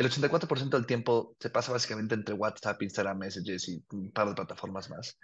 el 0.00 0.08
84% 0.08 0.70
del 0.70 0.86
tiempo 0.86 1.36
se 1.38 1.50
pasa 1.50 1.72
básicamente 1.72 2.14
entre 2.14 2.34
WhatsApp, 2.34 2.80
Instagram, 2.80 3.18
Messages 3.18 3.68
y 3.68 3.84
un 3.92 4.10
par 4.10 4.28
de 4.28 4.34
plataformas 4.34 4.88
más. 4.88 5.18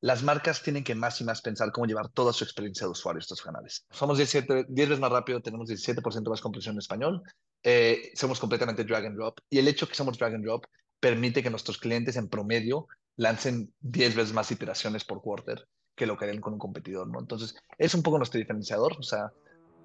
Las 0.00 0.22
marcas 0.22 0.62
tienen 0.62 0.82
que 0.82 0.94
más 0.94 1.20
y 1.20 1.24
más 1.24 1.42
pensar 1.42 1.70
cómo 1.72 1.86
llevar 1.86 2.08
toda 2.08 2.32
su 2.32 2.42
experiencia 2.42 2.86
de 2.86 2.92
usuario 2.92 3.18
a 3.18 3.20
estos 3.20 3.42
canales. 3.42 3.84
Somos 3.90 4.16
17, 4.16 4.64
10 4.66 4.88
veces 4.88 4.98
más 4.98 5.12
rápido, 5.12 5.42
tenemos 5.42 5.68
17% 5.68 6.30
más 6.30 6.40
comprensión 6.40 6.74
en 6.74 6.78
español, 6.78 7.22
eh, 7.62 8.12
somos 8.14 8.40
completamente 8.40 8.84
drag 8.84 9.04
and 9.04 9.16
drop 9.16 9.40
y 9.50 9.58
el 9.58 9.68
hecho 9.68 9.86
que 9.86 9.94
somos 9.94 10.16
drag 10.16 10.34
and 10.34 10.44
drop 10.44 10.64
permite 11.00 11.42
que 11.42 11.50
nuestros 11.50 11.76
clientes 11.76 12.16
en 12.16 12.30
promedio 12.30 12.86
lancen 13.16 13.74
10 13.80 14.14
veces 14.14 14.32
más 14.32 14.50
iteraciones 14.50 15.04
por 15.04 15.20
quarter 15.20 15.68
que 15.94 16.06
lo 16.06 16.16
que 16.16 16.24
harían 16.24 16.40
con 16.40 16.54
un 16.54 16.58
competidor, 16.58 17.08
¿no? 17.08 17.20
Entonces, 17.20 17.54
es 17.76 17.94
un 17.94 18.02
poco 18.02 18.16
nuestro 18.16 18.38
diferenciador, 18.38 18.96
o 18.98 19.02
sea, 19.02 19.30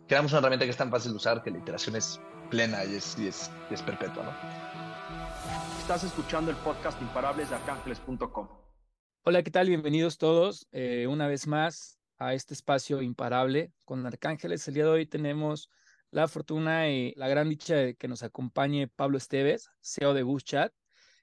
creamos 0.10 0.32
una 0.32 0.40
herramienta 0.40 0.66
que 0.66 0.72
es 0.72 0.78
tan 0.78 0.90
fácil 0.90 1.12
de 1.12 1.18
usar 1.18 1.44
que 1.44 1.52
la 1.52 1.60
iteración 1.60 1.96
es 1.96 2.20
plena 2.50 2.84
y 2.84 2.96
es, 2.96 3.16
y 3.20 3.28
es, 3.28 3.52
es 3.70 3.82
perpetua, 3.84 4.24
¿no? 4.24 5.80
Estás 5.80 6.04
escuchando 6.04 6.50
el 6.50 6.58
podcast 6.58 7.00
Imparables 7.00 7.52
de 7.52 7.56
Arcángeles.com. 7.56 8.48
Hola, 9.24 9.44
¿qué 9.44 9.52
tal? 9.52 9.68
Bienvenidos 9.68 10.18
todos 10.18 10.68
eh, 10.72 11.06
una 11.08 11.28
vez 11.28 11.46
más 11.46 12.00
a 12.18 12.34
este 12.34 12.56
espacio 12.56 13.04
imparable 13.04 13.72
con 13.86 14.04
Arcángeles. 14.04 14.68
El 14.68 14.74
día 14.74 14.86
de 14.86 14.90
hoy 14.90 15.06
tenemos 15.06 15.70
la 16.10 16.28
fortuna 16.28 16.90
y 16.90 17.14
la 17.16 17.28
gran 17.28 17.48
dicha 17.48 17.76
de 17.76 17.96
que 17.96 18.08
nos 18.08 18.24
acompañe 18.24 18.88
Pablo 18.88 19.20
Esteves, 19.20 19.70
CEO 19.80 20.16
de 20.16 20.24
GushChat. 20.24 20.74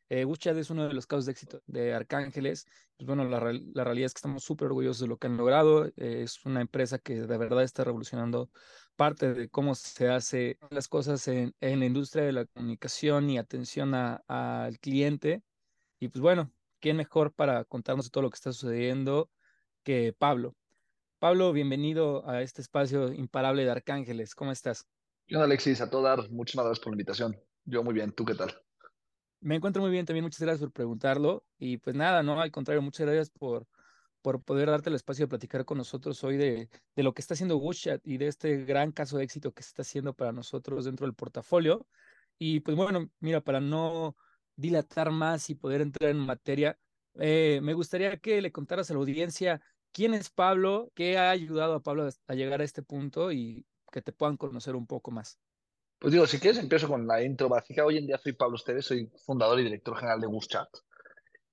Eh, 0.09 0.25
es 0.29 0.71
uno 0.71 0.87
de 0.87 0.95
los 0.95 1.07
casos 1.07 1.27
de 1.27 1.33
éxito 1.33 1.63
de 1.67 1.93
Arcángeles. 1.93 2.67
Pues 2.97 3.07
bueno, 3.07 3.25
la, 3.25 3.41
la 3.41 3.85
realidad 3.85 4.07
es 4.07 4.15
que 4.15 4.19
estamos 4.19 4.45
súper 4.45 4.67
orgullosos 4.67 5.01
de 5.01 5.09
lo 5.09 5.19
que 5.19 5.27
han 5.27 5.37
logrado. 5.37 5.87
Eh, 5.87 6.23
es 6.23 6.45
una 6.45 6.61
empresa 6.61 6.99
que 6.99 7.23
de 7.23 7.39
verdad 7.39 7.63
está 7.63 7.85
revolucionando 7.85 8.51
parte 8.97 9.33
de 9.33 9.49
cómo 9.49 9.75
se 9.75 10.09
hace 10.09 10.59
las 10.71 10.89
cosas 10.89 11.29
en, 11.29 11.55
en 11.61 11.81
la 11.81 11.87
industria 11.87 12.25
de 12.25 12.33
la 12.33 12.47
comunicación 12.47 13.31
y 13.31 13.39
atención 13.39 13.95
al 13.95 14.79
cliente. 14.81 15.43
Y 16.01 16.09
pues 16.09 16.21
bueno, 16.21 16.51
¿quién 16.81 16.97
mejor 16.97 17.33
para 17.33 17.65
contarnos 17.65 18.11
todo 18.11 18.23
lo 18.23 18.31
que 18.31 18.37
está 18.37 18.53
sucediendo 18.53 19.31
que 19.83 20.15
Pablo? 20.19 20.57
Pablo, 21.19 21.53
bienvenido 21.53 22.29
a 22.29 22.43
este 22.43 22.61
espacio 22.63 23.13
imparable 23.13 23.65
de 23.65 23.71
Arcángeles. 23.71 24.35
¿Cómo 24.35 24.53
estás? 24.53 24.87
Hola 25.31 25.45
Alexis, 25.45 25.81
a 25.81 25.91
todo 25.91 26.03
dar, 26.03 26.31
muchas 26.31 26.57
gracias 26.57 26.81
por 26.81 26.93
la 26.93 26.95
invitación. 26.95 27.37
Yo 27.65 27.83
muy 27.83 27.95
bien, 27.95 28.13
¿tú 28.13 28.25
qué 28.25 28.35
tal? 28.35 28.55
Me 29.41 29.57
encuentro 29.57 29.83
muy 29.83 29.91
bien 29.91 30.07
también, 30.07 30.25
muchas 30.25 30.41
gracias 30.41 30.61
por 30.61 30.73
preguntarlo. 30.73 31.45
Y 31.59 31.79
pues 31.79 31.97
nada, 31.97 32.23
no, 32.23 32.41
al 32.41 32.51
contrario, 32.51 32.83
muchas 32.83 33.07
gracias 33.07 33.31
por, 33.31 33.67
por 34.27 34.43
poder 34.43 34.69
darte 34.69 34.91
el 34.91 34.97
espacio 34.97 35.27
de 35.27 35.29
platicar 35.29 35.65
con 35.65 35.79
nosotros 35.79 36.25
hoy 36.25 36.37
de, 36.37 36.69
de 36.97 37.03
lo 37.05 37.15
que 37.15 37.23
está 37.23 37.35
haciendo 37.35 37.59
WooChat 37.59 38.05
y 38.05 38.19
de 38.19 38.27
este 38.27 38.65
gran 38.65 38.91
caso 38.91 39.19
de 39.19 39.23
éxito 39.23 39.55
que 39.55 39.63
se 39.63 39.69
está 39.69 39.83
haciendo 39.83 40.15
para 40.15 40.33
nosotros 40.33 40.85
dentro 40.85 41.07
del 41.07 41.15
portafolio. 41.15 41.87
Y 42.37 42.59
pues 42.59 42.77
bueno, 42.77 43.09
mira, 43.21 43.41
para 43.41 43.61
no 43.61 44.17
dilatar 44.57 45.13
más 45.13 45.49
y 45.49 45.55
poder 45.55 45.81
entrar 45.81 46.11
en 46.11 46.17
materia, 46.17 46.77
eh, 47.21 47.61
me 47.63 47.73
gustaría 47.73 48.17
que 48.17 48.43
le 48.43 48.51
contaras 48.51 48.91
a 48.91 48.95
la 48.95 48.99
audiencia 48.99 49.61
quién 49.93 50.13
es 50.13 50.29
Pablo, 50.29 50.91
qué 50.97 51.19
ha 51.19 51.31
ayudado 51.31 51.75
a 51.77 51.83
Pablo 51.85 52.09
a 52.27 52.35
llegar 52.35 52.61
a 52.61 52.65
este 52.65 52.83
punto 52.83 53.31
y 53.31 53.65
que 53.93 54.03
te 54.03 54.11
puedan 54.11 54.37
conocer 54.37 54.75
un 54.75 54.89
poco 54.89 55.13
más. 55.13 55.39
Pues 56.01 56.13
digo, 56.13 56.27
si 56.27 56.41
quieres 56.41 56.59
empiezo 56.59 56.89
con 56.89 57.07
la 57.07 57.23
intro 57.23 57.49
básica. 57.49 57.85
Hoy 57.85 57.99
en 57.99 58.09
día 58.09 58.19
soy 58.19 58.33
Pablo 58.33 58.57
Esteves, 58.57 58.87
soy 58.87 59.09
fundador 59.25 59.61
y 59.61 59.63
director 59.63 59.97
general 59.97 60.21
de 60.21 60.27
GushChat. 60.27 60.79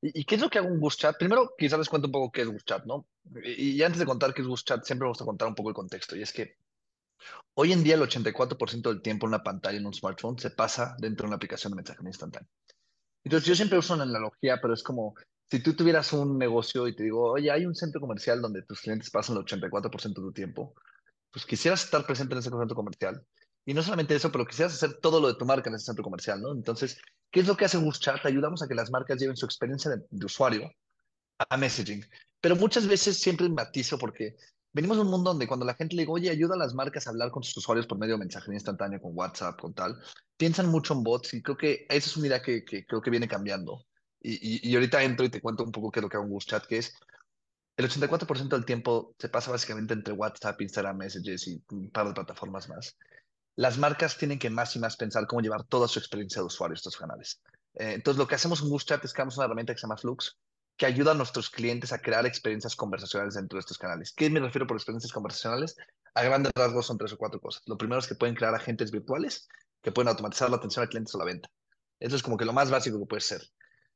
¿Y, 0.04 0.20
¿Y, 0.20 0.26
qué 0.26 0.36
es 0.36 0.42
lo 0.42 0.50
que 0.50 0.60
hago 0.60 0.68
en 0.68 0.80
GushChat? 0.80 1.18
Primero, 1.18 1.56
quizás 1.58 1.80
les 1.80 1.88
cuento 1.88 2.10
un 2.10 2.12
poco 2.12 2.32
qué 2.32 2.42
es 2.42 2.48
GushChat, 2.50 2.86
¿no? 2.86 3.08
Y, 3.42 3.72
y 3.72 3.84
antes 3.84 4.00
de 4.00 4.06
contar 4.06 4.34
qué 4.34 4.42
es 4.42 4.48
GushChat, 4.48 4.84
siempre 4.84 5.06
me 5.06 5.10
gusta 5.10 5.24
contar 5.24 5.48
un 5.48 5.56
poco 5.56 5.70
el 5.70 5.76
contexto. 5.76 6.18
Y 6.18 6.22
es 6.22 6.34
que 6.34 6.58
hoy 7.54 7.72
en 7.72 7.84
día 7.84 7.96
el 7.96 8.02
84% 8.02 8.82
del 8.90 9.02
tiempo 9.02 9.26
en 9.26 9.30
una 9.30 9.44
pantalla 9.44 9.78
en 9.78 9.86
un 9.86 9.94
smartphone 9.94 10.38
se 10.38 10.52
pasa 10.52 10.98
dentro 11.00 11.24
de 11.24 11.30
una 11.30 11.38
aplicación 11.38 11.72
de 11.72 11.78
mensajería 11.78 12.10
instantánea. 12.10 12.50
Entonces 13.24 13.48
yo 13.48 13.56
siempre 13.56 13.78
uso 13.78 13.94
una 13.94 14.04
analogía, 14.04 14.60
pero 14.62 14.74
es 14.74 14.84
como 14.84 15.16
si 15.50 15.62
tú 15.62 15.74
tuvieras 15.74 16.12
un 16.12 16.38
negocio 16.38 16.88
y 16.88 16.96
te 16.96 17.04
digo, 17.04 17.32
oye, 17.32 17.50
hay 17.50 17.66
un 17.66 17.76
centro 17.76 18.02
comercial 18.02 18.42
donde 18.42 18.64
tus 18.64 18.82
clientes 18.82 19.10
pasan 19.10 19.38
el 19.38 19.44
84% 19.44 20.02
de 20.08 20.14
tu 20.14 20.34
tiempo, 20.34 20.74
pues 21.32 21.46
quisieras 21.46 21.84
estar 21.86 22.06
presente 22.06 22.34
en 22.34 22.40
ese 22.40 22.50
centro 22.50 22.76
comercial 22.76 23.26
y 23.66 23.74
no 23.74 23.82
solamente 23.82 24.16
eso, 24.16 24.32
pero 24.32 24.46
quisieras 24.46 24.74
hacer 24.74 25.00
todo 25.00 25.22
lo 25.22 25.28
de 25.28 25.36
tu 25.36 25.46
marca 25.46 25.70
en 25.70 25.76
ese 25.76 25.86
centro 25.86 26.04
comercial, 26.04 26.42
¿no? 26.42 26.52
Entonces, 26.52 27.00
¿qué 27.34 27.40
es 27.40 27.48
lo 27.48 27.58
que 27.58 27.66
hace 27.66 27.80
WooChat? 27.80 28.26
Ayudamos 28.26 28.62
a 28.62 28.68
que 28.68 28.76
las 28.76 28.92
marcas 28.92 29.20
lleven 29.20 29.36
su 29.36 29.46
experiencia 29.46 29.92
de, 29.92 30.26
usuario 30.26 30.72
a 31.50 31.58
messaging. 31.58 32.06
Pero 32.40 32.56
muchas 32.56 32.88
veces 32.88 33.18
siempre 33.18 33.50
matizo 33.50 33.98
porque 33.98 34.36
venimos 34.72 34.98
de 34.98 35.04
un 35.04 35.10
mundo 35.10 35.32
donde 35.32 35.48
cuando 35.48 35.66
la 35.66 35.74
gente 35.74 35.96
le 35.96 36.04
digo, 36.04 36.14
oye, 36.14 36.30
ayuda 36.30 36.54
a 36.54 36.60
las 36.60 36.76
marcas 36.76 37.08
a 37.08 37.10
hablar 37.10 37.32
con 37.32 37.44
sus 37.44 37.58
usuarios 37.58 37.88
por 37.88 37.98
medio 37.98 38.14
de 38.14 38.20
mensajería 38.20 38.58
instantánea, 38.58 39.02
con 39.02 39.12
WhatsApp, 39.16 39.60
con 39.60 39.74
tal, 39.74 40.00
piensan 40.38 40.68
mucho 40.68 40.94
en 40.94 41.04
bots 41.04 41.34
y 41.34 41.42
creo 41.42 41.58
que 41.58 41.88
esa 41.90 42.10
es 42.10 42.18
una 42.18 42.28
idea 42.28 42.42
que, 42.42 42.64
que 42.64 42.86
creo 42.86 43.02
que 43.02 43.10
viene 43.10 43.28
cambiando. 43.28 43.84
Y, 44.22 44.34
y, 44.34 44.70
y, 44.70 44.76
ahorita 44.76 45.04
entro 45.04 45.26
y 45.26 45.30
te 45.30 45.42
cuento 45.42 45.64
un 45.64 45.72
poco 45.72 45.92
qué 45.92 46.00
es 46.00 46.04
lo 46.04 46.10
que 46.10 46.18
hago 46.18 46.26
en 46.28 46.32
WooChat, 46.32 46.66
que 46.68 46.78
es 46.78 46.94
el 47.76 47.90
84% 47.90 48.48
del 48.48 48.64
tiempo 48.64 49.16
se 49.18 49.28
pasa 49.28 49.50
básicamente 49.50 49.96
entre 49.96 50.14
WhatsApp, 50.14 50.62
Instagram, 50.62 50.98
Messages 50.98 51.48
y 51.48 51.62
un 51.72 51.90
par 51.90 52.08
de 52.08 52.14
plataformas 52.14 52.70
más 52.70 52.96
las 53.56 53.78
marcas 53.78 54.18
tienen 54.18 54.40
que 54.40 54.50
más 54.50 54.76
y 54.76 54.80
más 54.80 54.98
pensar 54.98 55.28
cómo 55.28 55.42
llevar 55.42 55.64
toda 55.64 55.88
su 55.88 56.00
experiencia 56.00 56.42
de 56.42 56.48
usuario 56.48 56.74
a 56.74 56.78
estos 56.78 56.98
canales. 56.98 57.42
Eh, 57.76 57.94
entonces, 57.94 58.18
lo 58.18 58.28
que 58.28 58.36
hacemos 58.36 58.62
en 58.62 58.70
GushChat 58.70 59.04
es 59.06 59.14
creamos 59.14 59.38
una 59.38 59.46
herramienta 59.46 59.74
que 59.74 59.80
se 59.80 59.88
llama 59.88 59.98
Flux, 59.98 60.38
que 60.78 60.86
ayuda 60.86 61.12
a 61.12 61.16
nuestros 61.16 61.50
clientes 61.50 61.94
a 61.94 62.00
crear 62.00 62.26
experiencias 62.26 62.76
conversacionales 62.76 63.36
dentro 63.36 63.58
de 63.58 63.62
estos 63.62 63.78
canales. 63.78 64.12
¿Qué 64.16 64.30
me 64.30 64.40
refiero 64.40 64.66
por 64.66 64.78
experiencias 64.78 65.12
conversacionales? 65.12 65.76
A 66.16 66.24
grandes 66.24 66.52
rasgos 66.56 66.86
son 66.86 66.98
tres 66.98 67.14
o 67.14 67.18
cuatro 67.18 67.40
cosas. 67.40 67.62
Lo 67.68 67.78
primero 67.78 68.00
es 68.00 68.08
que 68.08 68.16
pueden 68.16 68.36
crear 68.36 68.54
agentes 68.56 68.92
virtuales 68.92 69.48
que 69.82 69.92
pueden 69.92 70.08
automatizar 70.08 70.50
la 70.50 70.58
atención 70.58 70.84
al 70.84 70.90
cliente 70.90 71.12
o 71.14 71.18
la 71.20 71.26
venta. 71.26 71.50
Eso 72.00 72.16
es 72.16 72.24
como 72.24 72.38
que 72.38 72.46
lo 72.46 72.54
más 72.54 72.72
básico 72.72 73.00
que 73.00 73.06
puede 73.06 73.22
ser. 73.22 73.42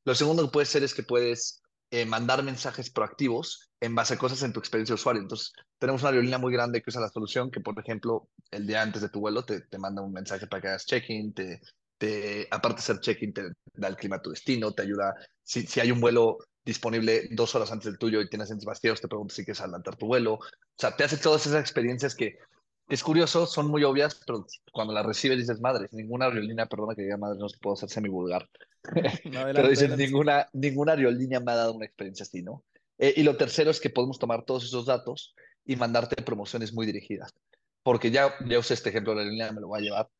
Lo 0.04 0.14
segundo 0.14 0.44
que 0.44 0.52
puede 0.52 0.66
ser 0.66 0.82
es 0.82 0.94
que 0.94 1.02
puedes 1.02 1.62
eh, 1.90 2.04
mandar 2.04 2.42
mensajes 2.42 2.90
proactivos 2.90 3.70
en 3.80 3.94
base 3.94 4.14
a 4.14 4.18
cosas 4.18 4.42
en 4.42 4.52
tu 4.52 4.60
experiencia 4.60 4.94
de 4.94 5.00
usuario. 5.00 5.22
Entonces, 5.22 5.52
tenemos 5.78 6.02
una 6.02 6.10
aerolínea 6.10 6.38
muy 6.38 6.52
grande 6.52 6.82
que 6.82 6.90
usa 6.90 7.00
la 7.00 7.08
solución 7.08 7.50
que, 7.50 7.60
por 7.60 7.78
ejemplo, 7.78 8.28
el 8.50 8.66
día 8.66 8.82
antes 8.82 9.02
de 9.02 9.08
tu 9.08 9.20
vuelo 9.20 9.44
te, 9.44 9.60
te 9.62 9.78
manda 9.78 10.02
un 10.02 10.12
mensaje 10.12 10.46
para 10.46 10.60
que 10.60 10.68
hagas 10.68 10.86
check-in, 10.86 11.32
te, 11.32 11.60
te, 11.96 12.46
aparte 12.50 12.76
de 12.76 12.82
hacer 12.82 13.00
check-in, 13.00 13.32
te 13.32 13.52
da 13.74 13.88
el 13.88 13.96
clima 13.96 14.16
a 14.16 14.22
tu 14.22 14.30
destino, 14.30 14.72
te 14.72 14.82
ayuda, 14.82 15.14
si, 15.42 15.66
si 15.66 15.80
hay 15.80 15.90
un 15.90 16.00
vuelo 16.00 16.38
disponible 16.64 17.28
dos 17.30 17.54
horas 17.54 17.72
antes 17.72 17.86
del 17.86 17.98
tuyo 17.98 18.20
y 18.20 18.28
tienes 18.28 18.50
entes 18.50 18.66
vacíos, 18.66 19.00
te 19.00 19.08
pregunta 19.08 19.34
si 19.34 19.44
quieres 19.44 19.60
adelantar 19.60 19.96
tu 19.96 20.06
vuelo. 20.06 20.34
O 20.34 20.40
sea, 20.76 20.94
te 20.94 21.04
hace 21.04 21.16
todas 21.16 21.46
esas 21.46 21.60
experiencias 21.60 22.14
que 22.14 22.38
es 22.88 23.02
curioso, 23.02 23.46
son 23.46 23.68
muy 23.68 23.84
obvias, 23.84 24.20
pero 24.26 24.46
cuando 24.72 24.94
las 24.94 25.04
recibes 25.04 25.38
dices, 25.38 25.60
madre, 25.60 25.88
ninguna 25.92 26.26
aerolínea, 26.26 26.66
perdona 26.66 26.94
que 26.94 27.02
diga 27.02 27.16
madre, 27.16 27.38
no 27.38 27.48
se 27.48 27.58
puedo 27.58 27.74
hacer 27.74 27.90
semi 27.90 28.08
vulgar. 28.08 28.48
Pero 29.24 29.68
dicen, 29.68 29.96
ninguna, 29.96 30.48
ninguna 30.52 30.92
aerolínea 30.92 31.40
me 31.40 31.52
ha 31.52 31.56
dado 31.56 31.74
una 31.74 31.84
experiencia 31.84 32.22
así, 32.22 32.42
¿no? 32.42 32.64
Eh, 32.96 33.12
y 33.16 33.22
lo 33.22 33.36
tercero 33.36 33.70
es 33.70 33.80
que 33.80 33.90
podemos 33.90 34.18
tomar 34.18 34.44
todos 34.44 34.64
esos 34.64 34.86
datos 34.86 35.34
y 35.66 35.76
mandarte 35.76 36.22
promociones 36.22 36.72
muy 36.72 36.86
dirigidas. 36.86 37.34
Porque 37.82 38.10
ya, 38.10 38.34
ya 38.46 38.58
usé 38.58 38.74
este 38.74 38.88
ejemplo 38.88 39.12
de 39.12 39.16
la 39.16 39.22
aerolínea, 39.22 39.52
me 39.52 39.60
lo 39.60 39.68
voy 39.68 39.80
a 39.80 39.82
llevar. 39.82 40.10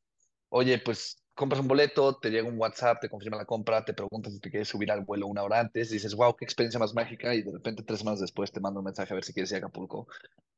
Oye, 0.50 0.78
pues 0.78 1.22
compras 1.38 1.60
un 1.60 1.68
boleto, 1.68 2.16
te 2.16 2.30
llega 2.30 2.48
un 2.48 2.58
WhatsApp, 2.58 3.00
te 3.00 3.08
confirma 3.08 3.36
la 3.36 3.44
compra, 3.44 3.84
te 3.84 3.94
preguntas 3.94 4.32
si 4.32 4.40
te 4.40 4.50
quieres 4.50 4.66
subir 4.66 4.90
al 4.90 5.04
vuelo 5.04 5.28
una 5.28 5.44
hora 5.44 5.60
antes, 5.60 5.88
dices, 5.88 6.16
wow, 6.16 6.34
qué 6.34 6.44
experiencia 6.44 6.80
más 6.80 6.94
mágica, 6.94 7.32
y 7.32 7.42
de 7.42 7.52
repente 7.52 7.84
tres 7.84 8.00
semanas 8.00 8.18
después 8.18 8.50
te 8.50 8.58
manda 8.58 8.80
un 8.80 8.84
mensaje 8.84 9.12
a 9.12 9.14
ver 9.14 9.24
si 9.24 9.32
quieres 9.32 9.50
ir 9.52 9.56
a 9.56 9.58
Acapulco, 9.58 10.08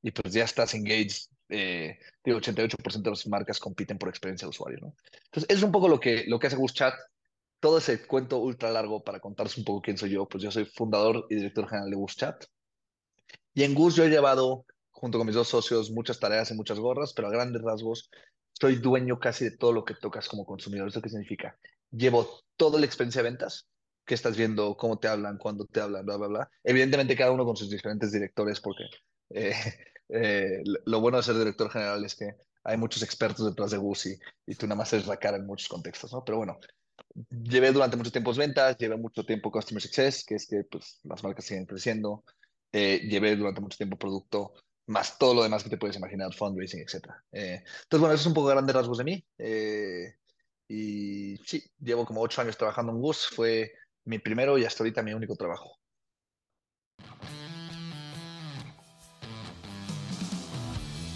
y 0.02 0.10
pues 0.10 0.32
ya 0.32 0.44
estás 0.44 0.74
engaged. 0.74 1.28
Eh, 1.50 1.98
digo, 2.24 2.38
88% 2.38 3.02
de 3.02 3.10
las 3.10 3.26
marcas 3.26 3.60
compiten 3.60 3.98
por 3.98 4.08
experiencia 4.08 4.46
de 4.46 4.50
usuario, 4.50 4.78
¿no? 4.80 4.94
Entonces, 5.26 5.54
es 5.54 5.62
un 5.62 5.70
poco 5.70 5.86
lo 5.86 6.00
que, 6.00 6.24
lo 6.26 6.38
que 6.38 6.46
hace 6.46 6.56
Chat 6.72 6.94
todo 7.60 7.76
ese 7.76 8.06
cuento 8.06 8.38
ultra 8.38 8.70
largo 8.70 9.04
para 9.04 9.20
contaros 9.20 9.58
un 9.58 9.64
poco 9.64 9.82
quién 9.82 9.98
soy 9.98 10.10
yo, 10.10 10.26
pues 10.26 10.42
yo 10.42 10.50
soy 10.50 10.64
fundador 10.64 11.26
y 11.28 11.34
director 11.34 11.68
general 11.68 11.91
de 11.91 12.06
Chat. 12.06 12.47
Y 13.52 13.64
en 13.64 13.74
Gus 13.74 13.97
yo 13.97 14.04
he 14.04 14.08
llevado, 14.08 14.64
junto 14.88 15.18
con 15.18 15.26
mis 15.26 15.36
dos 15.36 15.48
socios, 15.48 15.91
muchas 15.91 16.18
tareas 16.18 16.50
y 16.50 16.54
muchas 16.54 16.78
gorras, 16.78 17.12
pero 17.12 17.28
a 17.28 17.30
grandes 17.30 17.60
rasgos 17.60 18.10
soy 18.60 18.76
dueño 18.76 19.19
casi 19.19 19.44
de 19.44 19.56
todo 19.56 19.72
lo 19.72 19.84
que 19.84 19.94
tocas 19.94 20.28
como 20.28 20.44
consumidor. 20.44 20.88
¿Eso 20.88 21.00
qué 21.00 21.09
significa? 21.09 21.56
Llevo 21.91 22.28
toda 22.56 22.78
la 22.78 22.86
experiencia 22.86 23.22
de 23.22 23.30
ventas, 23.30 23.68
que 24.04 24.15
estás 24.15 24.36
viendo, 24.36 24.77
cómo 24.77 24.98
te 24.98 25.09
hablan, 25.09 25.39
cuándo 25.39 25.66
te 25.66 25.80
hablan, 25.80 26.04
bla, 26.04 26.16
bla, 26.16 26.27
bla. 26.27 26.51
Evidentemente 26.65 27.16
cada 27.16 27.33
uno 27.33 27.45
con 27.45 27.57
sus 27.57 27.71
diferentes 27.71 28.12
directores, 28.12 28.60
porque 28.60 28.84
eh, 29.30 29.54
eh, 30.09 30.62
lo 30.84 31.01
bueno 31.01 31.16
de 31.16 31.22
ser 31.22 31.39
director 31.39 31.71
general 31.71 32.04
es 32.04 32.15
que 32.15 32.34
hay 32.65 32.77
muchos 32.77 33.03
expertos 33.03 33.47
detrás 33.47 33.71
de 33.71 33.78
Gus 33.78 34.07
y, 34.07 34.18
y 34.47 34.54
tú 34.54 34.66
nada 34.66 34.77
más 34.77 34.92
eres 34.92 35.06
la 35.06 35.16
cara 35.16 35.39
en 35.39 35.47
muchos 35.47 35.68
contextos, 35.68 36.13
¿no? 36.13 36.24
Pero 36.24 36.39
bueno, 36.39 36.59
llevé 37.30 37.72
durante 37.72 37.97
mucho 37.97 38.13
tiempo 38.13 38.33
ventas, 38.34 38.77
llevé 38.78 38.97
mucho 38.97 39.24
tiempo 39.24 39.51
Customer 39.51 39.83
Success, 39.83 40.24
que 40.24 40.34
es 40.34 40.47
que 40.47 40.65
pues, 40.65 41.01
las 41.04 41.22
marcas 41.22 41.45
siguen 41.45 41.66
creciendo, 41.66 42.24
eh, 42.72 43.01
llevé 43.09 43.36
durante 43.36 43.60
mucho 43.60 43.77
tiempo 43.77 43.98
producto, 43.98 44.53
más 44.91 45.19
todo 45.19 45.34
lo 45.34 45.42
demás 45.45 45.63
que 45.63 45.71
te 45.71 45.78
puedes 45.78 45.97
imaginar, 45.97 46.34
fundraising, 46.34 46.81
etc. 46.81 47.07
Eh, 47.31 47.63
entonces, 47.83 48.01
bueno, 48.01 48.13
eso 48.13 48.22
es 48.22 48.27
un 48.27 48.34
poco 48.34 48.48
grandes 48.48 48.75
rasgos 48.75 48.98
de 48.98 49.04
mí. 49.04 49.25
Eh, 49.39 50.15
y 50.69 51.37
sí, 51.47 51.63
llevo 51.78 52.04
como 52.04 52.21
ocho 52.21 52.41
años 52.41 52.57
trabajando 52.57 52.92
en 52.92 53.01
Gus, 53.01 53.28
fue 53.28 53.72
mi 54.04 54.19
primero 54.19 54.59
y 54.59 54.65
hasta 54.65 54.83
ahorita 54.83 55.03
mi 55.03 55.15
único 55.15 55.37
trabajo. 55.37 55.78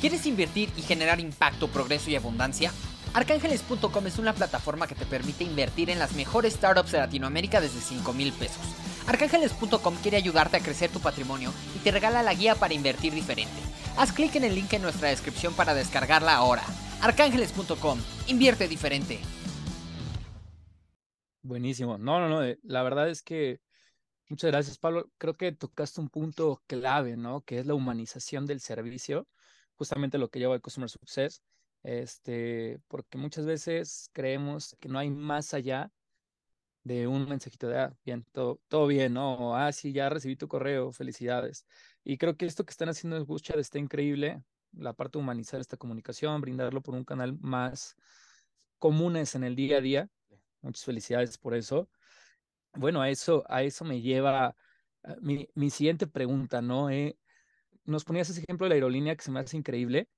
¿Quieres 0.01 0.25
invertir 0.27 0.71
y 0.77 0.83
generar 0.83 1.19
impacto, 1.19 1.69
progreso 1.69 2.11
y 2.11 2.17
abundancia? 2.17 2.73
Arcángeles.com 3.13 4.07
es 4.07 4.19
una 4.19 4.35
plataforma 4.35 4.87
que 4.87 4.95
te 4.95 5.07
permite 5.07 5.45
invertir 5.45 5.91
en 5.91 5.99
las 5.99 6.15
mejores 6.15 6.55
startups 6.55 6.93
de 6.93 6.99
Latinoamérica 6.99 7.61
desde 7.61 7.81
5 7.81 8.13
mil 8.13 8.33
pesos. 8.33 8.94
Arcángeles.com 9.07 9.97
quiere 10.03 10.17
ayudarte 10.17 10.57
a 10.57 10.61
crecer 10.61 10.91
tu 10.91 11.01
patrimonio 11.01 11.53
y 11.77 11.79
te 11.81 11.91
regala 11.91 12.23
la 12.23 12.35
guía 12.35 12.55
para 12.55 12.75
invertir 12.75 13.13
diferente. 13.13 13.55
Haz 13.97 14.13
clic 14.13 14.35
en 14.37 14.45
el 14.45 14.55
link 14.55 14.73
en 14.73 14.83
nuestra 14.83 15.09
descripción 15.09 15.55
para 15.55 15.75
descargarla 15.75 16.35
ahora. 16.35 16.65
Arcángeles.com, 17.03 17.99
invierte 18.29 18.67
diferente. 18.69 19.21
Buenísimo. 21.43 21.99
No, 21.99 22.21
no, 22.21 22.29
no. 22.29 22.43
eh, 22.45 22.59
La 22.63 22.83
verdad 22.83 23.09
es 23.11 23.23
que 23.23 23.61
muchas 24.29 24.51
gracias, 24.51 24.79
Pablo. 24.79 25.11
Creo 25.19 25.37
que 25.37 25.53
tocaste 25.53 26.01
un 26.01 26.09
punto 26.09 26.63
clave, 26.67 27.17
¿no? 27.17 27.43
Que 27.43 27.59
es 27.59 27.67
la 27.67 27.75
humanización 27.75 28.47
del 28.47 28.61
servicio, 28.61 29.29
justamente 29.77 30.19
lo 30.19 30.31
que 30.31 30.39
lleva 30.39 30.55
al 30.55 30.63
Customer 30.63 30.89
Success. 30.91 31.43
Este, 31.83 32.81
porque 32.89 33.19
muchas 33.19 33.45
veces 33.45 34.09
creemos 34.13 34.77
que 34.81 34.89
no 34.89 34.99
hay 34.99 35.11
más 35.11 35.53
allá 35.55 35.93
de 36.85 37.07
un 37.07 37.29
mensajito 37.29 37.69
de, 37.69 37.79
ah, 37.79 37.97
bien, 38.05 38.25
todo, 38.33 38.61
todo 38.69 38.87
bien, 38.87 39.15
¿no? 39.15 39.35
O, 39.35 39.55
ah, 39.57 39.73
sí, 39.73 39.93
ya 39.93 40.09
recibí 40.11 40.37
tu 40.37 40.49
correo, 40.49 40.93
felicidades. 40.93 41.67
Y 42.05 42.19
creo 42.19 42.37
que 42.37 42.47
esto 42.47 42.65
que 42.65 42.71
están 42.71 42.91
haciendo 42.91 43.17
en 43.17 43.25
Bushchat 43.25 43.57
está 43.59 43.79
increíble, 43.79 44.43
la 44.73 44.93
parte 44.93 45.19
de 45.19 45.23
humanizar 45.23 45.61
esta 45.61 45.77
comunicación, 45.77 46.41
brindarlo 46.41 46.83
por 46.83 46.95
un 46.95 47.05
canal 47.05 47.39
más 47.41 47.97
comunes 48.79 49.35
en 49.35 49.45
el 49.45 49.57
día 49.57 49.79
a 49.79 49.81
día. 49.81 50.09
Muchas 50.61 50.85
felicidades 50.85 51.39
por 51.39 51.55
eso. 51.55 51.89
Bueno, 52.75 53.01
a 53.01 53.09
eso, 53.11 53.45
a 53.49 53.63
eso 53.63 53.85
me 53.85 54.01
lleva 54.03 54.57
ah, 55.05 55.17
mi, 55.21 55.49
mi 55.55 55.71
siguiente 55.71 56.07
pregunta, 56.07 56.61
¿no? 56.61 56.91
Eh, 56.91 57.19
nos 57.85 58.05
ponías 58.05 58.29
ese 58.31 58.41
ejemplo 58.43 58.67
de 58.67 58.71
la 58.71 58.75
aerolínea 58.75 59.17
que 59.17 59.25
se 59.25 59.31
me 59.31 59.41
hace 59.41 59.57
increíble. 59.57 60.09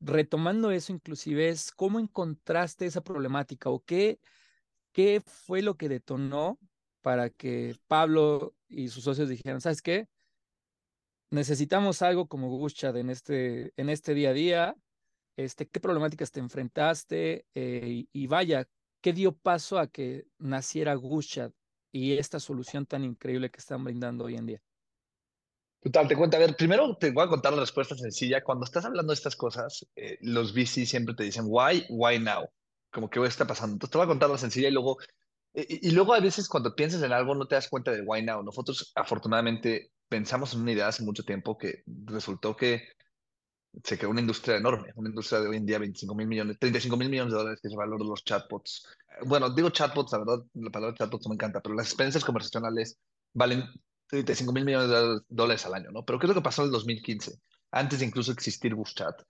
Retomando 0.00 0.70
eso, 0.70 0.92
inclusive, 0.92 1.48
es 1.48 1.70
cómo 1.72 1.98
encontraste 1.98 2.86
esa 2.86 3.02
problemática 3.02 3.70
o 3.70 3.80
qué, 3.84 4.20
qué 4.94 5.20
fue 5.20 5.60
lo 5.60 5.76
que 5.76 5.90
detonó 5.90 6.58
para 7.02 7.28
que 7.28 7.76
Pablo 7.88 8.54
y 8.68 8.88
sus 8.88 9.04
socios 9.04 9.28
dijeran, 9.28 9.60
¿sabes 9.60 9.82
qué? 9.82 10.08
Necesitamos 11.30 12.00
algo 12.00 12.28
como 12.28 12.48
Gushchat 12.48 12.96
en 12.96 13.10
este, 13.10 13.72
en 13.76 13.90
este 13.90 14.14
día 14.14 14.30
a 14.30 14.32
día. 14.32 14.76
Este, 15.36 15.66
¿Qué 15.68 15.80
problemáticas 15.80 16.30
te 16.30 16.38
enfrentaste? 16.38 17.44
Eh, 17.54 18.06
y, 18.10 18.26
vaya, 18.28 18.68
¿qué 19.02 19.12
dio 19.12 19.36
paso 19.36 19.78
a 19.80 19.88
que 19.88 20.26
naciera 20.38 20.94
Gushchat 20.94 21.52
y 21.92 22.16
esta 22.16 22.38
solución 22.38 22.86
tan 22.86 23.04
increíble 23.04 23.50
que 23.50 23.58
están 23.58 23.82
brindando 23.82 24.24
hoy 24.24 24.36
en 24.36 24.46
día? 24.46 24.62
Total, 25.80 26.06
te 26.06 26.16
cuento. 26.16 26.36
A 26.36 26.40
ver, 26.40 26.54
primero 26.56 26.96
te 26.96 27.10
voy 27.10 27.24
a 27.24 27.28
contar 27.28 27.52
la 27.52 27.60
respuesta 27.60 27.96
sencilla. 27.96 28.44
Cuando 28.44 28.64
estás 28.64 28.84
hablando 28.84 29.10
de 29.10 29.16
estas 29.16 29.34
cosas, 29.34 29.84
eh, 29.96 30.18
los 30.20 30.54
VC 30.54 30.86
siempre 30.86 31.16
te 31.16 31.24
dicen, 31.24 31.46
why, 31.48 31.84
why 31.90 32.18
now? 32.20 32.48
Como 32.94 33.10
que, 33.10 33.20
¿qué 33.20 33.26
está 33.26 33.46
pasando? 33.46 33.74
Entonces 33.74 33.90
te 33.92 33.98
voy 33.98 34.04
a 34.04 34.08
contar 34.08 34.30
la 34.30 34.38
sencilla 34.38 34.68
y 34.68 34.72
luego, 34.72 34.98
y, 35.52 35.88
y 35.88 35.90
luego 35.90 36.14
a 36.14 36.20
veces 36.20 36.48
cuando 36.48 36.74
piensas 36.74 37.02
en 37.02 37.12
algo 37.12 37.34
no 37.34 37.46
te 37.46 37.56
das 37.56 37.68
cuenta 37.68 37.90
de 37.90 38.02
why 38.02 38.22
now. 38.22 38.42
Nosotros 38.42 38.92
afortunadamente 38.94 39.90
pensamos 40.08 40.54
en 40.54 40.60
una 40.62 40.72
idea 40.72 40.88
hace 40.88 41.02
mucho 41.02 41.24
tiempo 41.24 41.58
que 41.58 41.82
resultó 42.06 42.56
que 42.56 42.88
se 43.82 43.98
creó 43.98 44.10
una 44.10 44.20
industria 44.20 44.56
enorme, 44.56 44.92
una 44.94 45.08
industria 45.08 45.40
de 45.40 45.48
hoy 45.48 45.56
en 45.56 45.66
día 45.66 45.78
25 45.78 46.14
mil 46.14 46.28
millones, 46.28 46.58
35 46.60 46.96
mil 46.96 47.08
millones 47.08 47.32
de 47.32 47.38
dólares, 47.38 47.60
que 47.60 47.68
es 47.68 47.72
el 47.72 47.78
valor 47.78 47.98
de 47.98 48.06
los 48.06 48.24
chatbots. 48.24 48.86
Bueno, 49.24 49.50
digo 49.50 49.70
chatbots, 49.70 50.12
la 50.12 50.18
verdad, 50.18 50.44
la 50.54 50.70
palabra 50.70 50.96
chatbots 50.96 51.26
me 51.28 51.34
encanta, 51.34 51.60
pero 51.60 51.74
las 51.74 51.86
experiencias 51.86 52.24
conversacionales 52.24 52.98
valen 53.32 53.64
35 54.08 54.52
mil 54.52 54.64
millones 54.64 54.88
de 54.88 55.20
dólares 55.28 55.66
al 55.66 55.74
año, 55.74 55.90
¿no? 55.90 56.04
Pero 56.04 56.18
¿qué 56.18 56.26
es 56.26 56.28
lo 56.28 56.34
que 56.34 56.42
pasó 56.42 56.62
en 56.62 56.66
el 56.66 56.72
2015? 56.72 57.40
Antes 57.72 57.98
de 57.98 58.06
incluso 58.06 58.30
existir 58.30 58.74
Chat. 58.94 59.22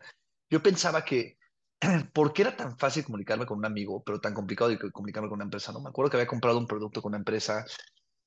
Yo 0.51 0.63
pensaba 0.63 1.05
que, 1.05 1.39
¿por 2.13 2.33
qué 2.33 2.43
era 2.43 2.57
tan 2.57 2.77
fácil 2.79 3.05
comunicarme 3.05 3.47
con 3.47 3.59
un 3.59 3.67
amigo, 3.67 4.03
pero 4.05 4.21
tan 4.21 4.35
complicado 4.35 4.71
de 4.71 4.79
comunicarme 4.79 5.29
con 5.29 5.37
una 5.37 5.45
empresa, 5.45 5.73
¿no? 5.73 5.81
Me 5.81 5.91
acuerdo 5.91 6.11
que 6.11 6.17
había 6.17 6.27
comprado 6.27 6.59
un 6.59 6.67
producto 6.67 7.03
con 7.03 7.11
una 7.11 7.19
empresa, 7.19 7.65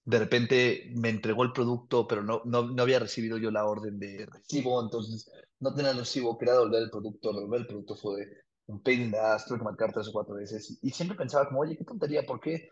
de 0.05 0.19
repente 0.19 0.91
me 0.95 1.09
entregó 1.09 1.43
el 1.43 1.51
producto, 1.51 2.07
pero 2.07 2.23
no, 2.23 2.41
no, 2.45 2.63
no 2.63 2.81
había 2.81 2.99
recibido 2.99 3.37
yo 3.37 3.51
la 3.51 3.65
orden 3.65 3.99
de 3.99 4.25
recibo, 4.25 4.81
entonces 4.81 5.29
no 5.59 5.73
tenía 5.73 5.91
el 5.91 5.97
recibo, 5.97 6.37
quería 6.37 6.53
devolver 6.53 6.83
el 6.83 6.89
producto, 6.89 7.33
devolver 7.33 7.61
el 7.61 7.67
producto 7.67 7.95
fue 7.95 8.25
un 8.67 8.81
pain 8.81 9.01
in 9.01 9.11
the 9.11 9.19
ass, 9.19 9.45
tuve 9.45 9.59
que 9.59 9.65
marcar 9.65 9.91
tres 9.93 10.07
o 10.09 10.11
cuatro 10.11 10.35
veces, 10.35 10.79
y 10.81 10.89
siempre 10.91 11.17
pensaba 11.17 11.47
como, 11.47 11.61
oye, 11.61 11.77
qué 11.77 11.83
tontería, 11.83 12.23
¿por 12.25 12.39
qué? 12.39 12.69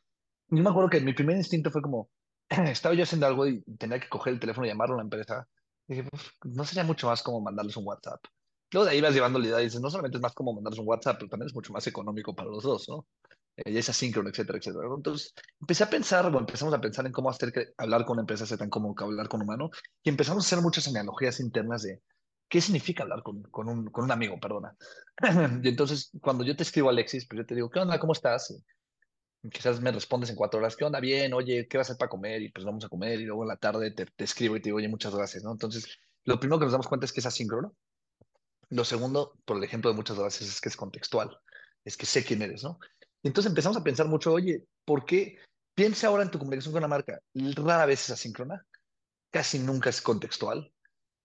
Yo 0.50 0.64
me 0.64 0.70
acuerdo 0.70 0.90
que 0.90 1.02
mi 1.02 1.14
primer 1.14 1.38
instinto 1.38 1.72
fue 1.72 1.82
como, 1.82 2.10
estaba 2.50 2.96
yo 2.96 3.04
haciendo 3.04 3.26
algo 3.28 3.48
y 3.48 3.64
tenía 3.78 4.00
que 4.00 4.10
coger 4.10 4.34
el 4.34 4.40
teléfono 4.40 4.66
y 4.66 4.70
llamarlo 4.70 4.96
a 4.96 4.98
la 4.98 5.04
empresa. 5.04 5.48
dije, 5.88 6.04
pues, 6.04 6.24
no 6.44 6.64
sería 6.64 6.84
mucho 6.84 7.08
más 7.08 7.24
como 7.24 7.42
mandarles 7.42 7.76
un 7.78 7.88
WhatsApp. 7.88 8.22
Luego 8.72 8.86
de 8.86 8.92
ahí 8.92 9.02
vas 9.02 9.14
llevando 9.14 9.40
la 9.40 9.48
idea 9.48 9.62
y 9.62 9.66
dices, 9.66 9.82
no 9.82 9.90
solamente 9.90 10.18
es 10.18 10.22
más 10.22 10.34
como 10.34 10.54
mandarles 10.54 10.80
un 10.80 10.88
WhatsApp, 10.88 11.18
pero 11.18 11.30
también 11.30 11.48
es 11.48 11.56
mucho 11.56 11.72
más 11.72 11.86
económico 11.88 12.36
para 12.36 12.50
los 12.50 12.64
dos, 12.64 12.90
¿no? 12.90 13.08
Eh, 13.58 13.72
y 13.72 13.78
es 13.78 13.90
asíncrono, 13.90 14.30
etcétera, 14.30 14.58
etcétera. 14.58 14.88
Entonces, 14.96 15.34
empecé 15.60 15.84
a 15.84 15.90
pensar, 15.90 16.26
o 16.26 16.40
empezamos 16.40 16.74
a 16.74 16.82
pensar 16.82 17.06
en 17.06 17.12
cómo 17.12 17.30
hacer 17.30 17.52
que 17.52 17.68
hablar 17.78 18.06
con 18.06 18.20
empresas 18.20 18.50
sea 18.50 18.58
tan 18.58 18.70
como 18.70 18.96
hablar 18.98 19.28
con 19.30 19.42
humano, 19.42 19.70
y 20.04 20.10
empezamos 20.10 20.44
a 20.44 20.48
hacer 20.48 20.62
muchas 20.62 20.88
analogías 20.88 21.40
internas 21.40 21.84
de 21.84 22.02
qué 22.50 22.62
significa 22.62 23.04
hablar 23.04 23.24
con, 23.24 23.44
con, 23.44 23.70
un, 23.70 23.86
con 23.92 24.06
un 24.06 24.12
amigo, 24.12 24.40
perdona. 24.40 24.76
y 25.64 25.70
entonces, 25.70 26.12
cuando 26.22 26.44
yo 26.44 26.56
te 26.56 26.64
escribo 26.64 26.90
a 26.90 26.92
Alexis, 26.92 27.28
pues 27.28 27.40
yo 27.40 27.46
te 27.46 27.56
digo, 27.56 27.70
¿qué 27.70 27.80
onda? 27.80 28.00
¿Cómo 28.00 28.14
estás? 28.14 28.54
quizás 29.52 29.80
me 29.82 29.92
respondes 29.92 30.30
en 30.30 30.36
cuatro 30.36 30.60
horas, 30.60 30.76
¿qué 30.76 30.86
onda? 30.86 31.00
Bien, 31.00 31.34
oye, 31.34 31.68
¿qué 31.68 31.78
vas 31.78 31.90
a 31.90 31.94
hacer 31.94 32.00
para 32.00 32.10
comer? 32.10 32.42
Y 32.42 32.50
pues 32.52 32.66
vamos 32.66 32.84
a 32.86 32.90
comer 32.90 33.20
y 33.20 33.26
luego 33.26 33.44
en 33.44 33.50
la 33.50 33.58
tarde 33.58 33.92
te, 33.92 34.06
te 34.06 34.24
escribo 34.24 34.56
y 34.56 34.62
te 34.62 34.70
digo, 34.70 34.78
oye, 34.78 34.88
muchas 34.88 35.16
gracias, 35.16 35.44
¿no? 35.44 35.52
Entonces, 35.52 36.00
lo 36.24 36.40
primero 36.40 36.60
que 36.60 36.66
nos 36.66 36.72
damos 36.72 36.88
cuenta 36.88 37.06
es 37.06 37.14
que 37.14 37.20
es 37.20 37.26
asíncrono. 37.26 37.76
Lo 38.70 38.84
segundo, 38.84 39.38
por 39.46 39.58
el 39.58 39.64
ejemplo 39.64 39.92
de 39.92 39.96
muchas 39.96 40.18
gracias, 40.18 40.50
es 40.50 40.62
que 40.62 40.70
es 40.70 40.78
contextual, 40.78 41.38
es 41.84 41.98
que 41.98 42.06
sé 42.06 42.24
quién 42.24 42.42
eres, 42.42 42.64
¿no? 42.64 42.80
Entonces 43.24 43.50
empezamos 43.50 43.78
a 43.78 43.84
pensar 43.84 44.08
mucho, 44.08 44.34
oye, 44.34 44.64
¿por 44.86 45.06
qué? 45.06 45.40
Piensa 45.74 46.08
ahora 46.08 46.24
en 46.24 46.32
tu 46.32 46.40
comunicación 46.40 46.74
con 46.74 46.80
una 46.80 46.88
marca, 46.88 47.20
rara 47.34 47.86
vez 47.86 48.02
es 48.02 48.12
asíncrona, 48.12 48.66
casi 49.32 49.60
nunca 49.60 49.90
es 49.90 50.02
contextual, 50.02 50.72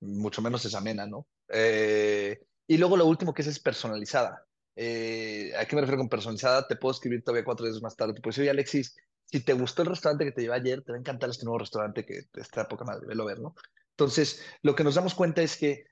mucho 0.00 0.42
menos 0.42 0.64
es 0.64 0.74
amena, 0.74 1.06
¿no? 1.06 1.26
Eh, 1.48 2.40
y 2.66 2.78
luego 2.78 2.96
lo 2.96 3.06
último 3.06 3.34
que 3.34 3.42
es 3.42 3.48
es 3.48 3.60
personalizada. 3.60 4.44
Eh, 4.76 5.52
¿A 5.58 5.66
qué 5.66 5.76
me 5.76 5.82
refiero 5.82 5.98
con 5.98 6.08
personalizada? 6.08 6.66
Te 6.66 6.76
puedo 6.76 6.92
escribir 6.92 7.22
todavía 7.22 7.44
cuatro 7.44 7.66
días 7.66 7.82
más 7.82 7.96
tarde. 7.96 8.14
Te 8.14 8.20
puedo 8.20 8.30
decir, 8.30 8.42
oye, 8.42 8.50
Alexis, 8.50 8.96
si 9.26 9.40
te 9.40 9.52
gustó 9.52 9.82
el 9.82 9.88
restaurante 9.88 10.24
que 10.24 10.32
te 10.32 10.42
llevé 10.42 10.54
ayer, 10.54 10.82
te 10.82 10.92
va 10.92 10.96
a 10.96 11.00
encantar 11.00 11.30
este 11.30 11.44
nuevo 11.44 11.58
restaurante 11.58 12.04
que 12.04 12.22
está 12.34 12.68
poca 12.68 12.84
madre, 12.84 13.06
velo 13.06 13.24
a 13.24 13.26
ver, 13.26 13.40
¿no? 13.40 13.54
Entonces, 13.90 14.42
lo 14.62 14.74
que 14.74 14.84
nos 14.84 14.94
damos 14.94 15.14
cuenta 15.14 15.42
es 15.42 15.56
que 15.56 15.84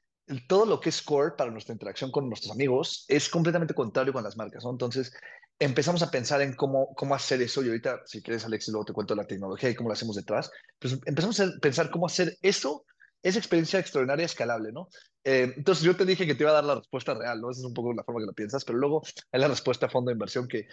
todo 0.46 0.66
lo 0.66 0.80
que 0.80 0.90
es 0.90 1.02
core 1.02 1.32
para 1.36 1.50
nuestra 1.50 1.72
interacción 1.72 2.10
con 2.10 2.28
nuestros 2.28 2.52
amigos 2.52 3.04
es 3.08 3.28
completamente 3.28 3.74
contrario 3.74 4.12
con 4.12 4.22
las 4.22 4.36
marcas, 4.36 4.64
¿no? 4.64 4.70
Entonces, 4.70 5.12
empezamos 5.58 6.02
a 6.02 6.10
pensar 6.10 6.42
en 6.42 6.54
cómo, 6.54 6.94
cómo 6.94 7.14
hacer 7.14 7.42
eso. 7.42 7.62
Y 7.62 7.68
ahorita, 7.68 8.02
si 8.06 8.22
quieres, 8.22 8.44
Alexis, 8.44 8.72
luego 8.72 8.84
te 8.84 8.92
cuento 8.92 9.14
la 9.14 9.26
tecnología 9.26 9.70
y 9.70 9.74
cómo 9.74 9.88
lo 9.88 9.94
hacemos 9.94 10.16
detrás. 10.16 10.50
Pues 10.78 10.98
empezamos 11.06 11.40
a 11.40 11.48
pensar 11.60 11.90
cómo 11.90 12.06
hacer 12.06 12.36
eso, 12.42 12.84
esa 13.22 13.38
experiencia 13.38 13.80
extraordinaria, 13.80 14.26
escalable, 14.26 14.72
¿no? 14.72 14.88
Eh, 15.24 15.52
entonces 15.56 15.84
yo 15.84 15.96
te 15.96 16.04
dije 16.04 16.26
que 16.26 16.34
te 16.34 16.44
iba 16.44 16.50
a 16.50 16.54
dar 16.54 16.64
la 16.64 16.76
respuesta 16.76 17.14
real, 17.14 17.40
¿no? 17.40 17.50
Esa 17.50 17.60
es 17.60 17.66
un 17.66 17.74
poco 17.74 17.92
la 17.92 18.04
forma 18.04 18.20
que 18.20 18.26
lo 18.26 18.32
piensas, 18.32 18.64
pero 18.64 18.78
luego 18.78 19.02
hay 19.32 19.40
la 19.40 19.48
respuesta 19.48 19.86
a 19.86 19.90
fondo 19.90 20.10
de 20.10 20.14
inversión 20.14 20.46
que, 20.46 20.68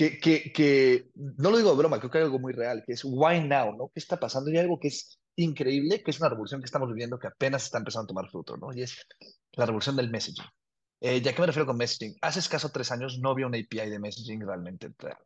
que, 0.00 0.18
que, 0.18 0.50
que 0.50 1.10
no 1.14 1.50
lo 1.50 1.58
digo 1.58 1.72
de 1.72 1.76
broma, 1.76 1.98
creo 1.98 2.10
que 2.10 2.16
hay 2.16 2.24
algo 2.24 2.38
muy 2.38 2.54
real, 2.54 2.82
que 2.86 2.94
es 2.94 3.04
why 3.04 3.46
now, 3.46 3.76
¿no? 3.76 3.90
¿Qué 3.92 4.00
está 4.00 4.18
pasando? 4.18 4.50
Y 4.50 4.56
algo 4.56 4.80
que 4.80 4.88
es 4.88 5.20
increíble, 5.36 6.02
que 6.02 6.10
es 6.10 6.18
una 6.20 6.30
revolución 6.30 6.62
que 6.62 6.64
estamos 6.64 6.88
viviendo 6.88 7.18
que 7.18 7.26
apenas 7.26 7.64
está 7.64 7.76
empezando 7.76 8.04
a 8.04 8.06
tomar 8.06 8.30
fruto, 8.30 8.56
¿no? 8.56 8.72
Y 8.72 8.80
es 8.80 9.06
la 9.52 9.66
revolución 9.66 9.96
del 9.96 10.08
messaging. 10.08 10.46
Eh, 11.02 11.20
¿Ya 11.20 11.34
qué 11.34 11.40
me 11.42 11.48
refiero 11.48 11.66
con 11.66 11.76
messaging? 11.76 12.16
Hace 12.22 12.38
escaso 12.38 12.70
tres 12.70 12.90
años 12.92 13.18
no 13.18 13.28
había 13.28 13.46
una 13.46 13.58
API 13.58 13.90
de 13.90 13.98
messaging 13.98 14.40
realmente 14.40 14.90
real. 14.96 15.18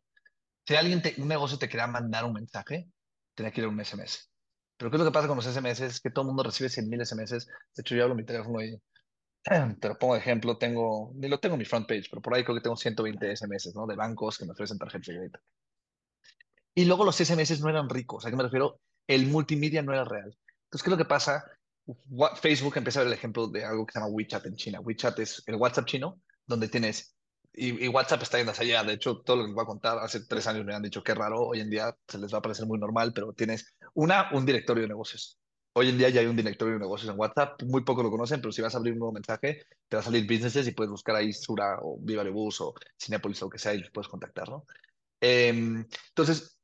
Si 0.66 0.74
alguien, 0.74 1.00
te, 1.02 1.14
un 1.18 1.28
negocio 1.28 1.56
te 1.56 1.68
quería 1.68 1.86
mandar 1.86 2.24
un 2.24 2.32
mensaje, 2.32 2.88
tenía 3.36 3.52
que 3.52 3.60
ir 3.60 3.66
a 3.68 3.70
un 3.70 3.78
SMS. 3.78 4.28
Pero 4.76 4.90
¿qué 4.90 4.96
es 4.96 4.98
lo 4.98 5.06
que 5.06 5.14
pasa 5.14 5.28
con 5.28 5.36
los 5.36 5.46
SMS? 5.46 5.82
Es 5.82 6.00
que 6.00 6.10
todo 6.10 6.22
el 6.22 6.26
mundo 6.26 6.42
recibe 6.42 6.68
100.000 6.68 7.04
SMS. 7.04 7.46
De 7.46 7.80
hecho, 7.80 7.94
yo 7.94 8.02
hablo 8.02 8.16
mi 8.16 8.24
teléfono 8.24 8.60
y 8.60 8.76
te 9.80 9.88
lo 9.88 9.98
pongo 9.98 10.14
de 10.14 10.20
ejemplo. 10.20 10.56
Tengo, 10.56 11.12
ni 11.14 11.28
lo 11.28 11.38
tengo 11.38 11.54
en 11.54 11.60
mi 11.60 11.64
front 11.64 11.86
page, 11.86 12.04
pero 12.10 12.22
por 12.22 12.34
ahí 12.34 12.44
creo 12.44 12.56
que 12.56 12.62
tengo 12.62 12.76
120 12.76 13.36
SMS, 13.36 13.74
¿no? 13.74 13.86
De 13.86 13.96
bancos 13.96 14.38
que 14.38 14.44
me 14.44 14.52
ofrecen 14.52 14.78
tarjetas 14.78 15.06
de 15.06 15.14
crédito. 15.14 15.38
Y 16.74 16.84
luego 16.86 17.04
los 17.04 17.16
SMS 17.16 17.60
no 17.60 17.68
eran 17.68 17.88
ricos. 17.88 18.26
¿A 18.26 18.30
qué 18.30 18.36
me 18.36 18.42
refiero? 18.42 18.80
El 19.06 19.26
multimedia 19.26 19.82
no 19.82 19.92
era 19.92 20.04
real. 20.04 20.36
Entonces, 20.64 20.82
¿qué 20.82 20.90
es 20.90 20.90
lo 20.90 20.96
que 20.96 21.04
pasa? 21.04 21.44
Facebook 22.40 22.76
empieza 22.76 23.00
a 23.00 23.02
ver 23.02 23.08
el 23.08 23.18
ejemplo 23.18 23.46
de 23.46 23.64
algo 23.64 23.84
que 23.86 23.92
se 23.92 23.98
llama 23.98 24.10
WeChat 24.10 24.46
en 24.46 24.56
China. 24.56 24.80
WeChat 24.80 25.18
es 25.18 25.42
el 25.46 25.56
WhatsApp 25.56 25.84
chino, 25.84 26.20
donde 26.46 26.68
tienes 26.68 27.14
y, 27.56 27.84
y, 27.84 27.88
WhatsApp 27.88 28.22
está 28.22 28.38
yendo 28.38 28.52
hacia 28.52 28.64
allá. 28.64 28.88
De 28.88 28.94
hecho, 28.94 29.20
todo 29.20 29.36
lo 29.36 29.42
que 29.42 29.48
les 29.48 29.54
voy 29.54 29.62
a 29.62 29.66
contar, 29.66 29.98
hace 29.98 30.20
tres 30.20 30.46
años 30.46 30.64
me 30.64 30.74
han 30.74 30.82
dicho 30.82 31.04
que 31.04 31.14
raro, 31.14 31.40
hoy 31.40 31.60
en 31.60 31.70
día 31.70 31.96
se 32.08 32.18
les 32.18 32.32
va 32.34 32.38
a 32.38 32.42
parecer 32.42 32.66
muy 32.66 32.78
normal, 32.78 33.12
pero 33.14 33.32
tienes 33.32 33.76
una, 33.94 34.30
un 34.32 34.44
directorio 34.44 34.82
de 34.82 34.88
negocios. 34.88 35.38
Hoy 35.76 35.88
en 35.88 35.98
día 35.98 36.08
ya 36.08 36.20
hay 36.20 36.26
un 36.26 36.36
directorio 36.36 36.74
de 36.74 36.80
negocios 36.80 37.12
en 37.12 37.18
WhatsApp, 37.18 37.60
muy 37.64 37.82
poco 37.82 38.02
lo 38.02 38.10
conocen, 38.10 38.40
pero 38.40 38.52
si 38.52 38.62
vas 38.62 38.74
a 38.74 38.78
abrir 38.78 38.92
un 38.92 39.00
nuevo 39.00 39.12
mensaje, 39.12 39.66
te 39.88 39.96
va 39.96 40.00
a 40.00 40.04
salir 40.04 40.24
businesses 40.24 40.68
y 40.68 40.72
puedes 40.72 40.90
buscar 40.90 41.16
ahí 41.16 41.32
Sura 41.32 41.78
o 41.82 41.98
Viva 42.00 42.22
Bus 42.30 42.60
o 42.60 42.74
Cinepolis 42.96 43.42
o 43.42 43.46
lo 43.46 43.50
que 43.50 43.58
sea 43.58 43.74
y 43.74 43.80
los 43.80 43.90
puedes 43.90 44.08
contactar, 44.08 44.48
¿no? 44.48 44.64
Eh, 45.20 45.48
entonces, 45.48 46.58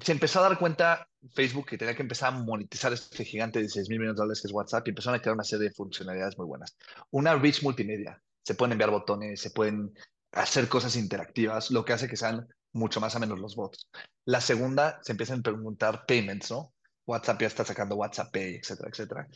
se 0.00 0.12
empezó 0.12 0.38
a 0.38 0.48
dar 0.48 0.58
cuenta 0.58 1.08
Facebook 1.34 1.66
que 1.66 1.78
tenía 1.78 1.96
que 1.96 2.02
empezar 2.02 2.32
a 2.32 2.38
monetizar 2.38 2.92
este 2.92 3.24
gigante 3.24 3.58
de 3.58 3.64
16 3.64 3.88
mil 3.88 3.98
millones 3.98 4.16
de 4.16 4.22
dólares 4.22 4.40
que 4.40 4.48
es 4.48 4.54
WhatsApp 4.54 4.86
y 4.86 4.90
empezaron 4.90 5.18
a 5.18 5.22
crear 5.22 5.34
una 5.34 5.44
serie 5.44 5.68
de 5.68 5.74
funcionalidades 5.74 6.38
muy 6.38 6.46
buenas. 6.46 6.76
Una 7.10 7.34
reach 7.34 7.62
multimedia. 7.62 8.22
Se 8.44 8.54
pueden 8.54 8.72
enviar 8.72 8.90
botones, 8.90 9.40
se 9.40 9.50
pueden 9.50 9.92
hacer 10.32 10.68
cosas 10.68 10.96
interactivas, 10.96 11.70
lo 11.70 11.84
que 11.84 11.92
hace 11.92 12.08
que 12.08 12.16
sean 12.16 12.46
mucho 12.72 13.00
más 13.00 13.16
a 13.16 13.18
menos 13.18 13.40
los 13.40 13.56
bots. 13.56 13.88
La 14.24 14.40
segunda, 14.40 15.00
se 15.02 15.12
empiezan 15.12 15.40
a 15.40 15.42
preguntar 15.42 16.06
payments, 16.06 16.50
¿no? 16.50 16.72
WhatsApp 17.08 17.40
ya 17.40 17.46
está 17.46 17.64
sacando 17.64 17.96
WhatsApp 17.96 18.30
Pay, 18.32 18.56
etcétera, 18.56 18.90
etcétera. 18.90 19.28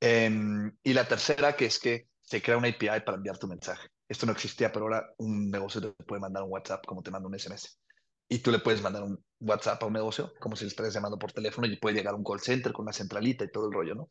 Em, 0.00 0.76
y 0.82 0.92
la 0.92 1.06
tercera, 1.06 1.54
que 1.54 1.66
es 1.66 1.78
que 1.78 2.08
se 2.20 2.42
crea 2.42 2.56
una 2.56 2.68
API 2.68 3.00
para 3.04 3.16
enviar 3.16 3.38
tu 3.38 3.46
mensaje. 3.46 3.88
Esto 4.08 4.26
no 4.26 4.32
existía, 4.32 4.72
pero 4.72 4.86
ahora 4.86 5.14
un 5.18 5.50
negocio 5.50 5.80
te 5.80 6.04
puede 6.04 6.20
mandar 6.20 6.42
un 6.42 6.50
WhatsApp 6.50 6.84
como 6.86 7.02
te 7.02 7.10
manda 7.10 7.28
un 7.28 7.38
SMS. 7.38 7.78
Y 8.28 8.40
tú 8.40 8.50
le 8.50 8.58
puedes 8.58 8.82
mandar 8.82 9.04
un 9.04 9.24
WhatsApp 9.40 9.82
a 9.82 9.86
un 9.86 9.92
negocio 9.92 10.32
como 10.40 10.56
si 10.56 10.64
le 10.64 10.68
estuvieras 10.68 10.94
llamando 10.94 11.18
por 11.18 11.32
teléfono 11.32 11.66
y 11.66 11.76
puede 11.76 11.96
llegar 11.96 12.14
a 12.14 12.16
un 12.16 12.24
call 12.24 12.40
center 12.40 12.72
con 12.72 12.84
una 12.84 12.92
centralita 12.92 13.44
y 13.44 13.50
todo 13.50 13.66
el 13.66 13.72
rollo, 13.72 13.94
¿no? 13.94 14.08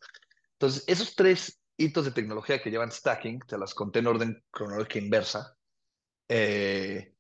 Entonces, 0.54 0.84
esos 0.88 1.16
tres 1.16 1.62
hitos 1.78 2.06
de 2.06 2.12
tecnología 2.12 2.62
que 2.62 2.72
llevan 2.72 2.92
stacking, 2.92 3.40
te 3.48 3.58
las 3.58 3.74
conté 3.74 4.00
en 4.00 4.08
orden 4.08 4.44
cronológica 4.52 5.00
inversa, 5.00 5.56
eh, 6.28 7.14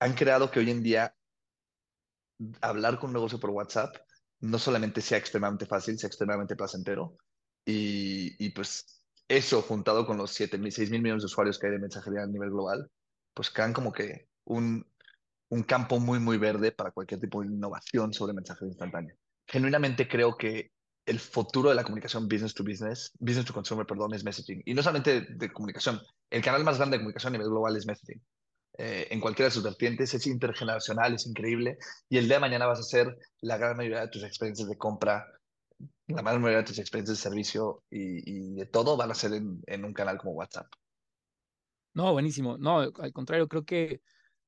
han 0.00 0.14
creado 0.14 0.50
que 0.50 0.60
hoy 0.60 0.70
en 0.70 0.82
día 0.82 1.16
hablar 2.60 2.98
con 2.98 3.10
un 3.10 3.14
negocio 3.14 3.38
por 3.38 3.50
WhatsApp 3.50 3.96
no 4.42 4.58
solamente 4.58 5.00
sea 5.00 5.18
extremadamente 5.18 5.66
fácil, 5.66 5.98
sea 5.98 6.08
extremadamente 6.08 6.56
placentero. 6.56 7.16
Y, 7.64 8.50
pues 8.50 9.04
eso, 9.28 9.62
juntado 9.62 10.04
con 10.04 10.18
los 10.18 10.32
7 10.32 10.58
mil, 10.58 10.72
6 10.72 10.90
mil 10.90 11.00
millones 11.00 11.22
de 11.22 11.26
usuarios 11.26 11.58
que 11.58 11.68
hay 11.68 11.72
de 11.72 11.78
mensajería 11.78 12.22
a 12.22 12.26
nivel 12.26 12.50
global, 12.50 12.90
pues 13.34 13.50
crean 13.50 13.72
como 13.72 13.92
que 13.92 14.28
un, 14.44 14.84
un 15.48 15.62
campo 15.62 16.00
muy, 16.00 16.18
muy 16.18 16.38
verde 16.38 16.72
para 16.72 16.90
cualquier 16.90 17.20
tipo 17.20 17.40
de 17.40 17.46
innovación 17.46 18.12
sobre 18.12 18.34
mensajería 18.34 18.72
instantánea. 18.72 19.14
Genuinamente 19.46 20.08
creo 20.08 20.36
que 20.36 20.72
el 21.06 21.20
futuro 21.20 21.68
de 21.68 21.76
la 21.76 21.84
comunicación 21.84 22.28
business 22.28 22.54
to 22.54 22.64
business, 22.64 23.12
business 23.20 23.46
to 23.46 23.54
consumer, 23.54 23.86
perdón, 23.86 24.12
es 24.14 24.24
messaging. 24.24 24.62
Y 24.64 24.74
no 24.74 24.82
solamente 24.82 25.20
de 25.20 25.52
comunicación, 25.52 26.00
el 26.30 26.42
canal 26.42 26.64
más 26.64 26.78
grande 26.78 26.96
de 26.96 27.02
comunicación 27.02 27.34
a 27.34 27.38
nivel 27.38 27.50
global 27.50 27.76
es 27.76 27.86
messaging. 27.86 28.20
Eh, 28.78 29.08
en 29.10 29.20
cualquiera 29.20 29.48
de 29.48 29.54
sus 29.54 29.62
vertientes, 29.62 30.14
es 30.14 30.26
intergeneracional, 30.26 31.14
es 31.14 31.26
increíble, 31.26 31.76
y 32.08 32.18
el 32.18 32.26
día 32.26 32.36
de 32.36 32.40
mañana 32.40 32.66
vas 32.66 32.78
a 32.78 32.82
hacer 32.82 33.16
la 33.42 33.58
gran 33.58 33.76
mayoría 33.76 34.00
de 34.00 34.08
tus 34.08 34.22
experiencias 34.22 34.68
de 34.68 34.78
compra, 34.78 35.26
la 36.06 36.22
gran 36.22 36.40
mayoría 36.40 36.58
de 36.58 36.68
tus 36.68 36.78
experiencias 36.78 37.18
de 37.18 37.22
servicio 37.22 37.82
y, 37.90 38.54
de 38.54 38.66
todo 38.66 38.96
van 38.96 39.10
a 39.10 39.14
ser 39.14 39.34
en, 39.34 39.60
en, 39.66 39.84
un 39.84 39.92
canal 39.92 40.16
como 40.18 40.32
WhatsApp. 40.32 40.66
No, 41.94 42.12
buenísimo. 42.12 42.56
No, 42.56 42.78
al 42.80 43.12
contrario, 43.12 43.48
creo 43.48 43.64
que 43.64 44.00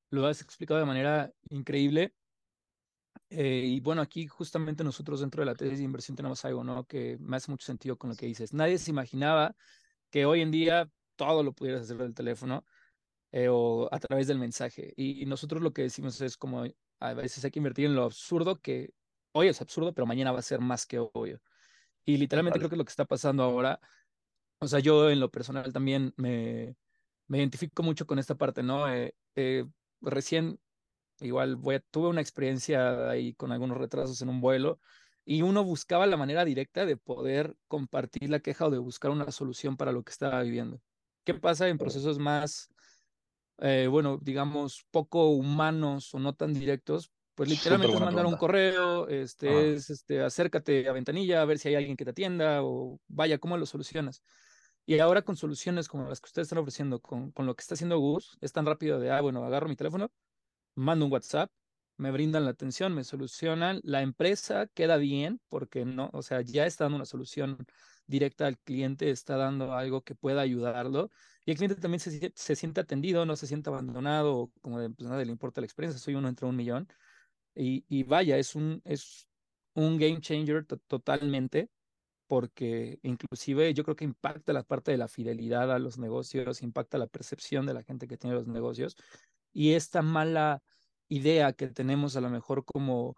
lo 0.09 0.25
has 0.25 0.41
explicado 0.41 0.79
de 0.79 0.85
manera 0.85 1.31
increíble. 1.49 2.13
Eh, 3.29 3.63
y 3.65 3.79
bueno, 3.81 4.01
aquí 4.01 4.27
justamente 4.27 4.83
nosotros 4.83 5.19
dentro 5.19 5.41
de 5.41 5.47
la 5.47 5.55
tesis 5.55 5.79
de 5.79 5.83
inversión 5.83 6.15
tenemos 6.15 6.43
algo, 6.45 6.63
¿no? 6.63 6.85
Que 6.85 7.17
me 7.19 7.37
hace 7.37 7.51
mucho 7.51 7.65
sentido 7.65 7.97
con 7.97 8.09
lo 8.09 8.15
que 8.15 8.25
dices. 8.25 8.53
Nadie 8.53 8.77
se 8.77 8.91
imaginaba 8.91 9.55
que 10.09 10.25
hoy 10.25 10.41
en 10.41 10.51
día 10.51 10.89
todo 11.15 11.43
lo 11.43 11.53
pudieras 11.53 11.83
hacer 11.83 11.97
del 11.97 12.13
teléfono 12.13 12.65
eh, 13.35 13.49
o 13.49 13.89
a 13.91 13.99
través 13.99 14.27
del 14.27 14.39
mensaje. 14.39 14.93
Y, 14.95 15.25
nosotros 15.25 15.61
lo 15.61 15.73
que 15.73 15.81
decimos 15.81 16.21
es 16.21 16.37
como 16.37 16.63
a 17.01 17.13
veces 17.13 17.43
hay 17.43 17.51
que 17.51 17.59
invertir 17.59 17.85
en 17.87 17.95
lo 17.95 18.05
absurdo 18.05 18.61
que 18.61 18.93
hoy 19.33 19.49
es 19.49 19.59
absurdo, 19.61 19.93
pero 19.93 20.05
mañana 20.05 20.31
va 20.31 20.39
a 20.39 20.41
ser 20.41 20.61
más 20.61 20.85
que 20.85 20.99
obvio. 20.99 21.41
Y 22.05 22.15
literalmente 22.15 22.59
creo 22.59 22.69
que 22.69 22.77
lo 22.77 22.85
que 22.85 22.91
está 22.91 23.03
pasando 23.03 23.43
ahora, 23.43 23.81
o 24.59 24.67
sea, 24.69 24.79
yo 24.79 25.09
en 25.09 25.19
lo 25.19 25.31
personal 25.31 25.73
también 25.73 26.13
me, 26.15 26.77
me 27.27 27.39
identifico 27.39 27.83
mucho 27.83 28.07
con 28.07 28.19
esta 28.19 28.35
parte, 28.35 28.63
¿no? 28.63 28.89
Eh, 28.89 29.13
eh, 29.35 29.65
recién, 29.99 30.57
igual, 31.19 31.57
voy 31.57 31.75
a, 31.75 31.79
tuve 31.91 32.07
una 32.07 32.21
experiencia 32.21 33.09
ahí 33.09 33.33
con 33.33 33.51
algunos 33.51 33.77
retrasos 33.77 34.21
en 34.21 34.29
un 34.29 34.39
vuelo 34.39 34.79
y 35.25 35.41
uno 35.41 35.65
buscaba 35.65 36.05
la 36.07 36.15
manera 36.15 36.45
directa 36.45 36.85
de 36.85 36.95
poder 36.95 37.57
compartir 37.67 38.29
la 38.29 38.39
queja 38.39 38.67
o 38.67 38.71
de 38.71 38.77
buscar 38.77 39.11
una 39.11 39.29
solución 39.31 39.75
para 39.75 39.91
lo 39.91 40.03
que 40.03 40.11
estaba 40.11 40.41
viviendo. 40.41 40.79
¿Qué 41.25 41.33
pasa 41.33 41.67
en 41.67 41.77
procesos 41.77 42.17
más 42.17 42.69
eh, 43.59 43.87
bueno, 43.89 44.19
digamos, 44.21 44.85
poco 44.91 45.29
humanos 45.29 46.13
o 46.13 46.19
no 46.19 46.33
tan 46.33 46.53
directos, 46.53 47.11
pues 47.35 47.49
literalmente 47.49 47.93
es 47.93 48.01
mandar 48.01 48.25
un 48.25 48.37
correo, 48.37 49.07
este, 49.09 49.73
es, 49.73 49.89
este, 49.89 50.21
acércate 50.21 50.87
a 50.87 50.93
ventanilla 50.93 51.41
a 51.41 51.45
ver 51.45 51.59
si 51.59 51.67
hay 51.67 51.75
alguien 51.75 51.97
que 51.97 52.05
te 52.05 52.11
atienda 52.11 52.63
o 52.63 52.99
vaya, 53.07 53.37
¿cómo 53.37 53.57
lo 53.57 53.65
solucionas? 53.65 54.23
Y 54.85 54.99
ahora 54.99 55.23
con 55.23 55.35
soluciones 55.35 55.87
como 55.87 56.07
las 56.07 56.21
que 56.21 56.27
ustedes 56.27 56.45
están 56.45 56.59
ofreciendo, 56.59 57.01
con, 57.01 57.31
con 57.31 57.45
lo 57.45 57.55
que 57.55 57.61
está 57.61 57.73
haciendo 57.73 57.99
Gus, 57.99 58.37
es 58.39 58.53
tan 58.53 58.65
rápido 58.65 58.99
de, 58.99 59.11
ah, 59.11 59.19
bueno, 59.19 59.43
agarro 59.43 59.67
mi 59.67 59.75
teléfono, 59.75 60.11
mando 60.75 61.05
un 61.05 61.11
WhatsApp, 61.11 61.51
me 61.97 62.11
brindan 62.11 62.45
la 62.45 62.51
atención, 62.51 62.93
me 62.93 63.03
solucionan, 63.03 63.79
la 63.83 64.01
empresa 64.01 64.67
queda 64.67 64.97
bien 64.97 65.41
porque 65.49 65.85
no, 65.85 66.09
o 66.13 66.21
sea, 66.21 66.41
ya 66.41 66.65
está 66.65 66.85
dando 66.85 66.97
una 66.97 67.05
solución 67.05 67.65
directa 68.05 68.47
al 68.47 68.57
cliente, 68.59 69.09
está 69.09 69.37
dando 69.37 69.73
algo 69.73 70.03
que 70.03 70.15
pueda 70.15 70.41
ayudarlo 70.41 71.09
y 71.45 71.51
el 71.51 71.57
cliente 71.57 71.75
también 71.75 71.99
se, 71.99 72.31
se 72.35 72.55
siente 72.55 72.81
atendido, 72.81 73.25
no 73.25 73.35
se 73.35 73.47
siente 73.47 73.69
abandonado, 73.69 74.51
como 74.61 74.79
de, 74.79 74.89
pues 74.89 75.09
le 75.09 75.31
importa 75.31 75.61
la 75.61 75.65
experiencia, 75.65 75.99
soy 75.99 76.15
uno 76.15 76.27
entre 76.27 76.47
un 76.47 76.55
millón. 76.55 76.87
Y, 77.55 77.85
y 77.87 78.03
vaya, 78.03 78.37
es 78.37 78.55
un, 78.55 78.81
es 78.85 79.29
un 79.75 79.97
game 79.97 80.21
changer 80.21 80.65
totalmente, 80.65 81.71
porque 82.27 82.99
inclusive 83.03 83.73
yo 83.73 83.83
creo 83.83 83.95
que 83.95 84.05
impacta 84.05 84.53
la 84.53 84.63
parte 84.63 84.91
de 84.91 84.97
la 84.97 85.07
fidelidad 85.07 85.71
a 85.71 85.79
los 85.79 85.97
negocios, 85.99 86.61
impacta 86.63 86.97
la 86.97 87.07
percepción 87.07 87.65
de 87.65 87.73
la 87.75 87.83
gente 87.83 88.07
que 88.07 88.17
tiene 88.17 88.35
los 88.35 88.47
negocios. 88.47 88.95
Y 89.53 89.73
esta 89.73 90.01
mala 90.01 90.63
idea 91.07 91.53
que 91.53 91.67
tenemos 91.67 92.15
a 92.15 92.21
lo 92.21 92.29
mejor 92.29 92.65
como 92.65 93.15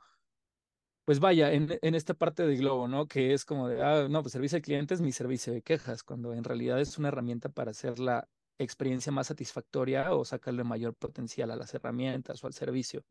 pues 1.08 1.22
vaya, 1.22 1.54
en, 1.54 1.80
en, 1.82 1.96
esta 1.96 2.14
parte 2.16 2.46
del 2.46 2.58
globo, 2.58 2.90
¿no? 2.90 3.08
Que 3.08 3.32
es 3.32 3.46
como 3.46 3.70
de, 3.70 3.82
ah, 3.82 4.10
no, 4.10 4.22
pues 4.24 4.34
servicio 4.34 4.58
al 4.58 4.62
cliente 4.62 4.94
es 4.94 5.00
mi 5.00 5.14
servicio 5.14 5.54
de 5.54 5.62
quejas, 5.62 6.04
cuando 6.04 6.34
en 6.34 6.44
realidad 6.44 6.82
es 6.82 6.98
una 6.98 7.08
herramienta 7.08 7.48
para 7.48 7.72
hacer 7.72 7.98
la 7.98 8.28
experiencia 8.58 9.10
más 9.14 9.28
satisfactoria 9.28 10.14
o 10.14 10.26
sacarle 10.26 10.66
mayor 10.66 10.96
potencial 10.96 11.50
a 11.52 11.56
las 11.56 11.74
herramientas 11.74 12.44
o 12.44 12.48
al 12.48 12.54
servicio. 12.54 13.06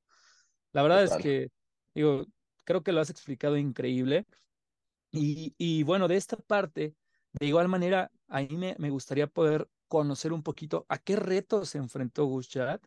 La 0.73 0.83
verdad 0.83 1.05
es 1.05 1.17
que, 1.17 1.49
digo, 1.95 2.27
creo 2.65 2.83
que 2.83 2.93
lo 2.93 3.01
has 3.01 3.09
explicado 3.09 3.57
increíble. 3.57 4.27
Y, 5.11 5.55
y 5.57 5.83
bueno, 5.83 6.07
de 6.07 6.17
esta 6.17 6.37
parte, 6.37 6.95
de 7.33 7.47
igual 7.47 7.69
manera, 7.69 8.11
a 8.29 8.43
mí 8.43 8.59
me, 8.59 8.77
me 8.79 8.91
gustaría 8.91 9.27
poder 9.27 9.71
conocer 9.89 10.35
un 10.35 10.43
poquito 10.43 10.85
a 10.91 10.99
qué 10.99 11.17
retos 11.17 11.71
se 11.71 11.79
enfrentó 11.79 12.27
Guschat 12.27 12.87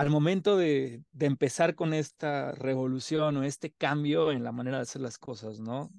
al 0.00 0.08
momento 0.08 0.56
de, 0.56 1.04
de, 1.12 1.26
empezar 1.26 1.74
con 1.74 1.92
esta 1.92 2.52
revolución 2.52 3.36
o 3.36 3.42
este 3.42 3.70
cambio 3.70 4.32
en 4.32 4.42
la 4.42 4.50
manera 4.50 4.78
de 4.78 4.84
hacer 4.84 5.02
las 5.02 5.18
cosas, 5.18 5.60
¿no? 5.60 5.90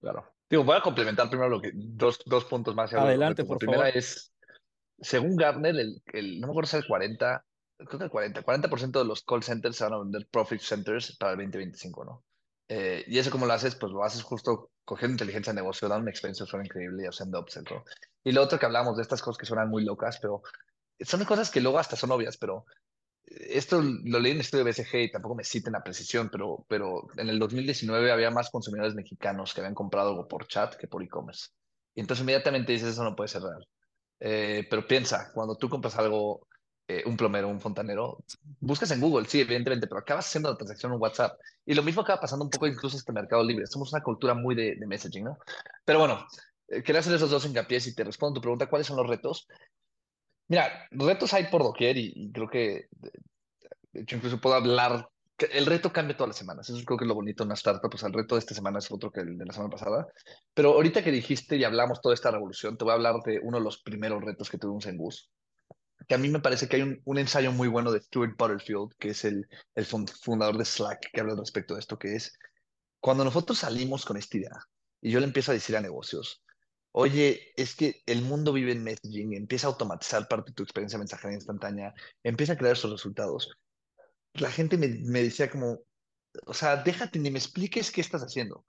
Claro. 0.00 0.32
Digo, 0.48 0.62
voy 0.62 0.76
a 0.76 0.80
complementar 0.80 1.28
primero 1.28 1.48
lo 1.48 1.60
que, 1.60 1.72
dos, 1.74 2.20
dos 2.24 2.44
puntos 2.44 2.76
más. 2.76 2.92
Adelante, 2.94 3.44
por 3.44 3.58
primera 3.58 3.80
favor. 3.80 3.96
es, 3.96 4.32
según 5.00 5.34
Gartner, 5.34 5.74
el, 5.74 6.00
el, 6.12 6.40
no 6.40 6.46
me 6.46 6.52
acuerdo 6.52 6.68
si 6.68 6.76
es 6.76 6.82
el 6.84 6.88
40, 6.88 7.44
creo 7.78 7.98
que 7.98 8.04
el 8.04 8.10
40, 8.10 8.42
40% 8.44 8.98
de 9.00 9.04
los 9.04 9.24
call 9.24 9.42
centers 9.42 9.76
se 9.76 9.84
van 9.84 9.94
a 9.94 9.98
vender 9.98 10.28
profit 10.30 10.60
centers 10.60 11.16
para 11.16 11.32
el 11.32 11.38
2025, 11.38 12.04
¿no? 12.04 12.24
Eh, 12.68 13.04
y 13.08 13.18
eso 13.18 13.32
como 13.32 13.46
lo 13.46 13.52
haces, 13.52 13.74
pues 13.74 13.90
lo 13.90 14.04
haces 14.04 14.22
justo 14.22 14.70
cogiendo 14.84 15.14
inteligencia 15.14 15.52
de 15.52 15.60
negocio, 15.60 15.88
dando 15.88 16.02
una 16.02 16.12
experiencia 16.12 16.46
suena 16.46 16.64
increíble 16.64 17.02
y 17.02 17.06
haciendo 17.06 17.40
upsell, 17.40 17.64
¿no? 17.68 17.82
Y 18.22 18.30
lo 18.30 18.42
otro 18.42 18.60
que 18.60 18.66
hablamos 18.66 18.96
de 18.96 19.02
estas 19.02 19.20
cosas 19.20 19.36
que 19.36 19.46
suenan 19.46 19.68
muy 19.68 19.84
locas, 19.84 20.20
pero 20.22 20.42
son 21.00 21.24
cosas 21.24 21.50
que 21.50 21.60
luego 21.60 21.80
hasta 21.80 21.96
son 21.96 22.12
obvias, 22.12 22.36
pero 22.36 22.66
esto 23.26 23.80
lo 23.82 24.18
leí 24.18 24.32
en 24.32 24.38
el 24.38 24.40
estudio 24.40 24.64
de 24.64 24.70
BCG 24.70 24.96
y 24.96 25.10
tampoco 25.10 25.34
me 25.34 25.44
citen 25.44 25.72
la 25.72 25.82
precisión, 25.82 26.28
pero, 26.30 26.64
pero 26.68 27.08
en 27.16 27.28
el 27.28 27.38
2019 27.38 28.10
había 28.10 28.30
más 28.30 28.50
consumidores 28.50 28.94
mexicanos 28.94 29.54
que 29.54 29.60
habían 29.60 29.74
comprado 29.74 30.10
algo 30.10 30.28
por 30.28 30.46
chat 30.46 30.74
que 30.74 30.88
por 30.88 31.02
e-commerce. 31.02 31.48
Y 31.94 32.00
entonces 32.00 32.22
inmediatamente 32.22 32.72
dices, 32.72 32.88
eso 32.88 33.04
no 33.04 33.14
puede 33.14 33.28
ser 33.28 33.42
real. 33.42 33.66
Eh, 34.20 34.66
pero 34.68 34.86
piensa, 34.86 35.30
cuando 35.32 35.56
tú 35.56 35.68
compras 35.68 35.96
algo, 35.96 36.46
eh, 36.88 37.02
un 37.06 37.16
plomero, 37.16 37.48
un 37.48 37.60
fontanero, 37.60 38.24
buscas 38.60 38.90
en 38.90 39.00
Google, 39.00 39.26
sí, 39.28 39.40
evidentemente, 39.40 39.86
pero 39.86 40.00
acabas 40.00 40.26
haciendo 40.26 40.50
la 40.50 40.56
transacción 40.56 40.92
en 40.92 41.00
WhatsApp. 41.00 41.38
Y 41.64 41.74
lo 41.74 41.82
mismo 41.82 42.02
acaba 42.02 42.20
pasando 42.20 42.44
un 42.44 42.50
poco 42.50 42.66
incluso 42.66 42.96
este 42.96 43.12
mercado 43.12 43.42
libre. 43.44 43.66
Somos 43.66 43.92
una 43.92 44.02
cultura 44.02 44.34
muy 44.34 44.54
de, 44.54 44.76
messaging, 44.86 45.24
¿no? 45.24 45.38
Pero 45.84 46.00
bueno, 46.00 46.26
eh, 46.68 46.82
quería 46.82 47.00
hacer 47.00 47.14
esos 47.14 47.30
dos 47.30 47.46
hincapiés 47.46 47.86
y 47.86 47.94
te 47.94 48.04
respondo 48.04 48.34
tu 48.34 48.42
pregunta, 48.42 48.68
¿cuáles 48.68 48.86
son 48.86 48.96
los 48.96 49.06
retos? 49.06 49.46
Mira, 50.50 50.88
retos 50.90 51.32
hay 51.32 51.44
por 51.44 51.62
doquier 51.62 51.96
y, 51.96 52.12
y 52.12 52.32
creo 52.32 52.48
que, 52.48 52.88
de 53.92 54.00
hecho, 54.00 54.16
incluso 54.16 54.40
puedo 54.40 54.56
hablar, 54.56 55.08
el 55.52 55.64
reto 55.64 55.92
cambia 55.92 56.16
todas 56.16 56.30
las 56.30 56.38
semanas. 56.38 56.68
Eso 56.68 56.84
creo 56.84 56.98
que 56.98 57.04
es 57.04 57.08
lo 57.08 57.14
bonito 57.14 57.44
de 57.44 57.46
una 57.46 57.54
startup, 57.54 57.88
pues 57.88 58.02
el 58.02 58.12
reto 58.12 58.34
de 58.34 58.40
esta 58.40 58.52
semana 58.52 58.80
es 58.80 58.90
otro 58.90 59.12
que 59.12 59.20
el 59.20 59.38
de 59.38 59.46
la 59.46 59.52
semana 59.52 59.70
pasada. 59.70 60.08
Pero 60.52 60.72
ahorita 60.72 61.04
que 61.04 61.12
dijiste 61.12 61.56
y 61.56 61.62
hablamos 61.62 62.00
toda 62.00 62.14
esta 62.14 62.32
revolución, 62.32 62.76
te 62.76 62.82
voy 62.82 62.90
a 62.90 62.94
hablar 62.96 63.20
de 63.24 63.38
uno 63.40 63.58
de 63.58 63.62
los 63.62 63.80
primeros 63.80 64.24
retos 64.24 64.50
que 64.50 64.58
tuvimos 64.58 64.86
en 64.86 64.98
Bus, 64.98 65.30
que 66.08 66.16
a 66.16 66.18
mí 66.18 66.28
me 66.28 66.40
parece 66.40 66.66
que 66.66 66.76
hay 66.76 66.82
un, 66.82 67.00
un 67.04 67.18
ensayo 67.18 67.52
muy 67.52 67.68
bueno 67.68 67.92
de 67.92 68.00
Stuart 68.00 68.34
Butterfield, 68.36 68.90
que 68.98 69.10
es 69.10 69.24
el, 69.24 69.46
el 69.76 69.86
fundador 69.86 70.58
de 70.58 70.64
Slack, 70.64 71.12
que 71.12 71.20
habla 71.20 71.36
respecto 71.36 71.74
de 71.74 71.80
esto, 71.80 71.96
que 71.96 72.16
es 72.16 72.36
cuando 72.98 73.22
nosotros 73.22 73.58
salimos 73.58 74.04
con 74.04 74.16
esta 74.16 74.36
idea 74.36 74.58
y 75.00 75.12
yo 75.12 75.20
le 75.20 75.26
empiezo 75.26 75.52
a 75.52 75.54
decir 75.54 75.76
a 75.76 75.80
negocios, 75.80 76.42
Oye, 76.92 77.52
es 77.56 77.74
que 77.76 78.02
el 78.06 78.22
mundo 78.22 78.52
vive 78.52 78.72
en 78.72 78.82
messaging, 78.82 79.34
empieza 79.34 79.66
a 79.66 79.70
automatizar 79.70 80.26
parte 80.28 80.50
de 80.50 80.54
tu 80.54 80.62
experiencia 80.64 80.98
mensajería 80.98 81.36
instantánea, 81.36 81.94
empieza 82.24 82.54
a 82.54 82.58
crear 82.58 82.76
sus 82.76 82.90
resultados. 82.90 83.50
La 84.34 84.50
gente 84.50 84.76
me, 84.76 84.88
me 84.88 85.22
decía 85.22 85.50
como, 85.50 85.80
o 86.46 86.54
sea, 86.54 86.76
déjate 86.76 87.18
ni 87.18 87.30
me 87.30 87.38
expliques 87.38 87.90
qué 87.90 88.00
estás 88.00 88.22
haciendo. 88.22 88.64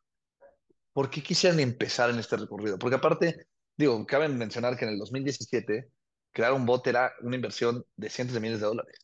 ¿Por 0.93 1.09
qué 1.09 1.23
quisieran 1.23 1.59
empezar 1.59 2.09
en 2.09 2.19
este 2.19 2.37
recorrido? 2.37 2.77
Porque 2.77 2.97
aparte, 2.97 3.47
digo, 3.77 4.05
cabe 4.05 4.27
mencionar 4.29 4.77
que 4.77 4.85
en 4.85 4.91
el 4.91 4.99
2017 4.99 5.89
crear 6.31 6.53
un 6.53 6.65
bot 6.65 6.85
era 6.87 7.13
una 7.21 7.35
inversión 7.35 7.85
de 7.95 8.09
cientos 8.09 8.33
de 8.33 8.41
miles 8.41 8.59
de 8.59 8.65
dólares. 8.67 8.99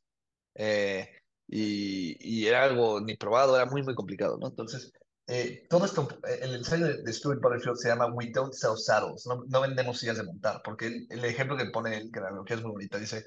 Eh, 0.56 1.10
y, 1.48 2.18
y, 2.20 2.48
era 2.48 2.64
algo 2.64 3.00
ni 3.02 3.16
probado, 3.16 3.56
era 3.56 3.66
muy, 3.66 3.84
muy 3.84 3.96
complicado, 3.96 4.38
¿no? 4.38 4.48
Entonces, 4.48 4.92
eh, 5.28 5.66
todo 5.70 5.86
esto, 5.86 6.08
el 6.42 6.56
ensayo 6.56 6.88
de, 6.88 7.04
de, 7.04 7.14
Stuart 7.14 7.42
Butterfield 7.42 7.78
se 7.78 7.90
llama 7.90 8.08
We 8.14 8.32
Don't 8.32 8.54
Sell 8.54 8.78
Saddles, 8.78 9.26
no, 9.26 9.44
no 9.48 9.62
vendemos 9.62 10.00
sillas 10.00 10.18
de 10.18 10.24
montar, 10.24 10.62
porque 10.64 10.88
el, 10.88 11.08
el, 11.10 11.26
ejemplo 11.26 11.58
que 11.58 11.66
pone 11.66 11.98
él, 11.98 12.10
que 12.12 12.22
la 12.22 12.28
analogía 12.28 12.56
es 12.56 12.64
muy 12.64 12.72
bonita, 12.72 12.98
dice, 12.98 13.26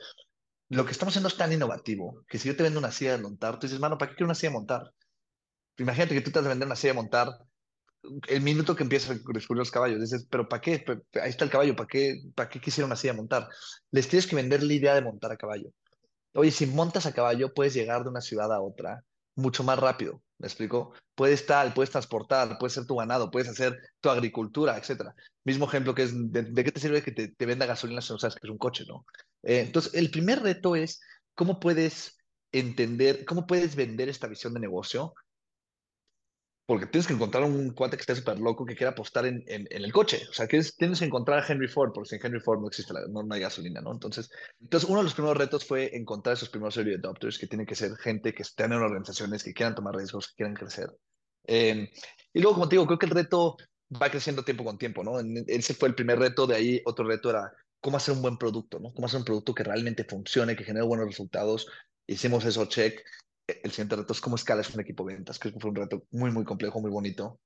lo 0.70 0.84
que 0.84 0.92
estamos 0.92 1.12
haciendo 1.12 1.28
es 1.28 1.36
tan 1.36 1.52
innovativo 1.52 2.24
que 2.28 2.38
si 2.38 2.48
yo 2.48 2.56
te 2.56 2.62
vendo 2.62 2.78
una 2.78 2.92
silla 2.92 3.16
de 3.16 3.22
montar, 3.22 3.58
tú 3.58 3.66
dices, 3.66 3.80
mano, 3.80 3.98
¿para 3.98 4.10
qué 4.10 4.16
quiero 4.16 4.28
una 4.28 4.34
silla 4.34 4.50
de 4.50 4.58
montar? 4.58 4.92
Imagínate 5.78 6.14
que 6.14 6.20
tú 6.20 6.30
te 6.30 6.38
vas 6.38 6.46
a 6.46 6.50
vender 6.50 6.66
una 6.66 6.76
silla 6.76 6.92
de 6.92 7.00
montar 7.00 7.28
el 8.28 8.40
minuto 8.40 8.74
que 8.74 8.82
empiezas 8.82 9.10
a 9.10 9.14
descubrir 9.14 9.58
los 9.58 9.70
caballos, 9.70 10.00
dices, 10.00 10.26
pero 10.30 10.48
¿para 10.48 10.60
qué? 10.60 10.84
Ahí 11.22 11.30
está 11.30 11.44
el 11.44 11.50
caballo, 11.50 11.76
¿para 11.76 11.86
qué, 11.86 12.22
¿para 12.34 12.48
qué 12.48 12.60
quisiera 12.60 12.86
una 12.86 12.96
silla 12.96 13.12
de 13.12 13.18
montar? 13.18 13.48
Les 13.90 14.08
tienes 14.08 14.26
que 14.26 14.36
vender 14.36 14.62
la 14.62 14.72
idea 14.72 14.94
de 14.94 15.02
montar 15.02 15.32
a 15.32 15.36
caballo. 15.36 15.70
Oye, 16.34 16.50
si 16.50 16.66
montas 16.66 17.06
a 17.06 17.12
caballo, 17.12 17.52
puedes 17.52 17.74
llegar 17.74 18.02
de 18.02 18.10
una 18.10 18.20
ciudad 18.20 18.52
a 18.52 18.60
otra 18.60 19.04
mucho 19.34 19.64
más 19.64 19.78
rápido, 19.78 20.22
¿me 20.40 20.46
explico? 20.46 20.92
Puedes 21.14 21.42
estar, 21.42 21.72
puedes 21.74 21.90
transportar, 21.90 22.56
puedes 22.58 22.72
ser 22.72 22.86
tu 22.86 22.96
ganado, 22.96 23.30
puedes 23.30 23.48
hacer 23.48 23.78
tu 24.00 24.08
agricultura, 24.08 24.76
etcétera. 24.76 25.14
Mismo 25.44 25.66
ejemplo 25.66 25.94
que 25.94 26.04
es, 26.04 26.12
¿de, 26.14 26.64
qué 26.64 26.72
te 26.72 26.80
sirve 26.80 27.02
que 27.02 27.12
te, 27.12 27.28
te, 27.28 27.46
venda 27.46 27.66
gasolina 27.66 28.00
si 28.00 28.12
no 28.12 28.18
sabes 28.18 28.36
que 28.36 28.46
es 28.46 28.50
un 28.50 28.58
coche, 28.58 28.84
no? 28.88 29.04
Eh, 29.42 29.60
entonces, 29.60 29.94
el 29.94 30.10
primer 30.10 30.42
reto 30.42 30.74
es 30.74 31.00
cómo 31.34 31.60
puedes 31.60 32.18
entender, 32.52 33.24
cómo 33.26 33.46
puedes 33.46 33.76
vender 33.76 34.08
esta 34.08 34.28
visión 34.28 34.54
de 34.54 34.60
negocio 34.60 35.14
porque 36.70 36.86
tienes 36.86 37.08
que 37.08 37.14
encontrar 37.14 37.42
un 37.42 37.70
cuate 37.70 37.96
que 37.96 38.02
esté 38.02 38.14
súper 38.14 38.38
loco 38.38 38.64
que 38.64 38.76
quiera 38.76 38.92
apostar 38.92 39.26
en, 39.26 39.42
en, 39.48 39.66
en, 39.70 39.84
el 39.84 39.92
coche. 39.92 40.22
O 40.30 40.32
sea, 40.32 40.46
que 40.46 40.58
es, 40.58 40.76
tienes 40.76 41.00
que 41.00 41.04
encontrar 41.04 41.40
a 41.40 41.44
Henry 41.44 41.66
Ford, 41.66 41.90
porque 41.92 42.10
sin 42.10 42.24
Henry 42.24 42.38
Ford 42.38 42.60
no 42.60 42.68
existe, 42.68 42.92
la, 42.92 43.00
no, 43.08 43.24
no, 43.24 43.34
hay 43.34 43.40
gasolina, 43.40 43.80
¿no? 43.80 43.90
Entonces, 43.90 44.30
entonces, 44.60 44.88
uno 44.88 45.00
de 45.00 45.02
los 45.02 45.14
primeros 45.14 45.36
retos 45.36 45.66
fue 45.66 45.96
encontrar 45.96 46.34
esos 46.34 46.48
primeros 46.48 46.76
early 46.76 46.94
adopters, 46.94 47.40
que 47.40 47.48
tienen 47.48 47.66
que 47.66 47.74
ser 47.74 47.96
gente 47.96 48.32
que 48.32 48.42
estén 48.42 48.72
en 48.72 48.82
organizaciones, 48.82 49.42
que 49.42 49.52
quieran 49.52 49.74
tomar 49.74 49.96
riesgos, 49.96 50.28
que 50.28 50.34
quieran 50.36 50.54
crecer. 50.54 50.96
Eh, 51.48 51.90
y 52.32 52.40
luego, 52.40 52.54
como 52.54 52.68
te 52.68 52.76
digo, 52.76 52.86
creo 52.86 53.00
que 53.00 53.06
el 53.06 53.16
reto 53.16 53.56
va 54.00 54.08
creciendo 54.08 54.44
tiempo 54.44 54.62
con 54.62 54.78
tiempo, 54.78 55.02
¿no? 55.02 55.18
Ese 55.48 55.74
fue 55.74 55.88
el 55.88 55.96
primer 55.96 56.20
reto, 56.20 56.46
de 56.46 56.54
ahí 56.54 56.82
otro 56.84 57.04
reto 57.04 57.30
era 57.30 57.52
cómo 57.80 57.96
hacer 57.96 58.14
un 58.14 58.22
buen 58.22 58.38
producto, 58.38 58.78
¿no? 58.78 58.94
Cómo 58.94 59.08
hacer 59.08 59.18
un 59.18 59.24
producto 59.24 59.56
que 59.56 59.64
realmente 59.64 60.04
funcione, 60.04 60.54
que 60.54 60.62
genere 60.62 60.86
buenos 60.86 61.08
resultados. 61.08 61.66
Hicimos 62.06 62.44
eso, 62.44 62.66
check 62.66 63.02
el 63.62 63.70
siguiente 63.70 63.96
reto 63.96 64.12
es 64.12 64.20
cómo 64.20 64.36
escalas 64.36 64.74
un 64.74 64.80
equipo 64.80 65.04
de 65.04 65.14
ventas. 65.14 65.38
Que 65.38 65.50
fue 65.52 65.70
un 65.70 65.76
reto 65.76 66.04
muy, 66.10 66.30
muy 66.30 66.44
complejo, 66.44 66.80
muy 66.80 66.90
bonito. 66.90 67.40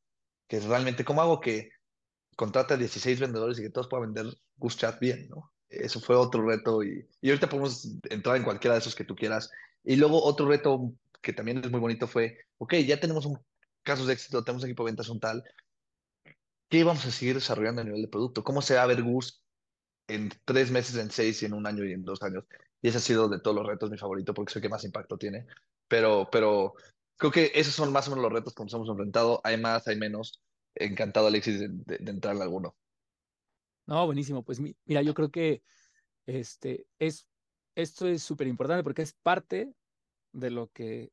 Que 0.49 0.59
es 0.59 0.65
realmente 0.65 1.05
cómo 1.05 1.23
hago 1.23 1.41
que 1.41 1.71
contrate 2.37 2.75
a 2.75 2.77
16 2.77 3.21
vendedores 3.21 3.59
y 3.59 3.63
que 3.63 3.71
todos 3.71 3.89
puedan 3.89 4.13
vender 4.13 4.35
Goose 4.57 4.79
Chat 4.79 5.01
bien, 5.01 5.29
¿no? 5.29 5.53
Eso 5.69 6.01
fue 6.01 6.17
otro 6.17 6.47
reto 6.47 6.83
y, 6.83 7.09
y 7.21 7.31
ahorita 7.31 7.49
podemos 7.49 7.89
entrar 8.11 8.37
en 8.37 8.45
cualquiera 8.45 8.75
de 8.75 8.81
esos 8.81 8.95
que 8.95 9.05
tú 9.05 9.15
quieras. 9.15 9.51
Y 9.83 9.97
luego 9.97 10.23
otro 10.23 10.47
reto 10.47 10.93
que 11.25 11.33
también 11.33 11.59
es 11.59 11.71
muy 11.71 11.81
bonito 11.81 12.07
fue, 12.07 12.39
ok, 12.59 12.75
ya 12.87 13.01
tenemos 13.01 13.27
un 13.27 13.39
caso 13.83 14.07
de 14.07 14.13
éxito, 14.13 14.45
tenemos 14.45 14.63
un 14.63 14.71
equipo 14.71 14.85
de 14.85 14.91
ventas 14.91 15.09
un 15.09 15.21
tal, 15.21 15.43
¿qué 16.69 16.85
vamos 16.85 17.05
a 17.07 17.11
seguir 17.11 17.35
desarrollando 17.35 17.81
a 17.81 17.85
nivel 17.85 18.03
de 18.03 18.09
producto? 18.09 18.45
¿Cómo 18.45 18.63
se 18.63 18.75
va 18.75 18.83
a 18.83 18.87
ver 18.87 19.03
Goose 19.03 19.35
en 20.09 20.31
tres 20.45 20.71
meses, 20.71 20.97
en 20.97 21.11
seis 21.11 21.43
y 21.43 21.47
en 21.47 21.55
un 21.55 21.67
año 21.67 21.85
y 21.85 21.93
en 21.93 22.05
dos 22.05 22.23
años? 22.23 22.45
Y 22.83 22.89
ese 22.89 22.99
ha 22.99 23.01
sido 23.01 23.29
de 23.29 23.41
todos 23.41 23.57
los 23.57 23.67
retos 23.67 23.91
mi 23.91 23.99
favorito 23.99 24.35
porque 24.35 24.53
sé 24.53 24.61
que 24.61 24.69
más 24.69 24.85
impacto 24.85 25.17
tiene. 25.19 25.47
Pero, 25.89 26.29
pero 26.31 26.75
creo 27.17 27.33
que 27.33 27.53
esos 27.55 27.75
son 27.75 27.93
más 27.93 28.09
o 28.09 28.11
menos 28.11 28.25
los 28.25 28.33
retos 28.33 28.55
que 28.55 28.63
nos 28.63 28.75
hemos 28.75 28.89
enfrentado. 28.89 29.41
Hay 29.45 29.61
más, 29.61 29.87
hay 29.89 29.97
menos. 29.97 30.43
Encantado, 30.75 31.29
Alexis, 31.29 31.61
de, 31.61 31.69
de, 31.71 31.99
de 31.99 32.11
entrar 32.11 32.35
en 32.37 32.43
alguno. 32.43 32.77
No, 33.87 34.07
buenísimo. 34.07 34.43
Pues 34.45 34.61
mira, 34.61 35.03
yo 35.03 35.15
creo 35.15 35.31
que 35.31 35.63
este, 36.27 36.87
es, 36.99 37.29
esto 37.75 38.09
es 38.09 38.23
súper 38.23 38.47
importante 38.47 38.83
porque 38.83 39.03
es 39.03 39.13
parte 39.13 39.75
de 40.33 40.51
lo 40.51 40.71
que 40.71 41.13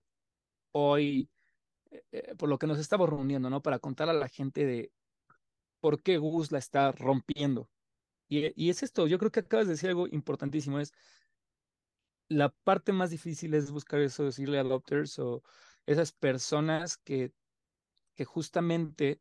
hoy, 0.71 1.29
eh, 2.11 2.35
por 2.37 2.49
lo 2.49 2.57
que 2.57 2.67
nos 2.67 2.79
estamos 2.79 3.09
reuniendo, 3.09 3.49
¿no? 3.49 3.61
Para 3.61 3.79
contar 3.79 4.09
a 4.09 4.13
la 4.13 4.29
gente 4.29 4.65
de 4.65 4.91
por 5.79 6.01
qué 6.01 6.17
Gus 6.17 6.51
la 6.51 6.59
está 6.59 6.91
rompiendo. 6.91 7.69
Y, 8.31 8.53
y 8.55 8.69
es 8.69 8.81
esto, 8.81 9.07
yo 9.07 9.19
creo 9.19 9.29
que 9.29 9.41
acabas 9.41 9.67
de 9.67 9.73
decir 9.73 9.89
algo 9.89 10.07
importantísimo, 10.07 10.79
es 10.79 10.93
la 12.29 12.47
parte 12.47 12.93
más 12.93 13.09
difícil 13.09 13.53
es 13.53 13.71
buscar 13.71 13.99
eso, 13.99 14.23
decirle 14.23 14.57
adopters 14.57 15.19
o 15.19 15.43
esas 15.85 16.13
personas 16.13 16.95
que, 16.95 17.33
que 18.15 18.23
justamente 18.23 19.19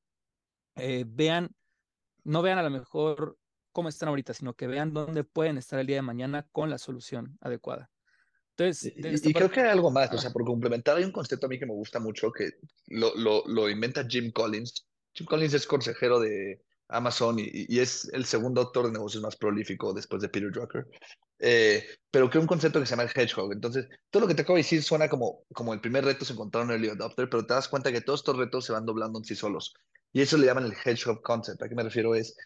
eh, 0.76 1.04
vean, 1.08 1.56
no 2.22 2.40
vean 2.40 2.58
a 2.58 2.62
lo 2.62 2.70
mejor 2.70 3.36
cómo 3.72 3.88
están 3.88 4.10
ahorita, 4.10 4.32
sino 4.32 4.54
que 4.54 4.68
vean 4.68 4.92
dónde 4.92 5.24
pueden 5.24 5.58
estar 5.58 5.80
el 5.80 5.88
día 5.88 5.96
de 5.96 6.02
mañana 6.02 6.46
con 6.52 6.70
la 6.70 6.78
solución 6.78 7.36
adecuada. 7.40 7.90
Entonces, 8.50 8.92
y, 8.94 9.30
y 9.30 9.34
creo 9.34 9.50
que 9.50 9.62
hay 9.62 9.70
algo 9.70 9.90
más, 9.90 10.14
o 10.14 10.18
sea, 10.18 10.30
por 10.30 10.44
complementar, 10.44 10.96
hay 10.96 11.02
un 11.02 11.10
concepto 11.10 11.46
a 11.46 11.48
mí 11.48 11.58
que 11.58 11.66
me 11.66 11.74
gusta 11.74 11.98
mucho 11.98 12.30
que 12.30 12.48
lo, 12.86 13.12
lo, 13.16 13.42
lo 13.48 13.68
inventa 13.68 14.06
Jim 14.08 14.30
Collins. 14.30 14.86
Jim 15.14 15.26
Collins 15.26 15.54
es 15.54 15.66
consejero 15.66 16.20
de 16.20 16.62
Amazon 16.90 17.38
y, 17.38 17.48
y, 17.52 17.78
es 17.78 18.08
el 18.12 18.24
segundo 18.24 18.60
autor 18.60 18.86
de 18.86 18.92
negocios 18.92 19.22
más 19.22 19.36
prolífico 19.36 19.92
después 19.92 20.22
de 20.22 20.28
Peter 20.28 20.50
Drucker. 20.50 20.86
Eh, 21.38 21.86
pero 22.10 22.28
que 22.28 22.38
un 22.38 22.46
concepto 22.46 22.80
que 22.80 22.86
se 22.86 22.90
llama 22.90 23.04
el 23.04 23.10
hedgehog. 23.14 23.52
Entonces, 23.52 23.88
todo 24.10 24.22
lo 24.22 24.28
que 24.28 24.34
te 24.34 24.42
acabo 24.42 24.56
de 24.56 24.62
decir 24.62 24.82
suena 24.82 25.08
como, 25.08 25.44
como 25.54 25.72
el 25.72 25.80
primer 25.80 26.04
reto 26.04 26.24
es 26.24 26.30
encontrar 26.30 26.64
un 26.64 26.72
early 26.72 26.90
adopter, 26.90 27.30
pero 27.30 27.46
te 27.46 27.54
das 27.54 27.68
cuenta 27.68 27.90
que 27.90 28.02
todos 28.02 28.20
estos 28.20 28.36
retos 28.36 28.66
se 28.66 28.72
van 28.72 28.84
doblando 28.84 29.18
en 29.18 29.24
sí 29.24 29.34
solos. 29.34 29.74
Y 30.12 30.20
eso 30.20 30.36
le 30.36 30.46
llaman 30.46 30.64
el 30.64 30.74
hedgehog 30.84 31.22
concept. 31.22 31.62
¿A 31.62 31.68
qué 31.68 31.74
me 31.74 31.82
refiero? 31.82 32.14
Es, 32.14 32.36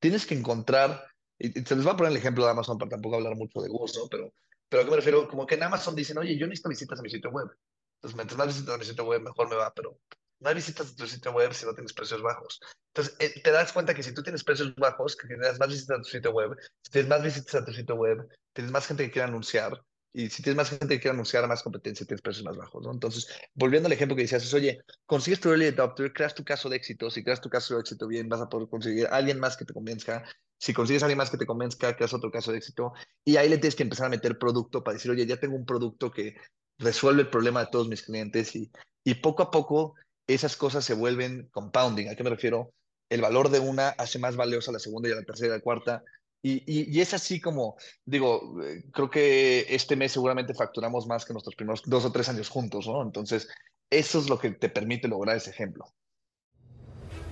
tienes 0.00 0.26
que 0.26 0.34
encontrar, 0.34 1.04
y, 1.38 1.58
y 1.58 1.64
se 1.64 1.76
les 1.76 1.86
va 1.86 1.92
a 1.92 1.96
poner 1.96 2.12
el 2.12 2.18
ejemplo 2.18 2.44
de 2.44 2.50
Amazon 2.50 2.78
para 2.78 2.90
tampoco 2.90 3.16
hablar 3.16 3.36
mucho 3.36 3.60
de 3.60 3.68
gusto, 3.68 4.08
pero, 4.10 4.32
pero 4.68 4.82
¿a 4.82 4.84
qué 4.84 4.90
me 4.90 4.96
refiero? 4.96 5.28
Como 5.28 5.46
que 5.46 5.54
en 5.54 5.62
Amazon 5.62 5.94
dicen, 5.94 6.18
oye, 6.18 6.36
yo 6.36 6.46
necesito 6.46 6.68
visitas 6.68 6.98
a 6.98 7.02
mi 7.02 7.10
sitio 7.10 7.30
web. 7.30 7.48
Entonces, 7.96 8.16
mientras 8.16 8.36
más 8.36 8.48
visitas 8.48 8.74
a 8.74 8.78
mi 8.78 8.84
sitio 8.84 9.04
web, 9.04 9.22
mejor 9.22 9.48
me 9.48 9.56
va, 9.56 9.72
pero 9.72 9.98
no 10.42 10.54
visitas 10.54 10.92
a 10.92 10.96
tu 10.96 11.06
sitio 11.06 11.32
web 11.32 11.52
si 11.54 11.64
no 11.64 11.74
tienes 11.74 11.92
precios 11.92 12.22
bajos. 12.22 12.60
Entonces, 12.94 13.16
eh, 13.20 13.40
te 13.40 13.50
das 13.50 13.72
cuenta 13.72 13.94
que 13.94 14.02
si 14.02 14.12
tú 14.12 14.22
tienes 14.22 14.44
precios 14.44 14.74
bajos, 14.74 15.16
que 15.16 15.26
tienes 15.28 15.58
más 15.58 15.68
visitas 15.68 15.98
a 15.98 16.02
tu 16.02 16.08
sitio 16.08 16.32
web, 16.32 16.56
si 16.82 16.90
tienes 16.90 17.08
más 17.08 17.22
visitas 17.22 17.54
a 17.54 17.64
tu 17.64 17.72
sitio 17.72 17.94
web, 17.94 18.28
tienes 18.52 18.72
más 18.72 18.86
gente 18.86 19.04
que 19.04 19.10
quiere 19.10 19.28
anunciar, 19.28 19.82
y 20.14 20.28
si 20.28 20.42
tienes 20.42 20.56
más 20.56 20.68
gente 20.68 20.88
que 20.88 21.00
quiere 21.00 21.14
anunciar, 21.14 21.46
más 21.48 21.62
competencia, 21.62 22.06
tienes 22.06 22.20
precios 22.20 22.44
más 22.44 22.56
bajos, 22.56 22.82
¿no? 22.84 22.92
Entonces, 22.92 23.28
volviendo 23.54 23.86
al 23.86 23.94
ejemplo 23.94 24.14
que 24.14 24.22
decías, 24.22 24.44
es, 24.44 24.52
oye, 24.52 24.82
consigues 25.06 25.40
tu 25.40 25.48
early 25.48 25.68
adopter, 25.68 26.12
creas 26.12 26.34
tu 26.34 26.44
caso 26.44 26.68
de 26.68 26.76
éxito, 26.76 27.10
si 27.10 27.24
creas 27.24 27.40
tu 27.40 27.48
caso 27.48 27.74
de 27.74 27.80
éxito 27.80 28.06
bien, 28.06 28.28
vas 28.28 28.42
a 28.42 28.48
poder 28.48 28.68
conseguir 28.68 29.06
a 29.06 29.16
alguien 29.16 29.40
más 29.40 29.56
que 29.56 29.64
te 29.64 29.72
convenzca, 29.72 30.22
si 30.58 30.74
consigues 30.74 31.02
a 31.02 31.06
alguien 31.06 31.18
más 31.18 31.30
que 31.30 31.38
te 31.38 31.46
convenzca, 31.46 31.96
creas 31.96 32.12
otro 32.12 32.30
caso 32.30 32.52
de 32.52 32.58
éxito, 32.58 32.92
y 33.24 33.36
ahí 33.36 33.48
le 33.48 33.56
tienes 33.56 33.74
que 33.74 33.84
empezar 33.84 34.06
a 34.06 34.10
meter 34.10 34.38
producto 34.38 34.84
para 34.84 34.94
decir, 34.94 35.10
oye, 35.10 35.24
ya 35.24 35.38
tengo 35.38 35.56
un 35.56 35.64
producto 35.64 36.10
que 36.10 36.36
resuelve 36.78 37.22
el 37.22 37.30
problema 37.30 37.60
de 37.60 37.70
todos 37.70 37.88
mis 37.88 38.02
clientes, 38.02 38.54
y, 38.54 38.70
y 39.04 39.14
poco 39.14 39.42
a 39.42 39.50
poco 39.50 39.94
esas 40.26 40.56
cosas 40.56 40.84
se 40.84 40.94
vuelven 40.94 41.48
compounding. 41.52 42.08
¿A 42.08 42.14
qué 42.14 42.24
me 42.24 42.30
refiero? 42.30 42.72
El 43.08 43.20
valor 43.20 43.50
de 43.50 43.60
una 43.60 43.90
hace 43.90 44.18
más 44.18 44.36
valiosa 44.36 44.72
la 44.72 44.78
segunda 44.78 45.08
y 45.08 45.14
la 45.14 45.22
tercera 45.22 45.54
y 45.54 45.58
la 45.58 45.62
cuarta. 45.62 46.02
Y, 46.44 46.64
y, 46.66 47.00
es 47.00 47.14
así 47.14 47.40
como, 47.40 47.76
digo, 48.04 48.56
creo 48.92 49.08
que 49.08 49.64
este 49.68 49.94
mes 49.94 50.10
seguramente 50.10 50.54
facturamos 50.54 51.06
más 51.06 51.24
que 51.24 51.32
nuestros 51.32 51.54
primeros 51.54 51.82
dos 51.86 52.04
o 52.04 52.10
tres 52.10 52.28
años 52.28 52.48
juntos, 52.48 52.88
¿no? 52.88 53.00
Entonces, 53.02 53.48
eso 53.90 54.18
es 54.18 54.28
lo 54.28 54.40
que 54.40 54.50
te 54.50 54.68
permite 54.68 55.06
lograr 55.06 55.36
ese 55.36 55.50
ejemplo. 55.50 55.84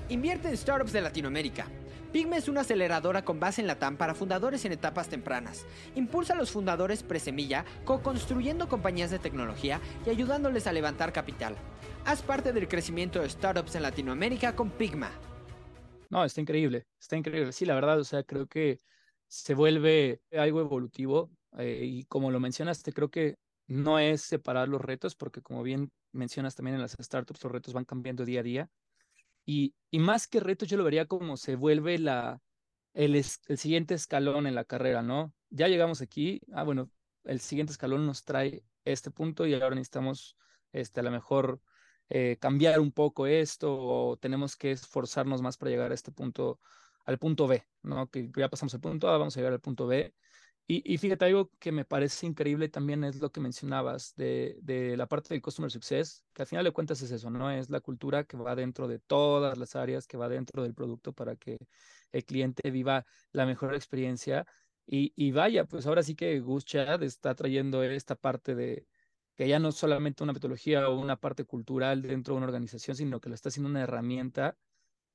Invierte 0.08 0.48
en 0.48 0.56
startups 0.56 0.92
de 0.92 1.00
Latinoamérica. 1.00 1.66
Pigme 2.12 2.38
es 2.38 2.48
una 2.48 2.62
aceleradora 2.62 3.24
con 3.24 3.38
base 3.38 3.60
en 3.60 3.68
Latam 3.68 3.96
para 3.96 4.16
fundadores 4.16 4.64
en 4.64 4.72
etapas 4.72 5.08
tempranas. 5.08 5.64
Impulsa 5.94 6.32
a 6.32 6.36
los 6.36 6.50
fundadores 6.50 7.04
presemilla, 7.04 7.64
co-construyendo 7.84 8.68
compañías 8.68 9.12
de 9.12 9.20
tecnología 9.20 9.80
y 10.04 10.10
ayudándoles 10.10 10.66
a 10.66 10.72
levantar 10.72 11.12
capital. 11.12 11.54
Haz 12.04 12.22
parte 12.22 12.52
del 12.52 12.66
crecimiento 12.66 13.20
de 13.20 13.30
startups 13.30 13.76
en 13.76 13.82
Latinoamérica 13.82 14.56
con 14.56 14.70
Pigma. 14.70 15.12
No, 16.08 16.24
está 16.24 16.40
increíble, 16.40 16.86
está 16.98 17.16
increíble. 17.16 17.52
Sí, 17.52 17.64
la 17.64 17.76
verdad, 17.76 18.00
o 18.00 18.04
sea, 18.04 18.24
creo 18.24 18.48
que 18.48 18.80
se 19.28 19.54
vuelve 19.54 20.20
algo 20.32 20.60
evolutivo 20.60 21.30
eh, 21.58 21.84
y 21.84 22.04
como 22.06 22.32
lo 22.32 22.40
mencionaste, 22.40 22.92
creo 22.92 23.08
que 23.08 23.36
no 23.68 24.00
es 24.00 24.22
separar 24.22 24.68
los 24.68 24.80
retos, 24.80 25.14
porque 25.14 25.42
como 25.42 25.62
bien 25.62 25.92
mencionas 26.10 26.56
también 26.56 26.74
en 26.74 26.82
las 26.82 26.96
startups, 27.00 27.44
los 27.44 27.52
retos 27.52 27.72
van 27.72 27.84
cambiando 27.84 28.24
día 28.24 28.40
a 28.40 28.42
día. 28.42 28.70
Y, 29.50 29.74
más 29.98 30.28
que 30.28 30.38
retos, 30.38 30.68
yo 30.68 30.76
lo 30.76 30.84
vería 30.84 31.06
como 31.06 31.36
se 31.36 31.56
vuelve 31.56 31.98
la, 31.98 32.40
el, 32.94 33.16
es, 33.16 33.40
el 33.48 33.58
siguiente 33.58 33.94
escalón 33.94 34.46
en 34.46 34.54
la 34.54 34.64
carrera, 34.64 35.02
¿no? 35.02 35.34
Ya 35.50 35.66
llegamos 35.66 36.00
aquí, 36.00 36.40
ah, 36.52 36.62
bueno, 36.62 36.88
el 37.24 37.40
siguiente 37.40 37.72
escalón 37.72 38.06
nos 38.06 38.24
trae 38.24 38.62
este 38.84 39.10
punto 39.10 39.46
y 39.46 39.54
ahora 39.54 39.70
necesitamos 39.74 40.36
este, 40.72 41.00
a 41.00 41.02
lo 41.02 41.10
mejor 41.10 41.60
eh, 42.08 42.36
cambiar 42.40 42.78
un 42.78 42.92
poco 42.92 43.26
esto 43.26 43.76
o 43.76 44.16
tenemos 44.18 44.56
que 44.56 44.70
esforzarnos 44.70 45.42
más 45.42 45.56
para 45.56 45.70
llegar 45.72 45.90
a 45.90 45.94
este 45.94 46.12
punto, 46.12 46.60
al 47.04 47.18
punto 47.18 47.48
B, 47.48 47.66
¿no? 47.82 48.08
Que 48.08 48.30
ya 48.36 48.48
pasamos 48.48 48.74
el 48.74 48.80
punto 48.80 49.08
A, 49.08 49.18
vamos 49.18 49.36
a 49.36 49.40
llegar 49.40 49.52
al 49.52 49.60
punto 49.60 49.88
B. 49.88 50.14
Y, 50.66 50.82
y 50.94 50.98
fíjate, 50.98 51.24
algo 51.24 51.50
que 51.58 51.72
me 51.72 51.84
parece 51.84 52.26
increíble 52.26 52.68
también 52.68 53.02
es 53.02 53.20
lo 53.20 53.32
que 53.32 53.40
mencionabas 53.40 54.14
de, 54.14 54.56
de, 54.62 54.96
la 54.96 55.08
parte 55.08 55.34
del 55.34 55.42
Customer 55.42 55.70
Success, 55.70 56.24
que 56.32 56.42
al 56.42 56.46
final 56.48 56.64
de 56.64 56.70
cuentas 56.70 57.02
es 57.02 57.10
eso, 57.10 57.28
¿no? 57.28 57.50
Es 57.50 57.70
la 57.70 57.80
cultura 57.80 58.24
que 58.24 58.36
va 58.36 58.54
dentro 58.54 58.86
de 58.86 59.00
todas 59.00 59.58
las 59.58 59.74
áreas, 59.74 60.06
que 60.06 60.16
va 60.16 60.28
dentro 60.28 60.62
del 60.62 60.74
producto 60.74 61.12
para 61.12 61.34
que 61.34 61.58
el 62.12 62.24
cliente 62.24 62.70
viva 62.70 63.04
la 63.32 63.46
mejor 63.46 63.74
experiencia. 63.74 64.46
Y, 64.86 65.12
y 65.16 65.32
vaya, 65.32 65.64
pues 65.64 65.86
ahora 65.86 66.02
sí 66.04 66.14
que 66.14 66.38
Gus 66.40 66.64
Chad 66.64 67.02
está 67.02 67.34
trayendo 67.34 67.82
esta 67.82 68.14
parte 68.14 68.54
de 68.54 68.86
que 69.36 69.48
ya 69.48 69.58
no 69.58 69.68
es 69.70 69.76
solamente 69.76 70.22
una 70.22 70.34
metodología 70.34 70.88
o 70.88 70.98
una 71.00 71.16
parte 71.16 71.44
cultural 71.44 72.02
dentro 72.02 72.34
de 72.34 72.38
una 72.38 72.46
organización, 72.46 72.96
sino 72.96 73.20
que 73.20 73.28
lo 73.30 73.34
está 73.34 73.48
haciendo 73.48 73.70
una 73.70 73.82
herramienta 73.82 74.58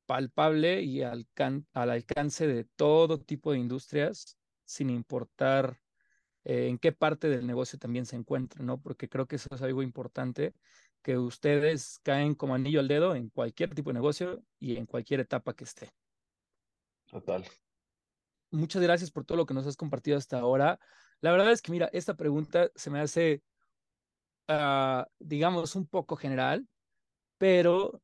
palpable 0.05 0.81
y 0.81 1.03
al, 1.03 1.27
al 1.73 1.89
alcance 1.89 2.47
de 2.47 2.65
todo 2.65 3.19
tipo 3.19 3.51
de 3.51 3.59
industrias, 3.59 4.37
sin 4.65 4.89
importar 4.89 5.79
eh, 6.43 6.67
en 6.67 6.77
qué 6.77 6.91
parte 6.91 7.29
del 7.29 7.47
negocio 7.47 7.79
también 7.79 8.05
se 8.05 8.15
encuentran, 8.15 8.65
¿no? 8.65 8.81
Porque 8.81 9.09
creo 9.09 9.27
que 9.27 9.37
eso 9.37 9.49
es 9.53 9.61
algo 9.61 9.81
importante, 9.81 10.53
que 11.01 11.17
ustedes 11.17 11.99
caen 12.03 12.35
como 12.35 12.55
anillo 12.55 12.79
al 12.79 12.87
dedo 12.87 13.15
en 13.15 13.29
cualquier 13.29 13.73
tipo 13.73 13.89
de 13.89 13.95
negocio 13.95 14.43
y 14.59 14.75
en 14.77 14.85
cualquier 14.85 15.19
etapa 15.19 15.53
que 15.53 15.63
esté. 15.63 15.91
Total. 17.05 17.45
Muchas 18.51 18.81
gracias 18.81 19.11
por 19.11 19.25
todo 19.25 19.37
lo 19.37 19.45
que 19.45 19.53
nos 19.53 19.67
has 19.67 19.77
compartido 19.77 20.17
hasta 20.17 20.39
ahora. 20.39 20.79
La 21.21 21.31
verdad 21.31 21.51
es 21.51 21.61
que, 21.61 21.71
mira, 21.71 21.89
esta 21.93 22.15
pregunta 22.15 22.69
se 22.75 22.89
me 22.89 22.99
hace, 22.99 23.43
uh, 24.49 25.03
digamos, 25.19 25.75
un 25.75 25.87
poco 25.87 26.15
general, 26.15 26.67
pero 27.37 28.01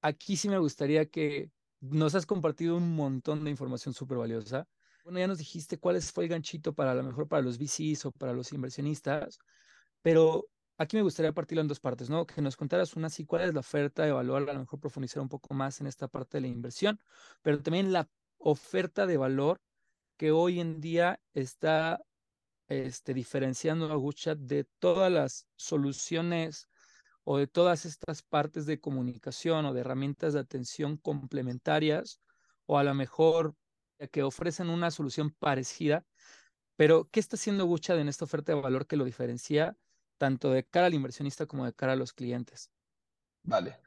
aquí 0.00 0.36
sí 0.36 0.48
me 0.48 0.58
gustaría 0.58 1.06
que 1.06 1.50
nos 1.80 2.14
has 2.14 2.26
compartido 2.26 2.76
un 2.76 2.94
montón 2.94 3.44
de 3.44 3.50
información 3.50 3.94
súper 3.94 4.18
valiosa. 4.18 4.66
Bueno, 5.04 5.18
ya 5.18 5.26
nos 5.26 5.38
dijiste 5.38 5.78
cuál 5.78 6.00
fue 6.02 6.24
el 6.24 6.30
ganchito 6.30 6.74
para 6.74 6.92
a 6.92 6.94
lo 6.94 7.02
mejor 7.02 7.26
para 7.28 7.42
los 7.42 7.58
VCs 7.58 8.06
o 8.06 8.12
para 8.12 8.32
los 8.32 8.52
inversionistas, 8.52 9.38
pero 10.02 10.48
aquí 10.78 10.96
me 10.96 11.02
gustaría 11.02 11.32
partirlo 11.32 11.62
en 11.62 11.68
dos 11.68 11.80
partes, 11.80 12.08
¿no? 12.08 12.24
Que 12.26 12.40
nos 12.40 12.56
contaras 12.56 12.94
una 12.94 13.08
así 13.08 13.24
cuál 13.24 13.42
es 13.42 13.54
la 13.54 13.60
oferta, 13.60 14.06
evaluar, 14.06 14.48
a 14.48 14.52
lo 14.52 14.60
mejor 14.60 14.78
profundizar 14.80 15.20
un 15.22 15.28
poco 15.28 15.54
más 15.54 15.80
en 15.80 15.88
esta 15.88 16.06
parte 16.08 16.38
de 16.38 16.42
la 16.42 16.48
inversión, 16.48 16.98
pero 17.42 17.60
también 17.62 17.92
la 17.92 18.08
oferta 18.38 19.06
de 19.06 19.16
valor 19.16 19.58
que 20.16 20.30
hoy 20.32 20.60
en 20.60 20.80
día 20.80 21.20
está 21.34 22.00
este, 22.68 23.14
diferenciando 23.14 23.92
a 23.92 23.96
GoodChat 23.96 24.38
de 24.38 24.66
todas 24.78 25.10
las 25.12 25.48
soluciones 25.56 26.68
o 27.24 27.38
de 27.38 27.46
todas 27.48 27.86
estas 27.86 28.22
partes 28.22 28.66
de 28.66 28.80
comunicación 28.80 29.66
o 29.66 29.72
de 29.74 29.80
herramientas 29.80 30.34
de 30.34 30.40
atención 30.40 30.96
complementarias 30.96 32.20
o 32.66 32.78
a 32.78 32.84
lo 32.84 32.94
mejor 32.94 33.54
que 34.08 34.22
ofrecen 34.22 34.70
una 34.70 34.90
solución 34.90 35.30
parecida, 35.30 36.04
pero 36.76 37.08
¿qué 37.10 37.20
está 37.20 37.36
haciendo 37.36 37.66
GoodChat 37.66 37.98
en 37.98 38.08
esta 38.08 38.24
oferta 38.24 38.52
de 38.52 38.60
valor 38.60 38.86
que 38.86 38.96
lo 38.96 39.04
diferencia 39.04 39.76
tanto 40.18 40.50
de 40.50 40.64
cara 40.64 40.86
al 40.86 40.94
inversionista 40.94 41.46
como 41.46 41.64
de 41.64 41.74
cara 41.74 41.92
a 41.92 41.96
los 41.96 42.12
clientes? 42.12 42.70
Vale. 43.42 43.78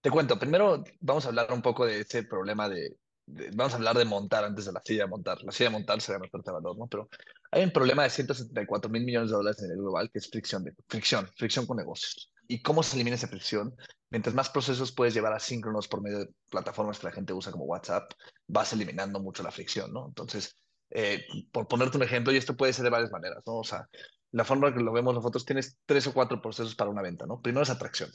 Te 0.00 0.10
cuento, 0.10 0.38
primero 0.38 0.84
vamos 1.00 1.24
a 1.24 1.28
hablar 1.28 1.52
un 1.52 1.62
poco 1.62 1.86
de 1.86 2.00
ese 2.00 2.24
problema 2.24 2.68
de, 2.68 2.98
vamos 3.26 3.72
a 3.72 3.76
hablar 3.76 3.96
de 3.96 4.04
montar 4.04 4.44
antes 4.44 4.66
de 4.66 4.72
la 4.72 4.82
silla 4.84 5.04
de 5.04 5.08
montar. 5.08 5.42
La 5.42 5.52
silla 5.52 5.70
de 5.70 5.76
montar 5.76 6.00
se 6.00 6.12
llama 6.12 6.26
oferta 6.26 6.50
de 6.50 6.54
valor, 6.56 6.76
¿no? 6.76 6.86
Pero 6.86 7.08
hay 7.54 7.62
un 7.62 7.70
problema 7.70 8.02
de 8.02 8.10
174 8.10 8.90
mil 8.90 9.04
millones 9.04 9.30
de 9.30 9.36
dólares 9.36 9.62
en 9.62 9.70
el 9.70 9.76
global 9.76 10.10
que 10.10 10.18
es 10.18 10.28
fricción, 10.28 10.64
de, 10.64 10.74
fricción, 10.88 11.28
fricción 11.36 11.66
con 11.66 11.76
negocios. 11.76 12.32
¿Y 12.48 12.60
cómo 12.60 12.82
se 12.82 12.96
elimina 12.96 13.14
esa 13.14 13.28
fricción? 13.28 13.74
Mientras 14.10 14.34
más 14.34 14.50
procesos 14.50 14.90
puedes 14.90 15.14
llevar 15.14 15.32
asíncronos 15.32 15.86
por 15.86 16.02
medio 16.02 16.18
de 16.18 16.30
plataformas 16.50 16.98
que 16.98 17.06
la 17.06 17.12
gente 17.12 17.32
usa 17.32 17.52
como 17.52 17.64
WhatsApp, 17.64 18.12
vas 18.48 18.72
eliminando 18.72 19.20
mucho 19.20 19.44
la 19.44 19.52
fricción, 19.52 19.92
¿no? 19.92 20.08
Entonces, 20.08 20.56
eh, 20.90 21.24
por 21.52 21.68
ponerte 21.68 21.96
un 21.96 22.02
ejemplo, 22.02 22.32
y 22.32 22.36
esto 22.36 22.56
puede 22.56 22.72
ser 22.72 22.82
de 22.82 22.90
varias 22.90 23.12
maneras, 23.12 23.42
¿no? 23.46 23.58
O 23.58 23.64
sea, 23.64 23.88
la 24.32 24.44
forma 24.44 24.74
que 24.74 24.80
lo 24.80 24.92
vemos 24.92 25.14
nosotros, 25.14 25.44
tienes 25.44 25.78
tres 25.86 26.08
o 26.08 26.12
cuatro 26.12 26.42
procesos 26.42 26.74
para 26.74 26.90
una 26.90 27.02
venta, 27.02 27.24
¿no? 27.24 27.40
Primero 27.40 27.62
es 27.62 27.70
atracción. 27.70 28.10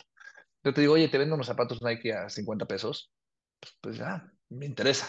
Yo 0.66 0.74
te 0.74 0.82
digo, 0.82 0.96
oye, 0.96 1.08
te 1.08 1.18
vendo 1.18 1.36
unos 1.36 1.48
zapatos 1.48 1.82
Nike 1.82 2.12
a 2.12 2.30
50 2.30 2.66
pesos, 2.66 3.10
pues, 3.58 3.74
pues 3.80 3.98
ya, 3.98 4.30
me 4.50 4.66
interesa. 4.66 5.08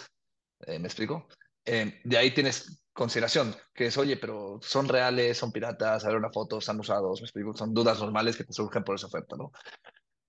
Eh, 0.60 0.78
¿Me 0.78 0.86
explico? 0.86 1.26
Eh, 1.64 2.00
de 2.04 2.16
ahí 2.16 2.32
tienes 2.32 2.80
consideración, 3.00 3.56
que 3.72 3.86
es, 3.86 3.96
oye, 3.96 4.18
pero 4.18 4.60
son 4.60 4.86
reales, 4.86 5.38
son 5.38 5.52
piratas, 5.52 6.04
ver 6.04 6.16
una 6.16 6.30
foto, 6.30 6.58
están 6.58 6.78
usados, 6.78 7.22
me 7.22 7.24
explico, 7.24 7.56
son 7.56 7.72
dudas 7.72 7.98
normales 7.98 8.36
que 8.36 8.44
te 8.44 8.52
surgen 8.52 8.84
por 8.84 8.94
esa 8.94 9.06
oferta, 9.06 9.36
¿no? 9.38 9.52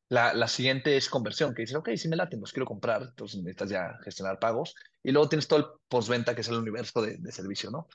La, 0.07 0.33
la 0.33 0.47
siguiente 0.47 0.95
es 0.95 1.09
conversión, 1.09 1.53
que 1.53 1.63
dices, 1.63 1.75
ok, 1.75 1.89
si 1.97 2.07
me 2.07 2.15
laten, 2.15 2.39
los 2.39 2.53
quiero 2.53 2.65
comprar, 2.65 3.01
entonces 3.01 3.41
necesitas 3.41 3.69
ya 3.71 3.97
gestionar 4.05 4.39
pagos. 4.39 4.73
Y 5.03 5.11
luego 5.11 5.27
tienes 5.27 5.49
todo 5.49 5.59
el 5.59 5.65
postventa, 5.89 6.33
que 6.33 6.41
es 6.41 6.47
el 6.47 6.59
universo 6.59 7.01
de, 7.01 7.17
de 7.17 7.31
servicio, 7.33 7.71
¿no? 7.71 7.89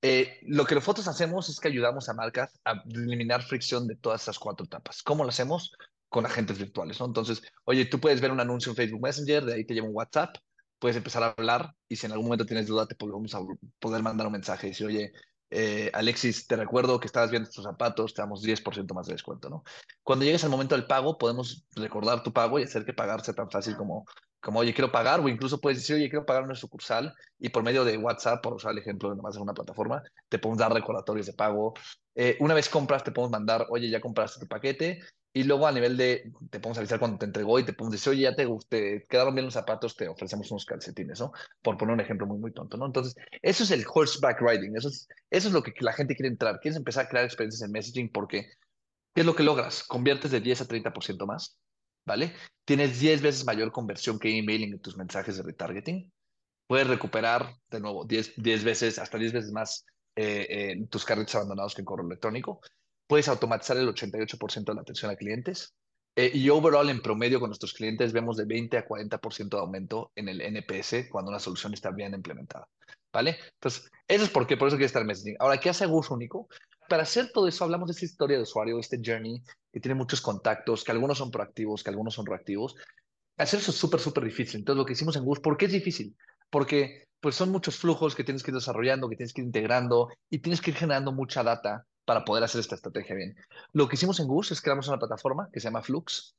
Eh, 0.00 0.38
lo 0.46 0.64
que 0.64 0.74
nosotros 0.74 1.06
hacemos 1.06 1.50
es 1.50 1.60
que 1.60 1.68
ayudamos 1.68 2.08
a 2.08 2.14
marcas 2.14 2.58
a 2.64 2.82
eliminar 2.88 3.42
fricción 3.42 3.86
de 3.86 3.96
todas 3.96 4.22
esas 4.22 4.38
cuatro 4.38 4.64
etapas. 4.64 5.02
¿Cómo 5.02 5.24
lo 5.24 5.28
hacemos? 5.28 5.72
Con 6.08 6.24
agentes 6.24 6.56
virtuales, 6.56 6.98
¿no? 6.98 7.04
Entonces, 7.04 7.42
oye, 7.64 7.84
tú 7.84 8.00
puedes 8.00 8.22
ver 8.22 8.30
un 8.30 8.40
anuncio 8.40 8.70
en 8.70 8.76
Facebook 8.76 9.02
Messenger, 9.02 9.44
de 9.44 9.52
ahí 9.52 9.66
te 9.66 9.74
lleva 9.74 9.86
un 9.86 9.94
WhatsApp, 9.94 10.36
puedes 10.78 10.96
empezar 10.96 11.22
a 11.22 11.34
hablar 11.36 11.74
y 11.88 11.96
si 11.96 12.06
en 12.06 12.12
algún 12.12 12.26
momento 12.26 12.46
tienes 12.46 12.66
duda, 12.66 12.86
te 12.86 12.94
podemos 12.94 13.34
poder 13.78 14.02
mandar 14.02 14.26
un 14.26 14.32
mensaje 14.32 14.66
y 14.66 14.70
decir, 14.70 14.86
oye, 14.86 15.12
eh, 15.50 15.90
Alexis, 15.94 16.46
te 16.46 16.56
recuerdo 16.56 16.98
que 16.98 17.06
estabas 17.06 17.30
viendo 17.30 17.48
estos 17.48 17.64
zapatos, 17.64 18.12
te 18.12 18.22
damos 18.22 18.42
10% 18.42 18.92
más 18.92 19.06
de 19.06 19.12
descuento, 19.12 19.48
¿no? 19.48 19.62
Cuando 20.02 20.24
llegues 20.24 20.42
al 20.42 20.50
momento 20.50 20.74
del 20.74 20.86
pago, 20.86 21.16
podemos 21.16 21.64
recordar 21.76 22.22
tu 22.22 22.32
pago 22.32 22.58
y 22.58 22.64
hacer 22.64 22.84
que 22.84 22.92
pagar 22.92 23.24
sea 23.24 23.34
tan 23.34 23.50
fácil 23.50 23.76
como, 23.76 24.04
como, 24.40 24.58
oye, 24.60 24.74
quiero 24.74 24.90
pagar, 24.90 25.20
o 25.20 25.28
incluso 25.28 25.60
puedes 25.60 25.78
decir, 25.78 25.96
oye, 25.96 26.10
quiero 26.10 26.26
pagar 26.26 26.42
en 26.42 26.50
una 26.50 26.56
sucursal, 26.56 27.14
y 27.38 27.50
por 27.50 27.62
medio 27.62 27.84
de 27.84 27.96
WhatsApp, 27.96 28.42
por 28.42 28.54
usar 28.54 28.72
el 28.72 28.78
ejemplo 28.78 29.10
de 29.10 29.16
nomás 29.16 29.36
en 29.36 29.42
una 29.42 29.54
plataforma, 29.54 30.02
te 30.28 30.38
podemos 30.38 30.58
dar 30.58 30.72
recordatorios 30.72 31.26
de 31.26 31.34
pago. 31.34 31.74
Eh, 32.16 32.36
una 32.40 32.54
vez 32.54 32.68
compras, 32.68 33.04
te 33.04 33.12
podemos 33.12 33.30
mandar, 33.30 33.66
oye, 33.70 33.88
ya 33.88 34.00
compraste 34.00 34.40
tu 34.40 34.48
paquete, 34.48 35.00
y 35.36 35.42
luego 35.42 35.66
a 35.66 35.72
nivel 35.72 35.96
de, 35.96 36.32
te 36.48 36.60
podemos 36.60 36.78
avisar 36.78 37.00
cuando 37.00 37.18
te 37.18 37.26
entregó 37.26 37.58
y 37.58 37.64
te 37.64 37.72
podemos 37.72 37.92
decir, 37.92 38.12
oye, 38.12 38.22
ya 38.22 38.36
te, 38.36 39.04
quedaron 39.08 39.34
bien 39.34 39.46
los 39.46 39.54
zapatos, 39.54 39.96
te 39.96 40.06
ofrecemos 40.06 40.48
unos 40.52 40.64
calcetines, 40.64 41.18
¿no? 41.18 41.32
Por 41.60 41.76
poner 41.76 41.94
un 41.94 42.00
ejemplo 42.00 42.24
muy, 42.24 42.38
muy 42.38 42.52
tonto, 42.52 42.76
¿no? 42.76 42.86
Entonces, 42.86 43.16
eso 43.42 43.64
es 43.64 43.72
el 43.72 43.84
horseback 43.92 44.40
riding, 44.40 44.76
eso 44.76 44.88
es, 44.88 45.08
eso 45.30 45.48
es 45.48 45.52
lo 45.52 45.64
que 45.64 45.72
la 45.80 45.92
gente 45.92 46.14
quiere 46.14 46.28
entrar, 46.28 46.60
quieres 46.60 46.78
empezar 46.78 47.06
a 47.06 47.08
crear 47.08 47.24
experiencias 47.24 47.62
en 47.62 47.72
messaging 47.72 48.12
porque, 48.12 48.46
¿qué 49.12 49.22
es 49.22 49.26
lo 49.26 49.34
que 49.34 49.42
logras? 49.42 49.82
Conviertes 49.82 50.30
de 50.30 50.40
10 50.40 50.60
a 50.60 50.68
30% 50.68 51.26
más, 51.26 51.58
¿vale? 52.06 52.32
Tienes 52.64 53.00
10 53.00 53.20
veces 53.20 53.44
mayor 53.44 53.72
conversión 53.72 54.20
que 54.20 54.38
emailing 54.38 54.74
en 54.74 54.80
tus 54.80 54.96
mensajes 54.96 55.36
de 55.36 55.42
retargeting. 55.42 56.12
Puedes 56.68 56.86
recuperar, 56.86 57.56
de 57.70 57.80
nuevo, 57.80 58.04
10, 58.04 58.34
10 58.40 58.62
veces, 58.62 58.98
hasta 59.00 59.18
10 59.18 59.32
veces 59.32 59.50
más 59.50 59.84
eh, 60.14 60.46
eh, 60.48 60.86
tus 60.88 61.04
carritos 61.04 61.34
abandonados 61.34 61.74
que 61.74 61.80
en 61.80 61.86
correo 61.86 62.06
electrónico 62.06 62.60
puedes 63.06 63.28
automatizar 63.28 63.76
el 63.76 63.88
88% 63.88 64.64
de 64.64 64.74
la 64.74 64.82
atención 64.82 65.10
a 65.10 65.16
clientes. 65.16 65.74
Eh, 66.16 66.30
y 66.32 66.48
overall, 66.48 66.88
en 66.90 67.02
promedio, 67.02 67.40
con 67.40 67.48
nuestros 67.48 67.74
clientes 67.74 68.12
vemos 68.12 68.36
de 68.36 68.44
20 68.44 68.78
a 68.78 68.86
40% 68.86 69.48
de 69.48 69.58
aumento 69.58 70.12
en 70.14 70.28
el 70.28 70.40
NPS 70.40 71.08
cuando 71.10 71.30
una 71.30 71.40
solución 71.40 71.74
está 71.74 71.90
bien 71.90 72.14
implementada. 72.14 72.68
¿Vale? 73.12 73.38
Entonces, 73.54 73.90
eso 74.08 74.24
es 74.24 74.30
por 74.30 74.46
qué, 74.46 74.56
por 74.56 74.68
eso 74.68 74.76
quiere 74.76 74.86
estar 74.86 75.04
messaging. 75.04 75.36
Ahora, 75.38 75.58
¿qué 75.58 75.70
hace 75.70 75.86
Gus 75.86 76.10
único? 76.10 76.48
Para 76.88 77.04
hacer 77.04 77.30
todo 77.32 77.48
eso, 77.48 77.64
hablamos 77.64 77.88
de 77.88 77.92
esta 77.92 78.04
historia 78.04 78.36
de 78.36 78.42
usuario, 78.42 78.78
este 78.78 79.00
journey, 79.04 79.42
que 79.72 79.80
tiene 79.80 79.94
muchos 79.94 80.20
contactos, 80.20 80.84
que 80.84 80.92
algunos 80.92 81.18
son 81.18 81.30
proactivos, 81.30 81.82
que 81.82 81.90
algunos 81.90 82.14
son 82.14 82.26
reactivos. 82.26 82.76
Hacer 83.36 83.60
eso 83.60 83.70
es 83.70 83.76
súper, 83.76 84.00
súper 84.00 84.24
difícil. 84.24 84.60
Entonces, 84.60 84.78
lo 84.78 84.84
que 84.84 84.92
hicimos 84.92 85.16
en 85.16 85.24
Gus, 85.24 85.40
¿por 85.40 85.56
qué 85.56 85.66
es 85.66 85.72
difícil? 85.72 86.16
Porque 86.50 87.04
pues 87.20 87.36
son 87.36 87.50
muchos 87.50 87.78
flujos 87.78 88.14
que 88.14 88.22
tienes 88.22 88.42
que 88.42 88.50
ir 88.50 88.54
desarrollando, 88.54 89.08
que 89.08 89.16
tienes 89.16 89.32
que 89.32 89.40
ir 89.40 89.46
integrando 89.46 90.10
y 90.28 90.40
tienes 90.40 90.60
que 90.60 90.72
ir 90.72 90.76
generando 90.76 91.10
mucha 91.10 91.42
data 91.42 91.86
para 92.04 92.24
poder 92.24 92.44
hacer 92.44 92.60
esta 92.60 92.74
estrategia 92.74 93.14
bien. 93.14 93.36
Lo 93.72 93.88
que 93.88 93.96
hicimos 93.96 94.20
en 94.20 94.28
Gus 94.28 94.52
es 94.52 94.60
creamos 94.60 94.88
una 94.88 94.98
plataforma 94.98 95.48
que 95.52 95.60
se 95.60 95.64
llama 95.64 95.82
Flux, 95.82 96.36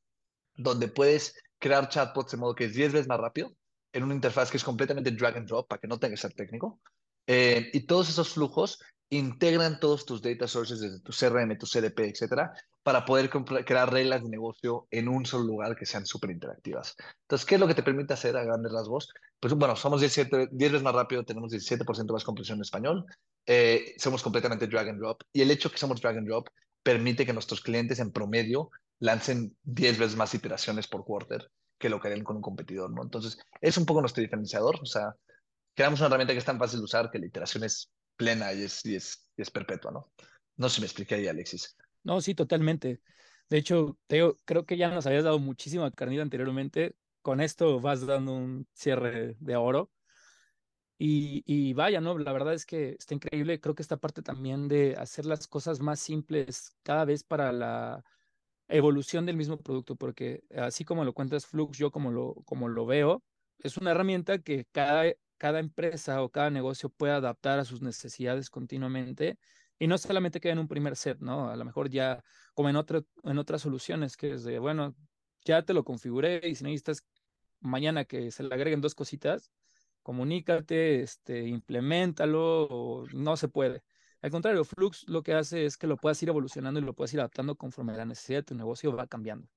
donde 0.56 0.88
puedes 0.88 1.36
crear 1.60 1.90
chatbots 1.90 2.32
de 2.32 2.38
modo 2.38 2.56
que 2.56 2.66
es 2.66 2.74
10 2.74 2.94
veces 2.94 3.08
más 3.08 3.20
rápido, 3.20 3.54
en 3.94 4.04
una 4.04 4.14
interfaz 4.14 4.52
que 4.52 4.58
es 4.58 4.64
completamente 4.64 5.12
drag 5.12 5.38
and 5.38 5.48
drop 5.48 5.68
para 5.68 5.80
que 5.80 5.88
no 5.88 6.00
tenga 6.00 6.14
que 6.14 6.22
ser 6.22 6.34
técnico. 6.34 6.80
Eh, 7.28 7.70
y 7.74 7.82
todos 7.82 8.10
esos 8.10 8.30
flujos 8.30 8.80
integran 9.10 9.80
todos 9.80 10.06
tus 10.06 10.22
data 10.22 10.48
sources 10.48 10.80
desde 10.80 11.00
tu 11.00 11.12
CRM, 11.12 11.58
tu 11.58 11.66
CDP, 11.66 12.10
etcétera, 12.10 12.54
para 12.84 13.06
poder 13.06 13.30
crear 13.30 13.92
reglas 13.92 14.24
de 14.24 14.30
negocio 14.30 14.88
en 14.92 15.08
un 15.08 15.26
solo 15.26 15.46
lugar 15.46 15.76
que 15.76 15.86
sean 15.86 16.06
súper 16.06 16.32
interactivas. 16.32 16.96
Entonces, 17.22 17.46
¿qué 17.46 17.56
es 17.56 17.62
lo 17.62 17.68
que 17.68 17.76
te 17.76 17.84
permite 17.84 18.14
hacer 18.14 18.36
a 18.36 18.44
grandes 18.44 18.72
rasgos? 18.72 19.14
Pues 19.40 19.54
bueno, 19.54 19.76
somos 19.76 20.02
17, 20.02 20.50
10 20.52 20.72
veces 20.72 20.84
más 20.84 20.96
rápido, 20.96 21.24
tenemos 21.24 21.52
17% 21.52 22.14
más 22.14 22.24
compresión 22.24 22.58
en 22.58 22.64
español, 22.64 23.06
eh, 23.46 23.96
somos 23.98 24.24
completamente 24.24 24.68
drag 24.68 24.90
and 24.90 25.00
drop. 25.00 25.22
Y 25.32 25.42
el 25.42 25.52
hecho 25.52 25.72
que 25.72 25.78
somos 25.78 26.02
drag 26.02 26.18
and 26.18 26.28
drop 26.28 26.48
permite 26.84 27.26
que 27.26 27.34
nuestros 27.34 27.62
clientes 27.62 28.00
en 28.00 28.12
promedio 28.12 28.70
lancen 29.00 29.56
10 29.64 29.98
veces 29.98 30.16
más 30.16 30.34
iteraciones 30.34 30.88
por 30.88 31.04
quarter 31.04 31.50
que 31.78 31.90
lo 31.90 32.00
que 32.00 32.08
harían 32.08 32.24
con 32.24 32.38
un 32.38 32.42
competidor, 32.42 32.90
¿no? 32.92 33.04
Entonces, 33.04 33.38
es 33.60 33.78
un 33.78 33.86
poco 33.86 34.02
nuestro 34.02 34.22
diferenciador. 34.22 34.80
O 34.82 34.86
sea, 34.86 35.16
creamos 35.74 36.00
una 36.00 36.08
herramienta 36.08 36.34
que 36.34 36.40
es 36.40 36.46
tan 36.46 36.60
fácil 36.60 36.80
de 36.80 36.86
usar 36.86 37.12
que 37.12 37.20
la 37.20 37.26
iteración 37.26 37.64
es 37.64 37.92
plena 38.16 38.54
y 38.54 38.64
es, 38.64 38.86
y 38.86 38.96
es, 38.96 39.28
y 39.36 39.42
es 39.42 39.52
perpetua, 39.52 39.92
¿no? 39.92 40.12
No 40.58 40.70
sé 40.70 40.76
si 40.76 40.82
me 40.82 40.88
expliqué 40.88 41.16
ahí, 41.16 41.28
Alexis. 41.28 41.76
No, 42.04 42.22
sí, 42.22 42.34
totalmente. 42.34 43.02
De 43.50 43.58
hecho, 43.58 43.98
Teo, 44.08 44.38
creo 44.46 44.66
que 44.66 44.78
ya 44.78 44.90
nos 44.90 45.06
habías 45.06 45.24
dado 45.24 45.40
muchísima 45.40 45.92
carnita 45.92 46.22
anteriormente. 46.22 46.96
Con 47.22 47.42
esto 47.42 47.80
vas 47.82 48.06
dando 48.06 48.34
un 48.34 48.68
cierre 48.74 49.36
de 49.40 49.56
oro. 49.56 49.92
Y, 50.98 51.74
vaya, 51.74 52.00
¿no? 52.00 52.18
La 52.18 52.32
verdad 52.32 52.54
es 52.54 52.66
que 52.66 52.96
está 52.98 53.14
increíble. 53.14 53.60
Creo 53.60 53.76
que 53.76 53.82
esta 53.82 53.98
parte 53.98 54.22
también 54.22 54.68
de 54.68 54.96
hacer 54.98 55.26
las 55.26 55.48
cosas 55.48 55.82
más 55.82 56.00
simples 56.00 56.76
cada 56.84 57.06
vez 57.06 57.24
para 57.24 57.52
la 57.52 58.04
evolución 58.68 59.26
del 59.26 59.38
mismo 59.38 59.58
producto, 59.58 59.96
porque 59.96 60.44
así 60.56 60.86
como 60.86 61.04
lo 61.04 61.14
cuentas 61.14 61.46
Flux, 61.46 61.78
yo 61.78 61.92
como 61.92 62.12
lo, 62.12 62.36
como 62.46 62.70
lo 62.70 62.86
veo, 62.86 63.24
es 63.60 63.78
una 63.78 63.92
herramienta 63.92 64.40
que 64.40 64.66
cada, 64.72 65.14
cada 65.38 65.60
empresa 65.60 66.24
o 66.24 66.30
cada 66.30 66.50
negocio 66.50 66.90
puede 66.90 67.14
adaptar 67.14 67.60
a 67.60 67.66
sus 67.66 67.82
necesidades 67.82 68.50
continuamente 68.50 69.38
y 69.78 69.88
no 69.88 69.98
solamente 69.98 70.40
queda 70.40 70.54
en 70.54 70.60
un 70.60 70.68
primer 70.68 70.96
set, 70.96 71.20
¿no? 71.20 71.50
A 71.50 71.56
lo 71.56 71.66
mejor 71.66 71.90
ya 71.90 72.24
como 72.54 72.70
en, 72.70 72.78
otra, 72.78 73.02
en 73.24 73.38
otras 73.38 73.62
soluciones 73.62 74.18
que 74.18 74.32
es 74.34 74.44
de, 74.44 74.60
bueno, 74.60 74.96
ya 75.44 75.64
te 75.64 75.74
lo 75.74 75.84
configuré 75.84 76.42
y 76.48 76.56
si 76.56 76.64
necesitas 76.64 77.06
mañana 77.60 78.06
que 78.06 78.32
se 78.32 78.44
le 78.44 78.54
agreguen 78.56 78.82
dos 78.82 78.96
cositas, 78.96 79.52
comunícate, 80.06 81.02
este, 81.02 81.48
implementalo, 81.48 83.06
no 83.12 83.36
se 83.38 83.48
puede. 83.48 83.84
Al 84.22 84.30
contrario, 84.30 84.64
Flux 84.64 85.04
lo 85.08 85.24
que 85.24 85.34
hace 85.34 85.66
es 85.66 85.78
que 85.78 85.88
lo 85.88 85.98
puedas 85.98 86.22
ir 86.22 86.30
evolucionando 86.30 86.80
y 86.80 86.84
lo 86.84 86.94
puedas 86.94 87.12
ir 87.16 87.22
adaptando 87.22 87.56
conforme 87.56 87.98
la 87.98 88.06
necesidad 88.06 88.40
de 88.40 88.44
tu 88.44 88.56
negocio 88.56 88.96
va 88.96 89.08
cambiando. 89.08 89.48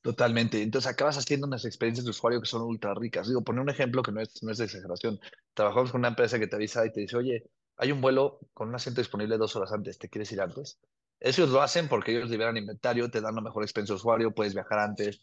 Totalmente. 0.00 0.62
Entonces 0.62 0.90
acabas 0.90 1.18
haciendo 1.18 1.46
unas 1.46 1.66
experiencias 1.66 2.06
de 2.06 2.12
usuario 2.12 2.40
que 2.40 2.46
son 2.46 2.62
ultra 2.62 2.94
ricas. 2.94 3.28
Digo, 3.28 3.44
poner 3.44 3.60
un 3.60 3.68
ejemplo 3.68 4.02
que 4.02 4.10
no 4.10 4.22
es, 4.22 4.42
no 4.42 4.50
es 4.50 4.56
de 4.56 4.64
exageración. 4.64 5.20
Trabajamos 5.52 5.92
con 5.92 6.00
una 6.00 6.08
empresa 6.08 6.38
que 6.38 6.46
te 6.46 6.56
avisa 6.56 6.86
y 6.86 6.92
te 6.92 7.00
dice, 7.00 7.18
oye, 7.18 7.50
hay 7.76 7.92
un 7.92 8.00
vuelo 8.00 8.38
con 8.54 8.70
un 8.70 8.74
asiento 8.74 9.02
disponible 9.02 9.36
dos 9.36 9.54
horas 9.54 9.70
antes, 9.70 9.98
¿te 9.98 10.08
quieres 10.08 10.32
ir 10.32 10.40
antes? 10.40 10.80
Ellos 11.20 11.50
lo 11.50 11.60
hacen 11.60 11.88
porque 11.88 12.16
ellos 12.16 12.30
liberan 12.30 12.56
inventario, 12.56 13.10
te 13.10 13.20
dan 13.20 13.34
la 13.34 13.42
mejor 13.42 13.64
experiencia 13.64 13.92
de 13.92 13.98
usuario, 13.98 14.34
puedes 14.34 14.54
viajar 14.54 14.78
antes. 14.78 15.20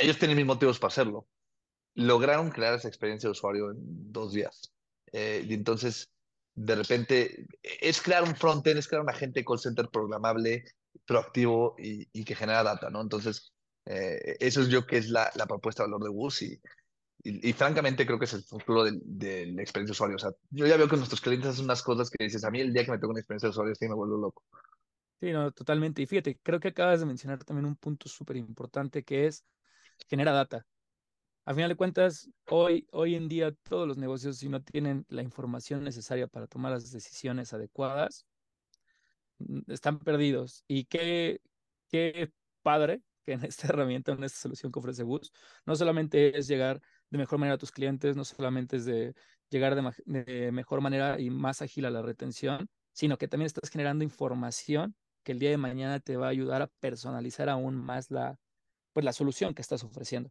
Ellos 0.00 0.18
tienen 0.18 0.36
mis 0.36 0.46
motivos 0.46 0.80
para 0.80 0.88
hacerlo. 0.88 1.28
Lograron 2.00 2.50
crear 2.50 2.74
esa 2.74 2.88
experiencia 2.88 3.28
de 3.28 3.32
usuario 3.32 3.70
en 3.70 4.12
dos 4.12 4.32
días. 4.32 4.72
Eh, 5.12 5.44
y 5.46 5.54
entonces, 5.54 6.10
de 6.54 6.74
repente, 6.74 7.46
es 7.62 8.00
crear 8.00 8.22
un 8.22 8.34
frontend, 8.36 8.78
es 8.78 8.88
crear 8.88 9.02
un 9.02 9.10
agente 9.10 9.44
call 9.44 9.58
center 9.58 9.88
programable, 9.88 10.64
proactivo 11.06 11.74
y, 11.78 12.08
y 12.12 12.24
que 12.24 12.34
genera 12.34 12.62
data, 12.62 12.90
¿no? 12.90 13.00
Entonces, 13.00 13.52
eh, 13.86 14.36
eso 14.40 14.62
es 14.62 14.68
yo 14.68 14.86
que 14.86 14.98
es 14.98 15.08
la, 15.08 15.30
la 15.34 15.46
propuesta 15.46 15.82
de 15.82 15.88
valor 15.88 16.04
de 16.04 16.10
Bus 16.10 16.42
y, 16.42 16.60
y, 17.22 17.52
francamente 17.52 18.06
creo 18.06 18.18
que 18.18 18.24
es 18.24 18.34
el 18.34 18.42
futuro 18.44 18.84
de, 18.84 18.92
de, 19.02 19.46
la 19.46 19.62
experiencia 19.62 19.90
de 19.90 19.92
usuario. 19.92 20.16
O 20.16 20.18
sea, 20.18 20.30
yo 20.50 20.66
ya 20.66 20.76
veo 20.76 20.88
que 20.88 20.96
nuestros 20.96 21.20
clientes 21.20 21.50
hacen 21.50 21.64
unas 21.64 21.82
cosas 21.82 22.10
que 22.10 22.24
dices, 22.24 22.44
a 22.44 22.50
mí 22.50 22.60
el 22.60 22.72
día 22.72 22.84
que 22.84 22.92
me 22.92 22.98
toca 22.98 23.10
una 23.10 23.20
experiencia 23.20 23.48
de 23.48 23.50
usuario, 23.50 23.74
sí 23.74 23.88
me 23.88 23.94
vuelvo 23.94 24.16
loco. 24.16 24.44
Sí, 25.20 25.32
no, 25.32 25.52
totalmente. 25.52 26.00
Y 26.00 26.06
fíjate, 26.06 26.38
creo 26.42 26.60
que 26.60 26.68
acabas 26.68 27.00
de 27.00 27.06
mencionar 27.06 27.44
también 27.44 27.66
un 27.66 27.76
punto 27.76 28.08
súper 28.08 28.36
importante 28.36 29.04
que 29.04 29.26
es 29.26 29.44
genera 30.08 30.32
data. 30.32 30.66
Al 31.50 31.56
final 31.56 31.70
de 31.70 31.74
cuentas, 31.74 32.30
hoy, 32.48 32.86
hoy 32.92 33.16
en 33.16 33.28
día 33.28 33.50
todos 33.50 33.88
los 33.88 33.98
negocios, 33.98 34.36
si 34.36 34.48
no 34.48 34.62
tienen 34.62 35.04
la 35.08 35.22
información 35.24 35.82
necesaria 35.82 36.28
para 36.28 36.46
tomar 36.46 36.70
las 36.70 36.92
decisiones 36.92 37.52
adecuadas, 37.52 38.24
mm, 39.38 39.72
están 39.72 39.98
perdidos. 39.98 40.64
Y 40.68 40.84
qué, 40.84 41.40
qué 41.88 42.32
padre 42.62 43.02
que 43.24 43.32
en 43.32 43.44
esta 43.44 43.66
herramienta, 43.68 44.12
en 44.12 44.22
esta 44.22 44.38
solución 44.38 44.70
que 44.70 44.78
ofrece 44.78 45.02
Bus, 45.02 45.32
no 45.66 45.74
solamente 45.74 46.38
es 46.38 46.46
llegar 46.46 46.80
de 47.10 47.18
mejor 47.18 47.40
manera 47.40 47.56
a 47.56 47.58
tus 47.58 47.72
clientes, 47.72 48.14
no 48.14 48.24
solamente 48.24 48.76
es 48.76 48.84
de 48.84 49.14
llegar 49.50 49.74
de, 49.74 49.92
de 50.06 50.52
mejor 50.52 50.80
manera 50.80 51.18
y 51.18 51.30
más 51.30 51.62
ágil 51.62 51.84
a 51.86 51.90
la 51.90 52.02
retención, 52.02 52.68
sino 52.92 53.18
que 53.18 53.26
también 53.26 53.46
estás 53.46 53.70
generando 53.70 54.04
información 54.04 54.94
que 55.24 55.32
el 55.32 55.40
día 55.40 55.50
de 55.50 55.56
mañana 55.56 55.98
te 55.98 56.16
va 56.16 56.26
a 56.26 56.30
ayudar 56.30 56.62
a 56.62 56.68
personalizar 56.78 57.48
aún 57.48 57.74
más 57.74 58.12
la, 58.12 58.38
pues, 58.92 59.04
la 59.04 59.12
solución 59.12 59.52
que 59.54 59.62
estás 59.62 59.82
ofreciendo. 59.82 60.30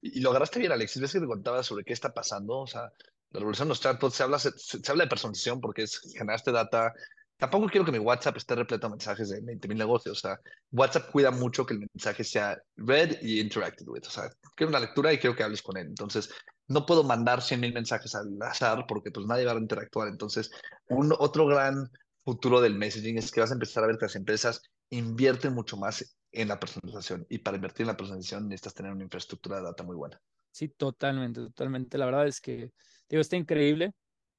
Y, 0.00 0.18
y 0.18 0.20
lograste 0.20 0.58
bien, 0.58 0.72
Alexis. 0.72 1.02
¿Ves 1.02 1.12
que 1.12 1.20
te 1.20 1.26
contaba 1.26 1.62
sobre 1.62 1.84
qué 1.84 1.92
está 1.92 2.12
pasando? 2.12 2.58
O 2.58 2.66
sea, 2.66 2.92
la 3.30 3.40
revolución 3.40 3.68
de 3.68 3.70
los 3.70 3.80
chatbots 3.80 4.14
se 4.14 4.22
habla, 4.22 4.38
se, 4.38 4.52
habla 4.88 5.04
de 5.04 5.10
personalización 5.10 5.60
porque 5.60 5.82
es 5.82 6.00
generaste 6.16 6.52
data, 6.52 6.94
tampoco 7.36 7.66
quiero 7.66 7.84
que 7.84 7.92
mi 7.92 7.98
WhatsApp 7.98 8.36
esté 8.36 8.54
repleto 8.54 8.86
de 8.86 8.92
mensajes 8.92 9.28
de 9.28 9.40
20 9.40 9.68
mil 9.68 9.78
negocios. 9.78 10.18
O 10.18 10.20
sea, 10.20 10.40
WhatsApp 10.72 11.10
cuida 11.10 11.30
mucho 11.30 11.66
que 11.66 11.74
el 11.74 11.80
mensaje 11.92 12.24
sea 12.24 12.58
read 12.76 13.20
y 13.22 13.40
interacted 13.40 13.86
with. 13.88 14.06
O 14.06 14.10
sea, 14.10 14.30
quiero 14.54 14.70
una 14.70 14.80
lectura 14.80 15.12
y 15.12 15.18
quiero 15.18 15.36
que 15.36 15.42
hables 15.42 15.62
con 15.62 15.76
él. 15.76 15.86
Entonces, 15.86 16.30
no 16.68 16.86
puedo 16.86 17.04
mandar 17.04 17.42
100 17.42 17.60
mil 17.60 17.72
mensajes 17.72 18.14
al 18.14 18.40
azar 18.42 18.86
porque 18.88 19.10
pues 19.10 19.26
nadie 19.26 19.44
va 19.44 19.52
a 19.52 19.58
interactuar. 19.58 20.08
Entonces, 20.08 20.50
un 20.88 21.14
otro 21.18 21.46
gran 21.46 21.90
futuro 22.24 22.60
del 22.60 22.74
messaging 22.74 23.18
es 23.18 23.30
que 23.30 23.40
vas 23.40 23.50
a 23.50 23.54
empezar 23.54 23.84
a 23.84 23.86
ver 23.86 23.98
que 23.98 24.06
las 24.06 24.16
empresas 24.16 24.62
invierten 24.90 25.52
mucho 25.52 25.76
más 25.76 26.16
en 26.36 26.48
la 26.48 26.60
personalización. 26.60 27.26
Y 27.28 27.38
para 27.38 27.56
invertir 27.56 27.82
en 27.82 27.88
la 27.88 27.96
personalización 27.96 28.48
necesitas 28.48 28.74
tener 28.74 28.92
una 28.92 29.04
infraestructura 29.04 29.56
de 29.56 29.62
data 29.62 29.82
muy 29.82 29.96
buena. 29.96 30.20
Sí, 30.50 30.68
totalmente, 30.68 31.40
totalmente. 31.40 31.98
La 31.98 32.04
verdad 32.06 32.26
es 32.26 32.40
que, 32.40 32.72
digo, 33.08 33.20
está 33.20 33.36
increíble. 33.36 33.92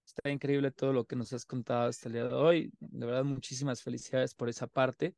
Está 0.06 0.30
increíble 0.30 0.72
todo 0.72 0.94
lo 0.94 1.06
que 1.06 1.16
nos 1.16 1.34
has 1.34 1.46
contado 1.46 1.90
hasta 1.90 2.08
el 2.08 2.14
día 2.14 2.26
de 2.26 2.34
hoy. 2.34 2.72
De 2.80 3.06
verdad, 3.06 3.24
muchísimas 3.24 3.82
felicidades 3.82 4.34
por 4.34 4.48
esa 4.48 4.68
parte. 4.68 5.16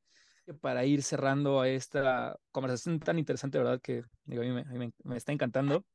Para 0.61 0.83
ir 0.85 1.03
cerrando 1.03 1.61
a 1.61 1.69
esta 1.69 2.37
conversación 2.51 2.99
tan 2.99 3.19
interesante, 3.19 3.57
¿verdad? 3.57 3.79
Que 3.81 4.03
digo, 4.23 4.41
a 4.41 4.45
mí 4.45 4.51
me, 4.51 4.61
a 4.61 4.73
mí 4.73 4.91
me 5.03 5.17
está 5.17 5.31
encantando. 5.31 5.85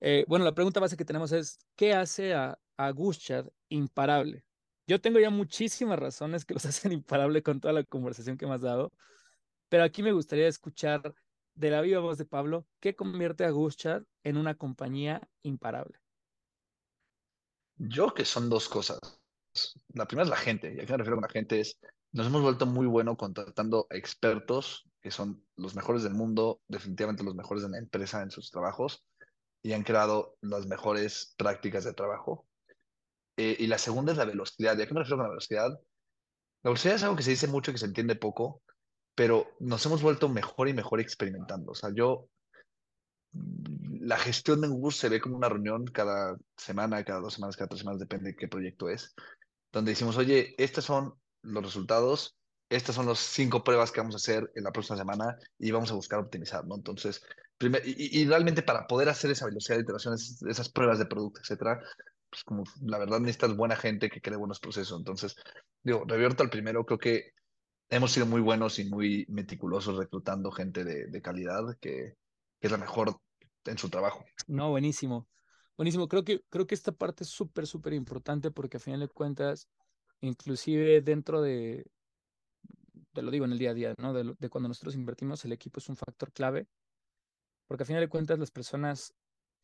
Eh, 0.00 0.24
bueno, 0.28 0.44
la 0.44 0.54
pregunta 0.54 0.80
base 0.80 0.96
que 0.96 1.04
tenemos 1.04 1.32
es, 1.32 1.58
¿qué 1.74 1.92
hace 1.94 2.32
a, 2.34 2.58
a 2.76 2.90
Gushad 2.90 3.46
imparable? 3.68 4.44
Yo 4.86 5.00
tengo 5.00 5.20
ya 5.20 5.30
muchísimas 5.30 5.98
razones 5.98 6.44
que 6.44 6.54
los 6.54 6.64
hacen 6.66 6.92
imparable 6.92 7.42
con 7.42 7.60
toda 7.60 7.74
la 7.74 7.84
conversación 7.84 8.36
que 8.36 8.46
me 8.46 8.54
has 8.54 8.62
dado, 8.62 8.92
pero 9.70 9.84
aquí 9.84 10.02
me 10.02 10.12
gustaría 10.12 10.48
escuchar 10.48 11.14
de 11.54 11.70
la 11.70 11.80
viva 11.80 12.00
voz 12.00 12.18
de 12.18 12.26
Pablo, 12.26 12.66
¿qué 12.80 12.94
convierte 12.94 13.44
a 13.44 13.50
Gushad 13.50 14.02
en 14.24 14.36
una 14.36 14.54
compañía 14.54 15.26
imparable? 15.42 15.98
Yo 17.76 18.12
que 18.12 18.24
son 18.24 18.50
dos 18.50 18.68
cosas. 18.68 18.98
La 19.94 20.06
primera 20.06 20.24
es 20.24 20.30
la 20.30 20.36
gente, 20.36 20.74
y 20.74 20.80
a 20.80 20.86
qué 20.86 20.92
me 20.92 20.98
refiero 20.98 21.16
con 21.16 21.22
la 21.22 21.32
gente 21.32 21.60
es, 21.60 21.78
nos 22.12 22.26
hemos 22.26 22.42
vuelto 22.42 22.66
muy 22.66 22.86
bueno 22.86 23.16
contratando 23.16 23.86
expertos 23.90 24.84
que 25.00 25.10
son 25.10 25.42
los 25.56 25.74
mejores 25.74 26.02
del 26.02 26.14
mundo, 26.14 26.60
definitivamente 26.68 27.24
los 27.24 27.34
mejores 27.34 27.62
de 27.62 27.70
la 27.70 27.78
empresa 27.78 28.22
en 28.22 28.30
sus 28.30 28.50
trabajos, 28.50 29.04
y 29.62 29.72
han 29.72 29.82
creado 29.82 30.36
las 30.40 30.66
mejores 30.66 31.34
prácticas 31.38 31.84
de 31.84 31.94
trabajo. 31.94 32.46
Eh, 33.36 33.56
y 33.58 33.66
la 33.66 33.78
segunda 33.78 34.12
es 34.12 34.18
la 34.18 34.26
velocidad. 34.26 34.76
¿Y 34.76 34.82
a 34.82 34.86
qué 34.86 34.92
me 34.92 35.00
refiero 35.00 35.16
con 35.16 35.24
la 35.24 35.30
velocidad? 35.30 35.70
La 36.62 36.70
velocidad 36.70 36.96
es 36.96 37.02
algo 37.02 37.16
que 37.16 37.22
se 37.22 37.30
dice 37.30 37.46
mucho 37.46 37.70
y 37.70 37.74
que 37.74 37.78
se 37.78 37.86
entiende 37.86 38.14
poco, 38.14 38.62
pero 39.14 39.48
nos 39.60 39.84
hemos 39.86 40.02
vuelto 40.02 40.28
mejor 40.28 40.68
y 40.68 40.74
mejor 40.74 41.00
experimentando. 41.00 41.72
O 41.72 41.74
sea, 41.74 41.90
yo 41.94 42.28
la 43.32 44.16
gestión 44.16 44.60
de 44.60 44.68
Google 44.68 44.92
se 44.92 45.08
ve 45.08 45.20
como 45.20 45.36
una 45.36 45.48
reunión 45.48 45.84
cada 45.86 46.36
semana, 46.56 47.04
cada 47.04 47.20
dos 47.20 47.34
semanas, 47.34 47.56
cada 47.56 47.68
tres 47.68 47.80
semanas, 47.80 48.00
depende 48.00 48.30
de 48.30 48.36
qué 48.36 48.48
proyecto 48.48 48.88
es, 48.88 49.14
donde 49.72 49.92
decimos, 49.92 50.16
oye, 50.16 50.54
estos 50.58 50.84
son 50.84 51.14
los 51.42 51.62
resultados, 51.62 52.36
estas 52.68 52.94
son 52.94 53.06
las 53.06 53.18
cinco 53.18 53.62
pruebas 53.62 53.92
que 53.92 54.00
vamos 54.00 54.14
a 54.14 54.18
hacer 54.18 54.50
en 54.54 54.64
la 54.64 54.72
próxima 54.72 54.96
semana 54.96 55.36
y 55.58 55.70
vamos 55.70 55.90
a 55.90 55.94
buscar 55.94 56.20
optimizar, 56.20 56.66
¿no? 56.66 56.76
Entonces, 56.76 57.22
primer, 57.58 57.82
y, 57.86 58.20
y, 58.20 58.24
realmente 58.26 58.62
para 58.62 58.86
poder 58.86 59.08
hacer 59.08 59.30
esa 59.30 59.46
velocidad 59.46 59.76
de 59.76 59.82
iteraciones, 59.82 60.42
esas 60.48 60.68
pruebas 60.70 60.98
de 60.98 61.06
producto, 61.06 61.40
etcétera, 61.40 61.80
pues 62.30 62.44
como 62.44 62.64
la 62.82 62.98
verdad 62.98 63.20
necesitas 63.20 63.56
buena 63.56 63.76
gente 63.76 64.08
que 64.08 64.20
cree 64.20 64.36
buenos 64.36 64.60
procesos. 64.60 64.98
Entonces, 64.98 65.36
digo, 65.82 66.04
revierto 66.06 66.42
al 66.42 66.50
primero, 66.50 66.84
creo 66.84 66.98
que 66.98 67.32
hemos 67.90 68.12
sido 68.12 68.26
muy 68.26 68.40
buenos 68.40 68.78
y 68.78 68.84
muy 68.84 69.26
meticulosos 69.28 69.96
reclutando 69.96 70.50
gente 70.50 70.84
de, 70.84 71.08
de 71.08 71.22
calidad 71.22 71.76
que, 71.80 72.16
es 72.60 72.70
la 72.70 72.78
mejor 72.78 73.20
en 73.64 73.78
su 73.78 73.88
trabajo. 73.88 74.24
No, 74.46 74.70
buenísimo. 74.70 75.28
Buenísimo. 75.76 76.08
Creo 76.08 76.24
que, 76.24 76.42
creo 76.50 76.66
que 76.66 76.74
esta 76.74 76.92
parte 76.92 77.24
es 77.24 77.30
súper, 77.30 77.66
súper 77.66 77.94
importante 77.94 78.50
porque 78.50 78.76
a 78.76 78.80
final 78.80 79.00
de 79.00 79.08
cuentas, 79.08 79.68
inclusive 80.20 81.00
dentro 81.00 81.40
de, 81.40 81.86
te 83.12 83.22
lo 83.22 83.30
digo 83.30 83.46
en 83.46 83.52
el 83.52 83.58
día 83.58 83.70
a 83.70 83.74
día, 83.74 83.94
¿no? 83.98 84.12
De, 84.12 84.34
de, 84.38 84.48
cuando 84.50 84.68
nosotros 84.68 84.94
invertimos, 84.94 85.44
el 85.44 85.52
equipo 85.52 85.80
es 85.80 85.88
un 85.88 85.96
factor 85.96 86.32
clave, 86.32 86.68
porque 87.66 87.84
a 87.84 87.86
final 87.86 88.02
de 88.02 88.08
cuentas 88.08 88.38
las 88.38 88.50
personas 88.50 89.14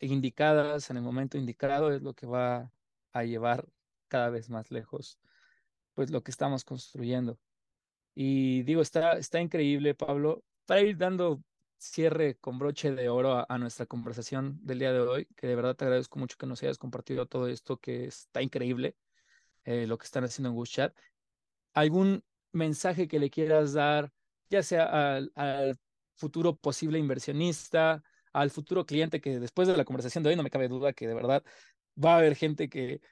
indicadas 0.01 0.91
en 0.91 0.97
el 0.97 1.03
momento 1.03 1.39
indicado 1.39 1.93
es 1.93 2.03
lo 2.03 2.15
que 2.15 2.27
va 2.27 2.73
a 3.13 3.25
llevar 3.25 3.69
cada 4.09 4.31
vez 4.31 4.49
más 4.49 4.71
lejos, 4.71 5.19
pues 5.95 6.11
lo 6.11 6.23
que 6.23 6.31
estamos 6.31 6.65
construyendo. 6.65 7.39
Y 8.19 8.63
digo, 8.63 8.81
está, 8.81 9.19
está 9.19 9.43
increíble, 9.43 9.95
Pablo, 9.95 10.43
para 10.65 10.81
ir 10.81 10.97
dando 10.97 11.43
cierre 11.77 12.37
con 12.39 12.59
broche 12.59 12.91
de 12.93 13.11
oro 13.11 13.45
a, 13.47 13.59
nuestra 13.59 13.85
conversación 13.85 14.59
del 14.63 14.79
día 14.79 14.91
de 14.91 15.01
hoy, 15.01 15.27
que 15.37 15.47
de 15.47 15.55
verdad 15.55 15.77
te 15.77 15.85
agradezco 15.85 16.19
mucho 16.19 16.39
que 16.39 16.47
nos 16.47 16.63
hayas 16.63 16.79
compartido 16.79 17.27
todo 17.27 17.47
esto, 17.47 17.77
que 17.77 18.07
está 18.07 18.41
increíble 18.41 18.97
eh, 19.65 19.87
lo 19.87 19.99
que 19.99 20.07
están 20.07 20.25
haciendo 20.25 20.49
en 20.49 20.57
WooChat. 20.57 20.97
¿Algún 21.75 22.25
mensaje 22.53 23.07
que 23.07 23.19
le 23.19 23.29
quieras 23.29 23.75
dar, 23.75 24.11
ya 24.49 24.63
sea 24.63 25.17
al, 25.17 25.79
futuro 26.15 26.57
posible 26.57 26.99
inversionista, 26.99 28.03
al 28.33 28.51
futuro 28.51 28.87
cliente, 28.87 29.21
que 29.21 29.39
después 29.39 29.69
de 29.69 29.77
la 29.77 29.85
conversación 29.85 30.25
de 30.25 30.31
hoy 30.31 30.37
no 30.37 30.43
me 30.43 30.49
cabe 30.49 30.69
duda 30.69 30.95
que 30.95 31.07
de 31.07 31.13
verdad 31.13 31.45
va 32.03 32.15
a 32.15 32.19
haber 32.19 32.35
gente 32.35 32.71
que 32.71 33.03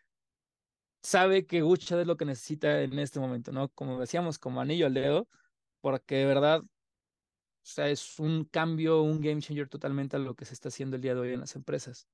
sabe 1.05 1.47
que 1.47 1.63
WooChat 1.63 2.01
es 2.01 2.07
lo 2.07 2.17
que 2.17 2.25
necesita 2.25 2.81
en 2.83 2.99
este 2.99 3.21
momento, 3.21 3.53
¿no? 3.53 3.69
Como 3.69 4.01
decíamos, 4.01 4.39
como 4.39 4.61
anillo 4.61 4.87
al 4.87 4.95
dedo, 4.95 5.29
porque 5.81 6.17
de 6.17 6.27
verdad 6.27 6.61
o 6.61 7.67
sea, 7.67 7.89
es 7.89 8.19
un 8.19 8.45
cambio, 8.45 9.03
un 9.03 9.21
game 9.21 9.41
changer 9.41 9.69
totalmente 9.69 10.17
a 10.17 10.19
lo 10.19 10.35
que 10.35 10.45
se 10.45 10.55
está 10.55 10.69
haciendo 10.69 10.97
el 10.97 11.03
día 11.03 11.15
de 11.15 11.21
hoy 11.21 11.33
en 11.33 11.41
las 11.41 11.57
empresas. 11.57 12.07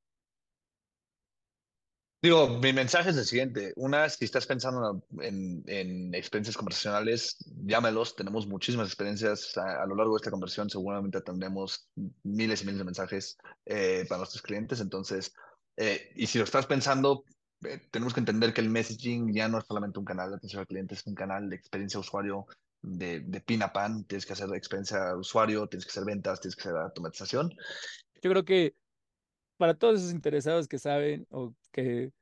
Digo, 2.23 2.59
mi 2.59 2.73
mensaje 2.73 3.11
es 3.11 3.17
el 3.17 3.25
siguiente. 3.25 3.73
Una, 3.77 4.09
si 4.09 4.27
estás 4.27 4.47
pensando 4.47 5.03
en, 5.23 5.65
en 5.67 6.15
experiencias 6.15 6.57
conversacionales, 6.57 7.39
llámelos. 7.65 8.15
Tenemos 8.15 8.47
muchísimas 8.47 8.89
experiencias 8.89 9.57
a, 9.57 9.87
lo 9.87 9.97
largo 9.97 10.15
de 10.15 10.19
esta 10.19 10.31
conversación. 10.31 10.69
Seguramente 10.69 11.21
tendremos 11.23 11.89
miles 12.23 12.63
y 12.63 12.67
miles 12.67 12.79
de 12.79 12.85
mensajes 12.85 13.39
eh, 13.65 14.05
para 14.07 14.19
nuestros 14.19 14.43
clientes. 14.43 14.81
Entonces, 14.81 15.33
Eh, 15.77 16.13
y 16.15 16.27
si 16.27 16.37
lo 16.37 16.45
estás 16.45 16.67
pensando, 16.67 17.25
eh, 17.65 17.81
tenemos 17.91 18.15
que 18.15 18.21
entender 18.21 18.53
que 18.53 18.61
el 18.61 18.71
messaging 18.71 19.33
ya 19.35 19.49
no 19.49 19.59
es 19.59 19.67
solamente 19.67 19.99
un 19.99 20.05
canal 20.05 20.31
de 20.31 20.37
atención 20.37 20.61
al 20.61 20.67
cliente, 20.67 20.95
es 20.95 21.07
un 21.07 21.15
canal 21.15 21.49
de 21.49 21.57
experiencia 21.57 21.99
de 21.99 22.03
usuario 22.03 22.47
de, 22.83 23.21
de 23.21 23.41
pin 23.41 23.63
a 23.63 23.73
pan. 23.73 24.05
Tienes 24.05 24.27
que 24.27 24.33
hacer 24.33 24.49
experiencia 24.55 25.07
de 25.07 25.17
usuario, 25.17 25.67
tienes 25.67 25.85
que 25.85 25.91
hacer 25.91 26.05
ventas, 26.05 26.41
tienes 26.41 26.57
que 26.57 26.63
hacer 26.63 26.77
automatización. 26.77 27.51
Yo 28.23 28.31
creo 28.31 28.45
que 28.45 28.75
para 29.57 29.75
todos 29.75 30.01
esos 30.01 30.13
interesados 30.13 30.69
que 30.69 30.79
saben 30.79 31.27
o 31.31 31.55
que 31.71 32.13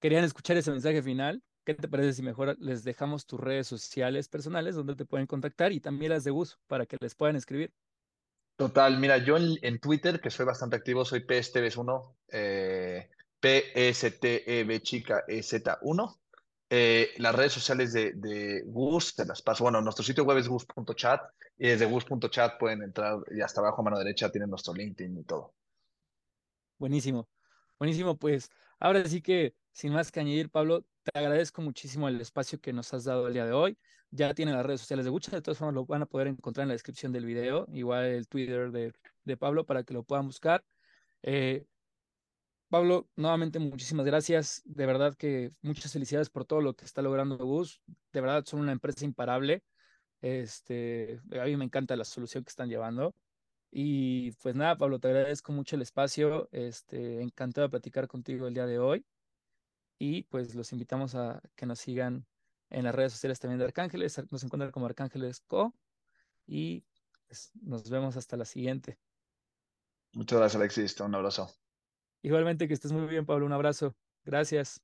querían 0.00 0.24
escuchar 0.24 0.56
ese 0.56 0.70
mensaje 0.70 1.02
final, 1.02 1.42
¿qué 1.64 1.74
te 1.74 1.88
parece 1.88 2.12
si 2.12 2.22
mejor 2.22 2.56
les 2.60 2.84
dejamos 2.84 3.26
tus 3.26 3.40
redes 3.40 3.66
sociales 3.66 4.28
personales 4.28 4.76
donde 4.76 4.94
te 4.94 5.04
pueden 5.04 5.26
contactar 5.26 5.72
y 5.72 5.80
también 5.80 6.12
las 6.12 6.24
de 6.24 6.30
Gus 6.30 6.58
para 6.68 6.86
que 6.86 6.96
les 7.00 7.14
puedan 7.14 7.36
escribir? 7.36 7.72
Total, 8.56 8.96
mira, 8.98 9.18
yo 9.18 9.36
en, 9.36 9.80
Twitter, 9.80 10.20
que 10.20 10.30
soy 10.30 10.46
bastante 10.46 10.76
activo, 10.76 11.04
soy 11.04 11.20
PSTV1, 11.20 12.14
eh, 12.28 13.10
P-S-T-E-B 13.44 14.80
chica 14.80 15.22
E-Z-1. 15.28 16.18
Eh, 16.70 17.10
las 17.18 17.34
redes 17.34 17.52
sociales 17.52 17.92
de, 17.92 18.12
de 18.14 18.62
Gus, 18.64 19.14
te 19.14 19.26
las 19.26 19.42
paso. 19.42 19.64
Bueno, 19.64 19.82
nuestro 19.82 20.02
sitio 20.02 20.24
web 20.24 20.38
es 20.38 20.48
gus.chat 20.48 21.20
y 21.58 21.68
desde 21.68 21.84
gus.chat 21.84 22.58
pueden 22.58 22.82
entrar 22.82 23.18
y 23.30 23.42
hasta 23.42 23.60
abajo 23.60 23.82
a 23.82 23.84
mano 23.84 23.98
derecha 23.98 24.30
tienen 24.30 24.48
nuestro 24.48 24.72
LinkedIn 24.72 25.18
y 25.18 25.24
todo. 25.24 25.52
Buenísimo, 26.78 27.28
buenísimo. 27.78 28.16
Pues 28.16 28.48
ahora 28.80 29.06
sí 29.06 29.20
que, 29.20 29.54
sin 29.72 29.92
más 29.92 30.10
que 30.10 30.20
añadir, 30.20 30.48
Pablo, 30.48 30.86
te 31.02 31.18
agradezco 31.18 31.60
muchísimo 31.60 32.08
el 32.08 32.18
espacio 32.22 32.58
que 32.58 32.72
nos 32.72 32.94
has 32.94 33.04
dado 33.04 33.28
el 33.28 33.34
día 33.34 33.44
de 33.44 33.52
hoy. 33.52 33.76
Ya 34.10 34.32
tienen 34.32 34.54
las 34.54 34.64
redes 34.64 34.80
sociales 34.80 35.04
de 35.04 35.10
Gucha, 35.10 35.32
de 35.32 35.42
todas 35.42 35.58
formas 35.58 35.74
lo 35.74 35.84
van 35.84 36.00
a 36.00 36.06
poder 36.06 36.28
encontrar 36.28 36.62
en 36.62 36.68
la 36.68 36.76
descripción 36.76 37.12
del 37.12 37.26
video, 37.26 37.66
igual 37.74 38.06
el 38.06 38.26
Twitter 38.26 38.70
de, 38.70 38.94
de 39.24 39.36
Pablo 39.36 39.66
para 39.66 39.84
que 39.84 39.92
lo 39.92 40.02
puedan 40.02 40.24
buscar. 40.24 40.64
Eh, 41.22 41.66
Pablo, 42.74 43.08
nuevamente 43.14 43.60
muchísimas 43.60 44.04
gracias. 44.04 44.60
De 44.64 44.84
verdad 44.84 45.14
que 45.14 45.52
muchas 45.62 45.92
felicidades 45.92 46.28
por 46.28 46.44
todo 46.44 46.60
lo 46.60 46.74
que 46.74 46.84
está 46.84 47.02
logrando 47.02 47.36
Gus. 47.38 47.80
De 48.12 48.20
verdad 48.20 48.44
son 48.44 48.58
una 48.58 48.72
empresa 48.72 49.04
imparable. 49.04 49.62
Este, 50.20 51.20
a 51.40 51.44
mí 51.44 51.56
me 51.56 51.66
encanta 51.66 51.94
la 51.94 52.04
solución 52.04 52.42
que 52.42 52.48
están 52.48 52.68
llevando. 52.68 53.14
Y 53.70 54.32
pues 54.42 54.56
nada, 54.56 54.76
Pablo, 54.76 54.98
te 54.98 55.06
agradezco 55.06 55.52
mucho 55.52 55.76
el 55.76 55.82
espacio. 55.82 56.48
Este, 56.50 57.22
encantado 57.22 57.68
de 57.68 57.70
platicar 57.70 58.08
contigo 58.08 58.48
el 58.48 58.54
día 58.54 58.66
de 58.66 58.80
hoy. 58.80 59.06
Y 59.96 60.24
pues 60.24 60.56
los 60.56 60.72
invitamos 60.72 61.14
a 61.14 61.40
que 61.54 61.66
nos 61.66 61.78
sigan 61.78 62.26
en 62.70 62.82
las 62.86 62.94
redes 62.96 63.12
sociales 63.12 63.38
también 63.38 63.60
de 63.60 63.66
Arcángeles. 63.66 64.20
Nos 64.32 64.42
encuentran 64.42 64.72
como 64.72 64.86
Arcángeles 64.86 65.42
Co. 65.46 65.72
Y 66.44 66.82
pues, 67.28 67.52
nos 67.54 67.88
vemos 67.88 68.16
hasta 68.16 68.36
la 68.36 68.44
siguiente. 68.44 68.98
Muchas 70.12 70.40
gracias, 70.40 70.60
Alexis. 70.60 70.98
Un 70.98 71.14
abrazo. 71.14 71.54
Igualmente 72.24 72.66
que 72.66 72.74
estés 72.74 72.90
muy 72.92 73.06
bien, 73.06 73.26
Pablo. 73.26 73.44
Un 73.46 73.52
abrazo. 73.52 73.94
Gracias. 74.24 74.80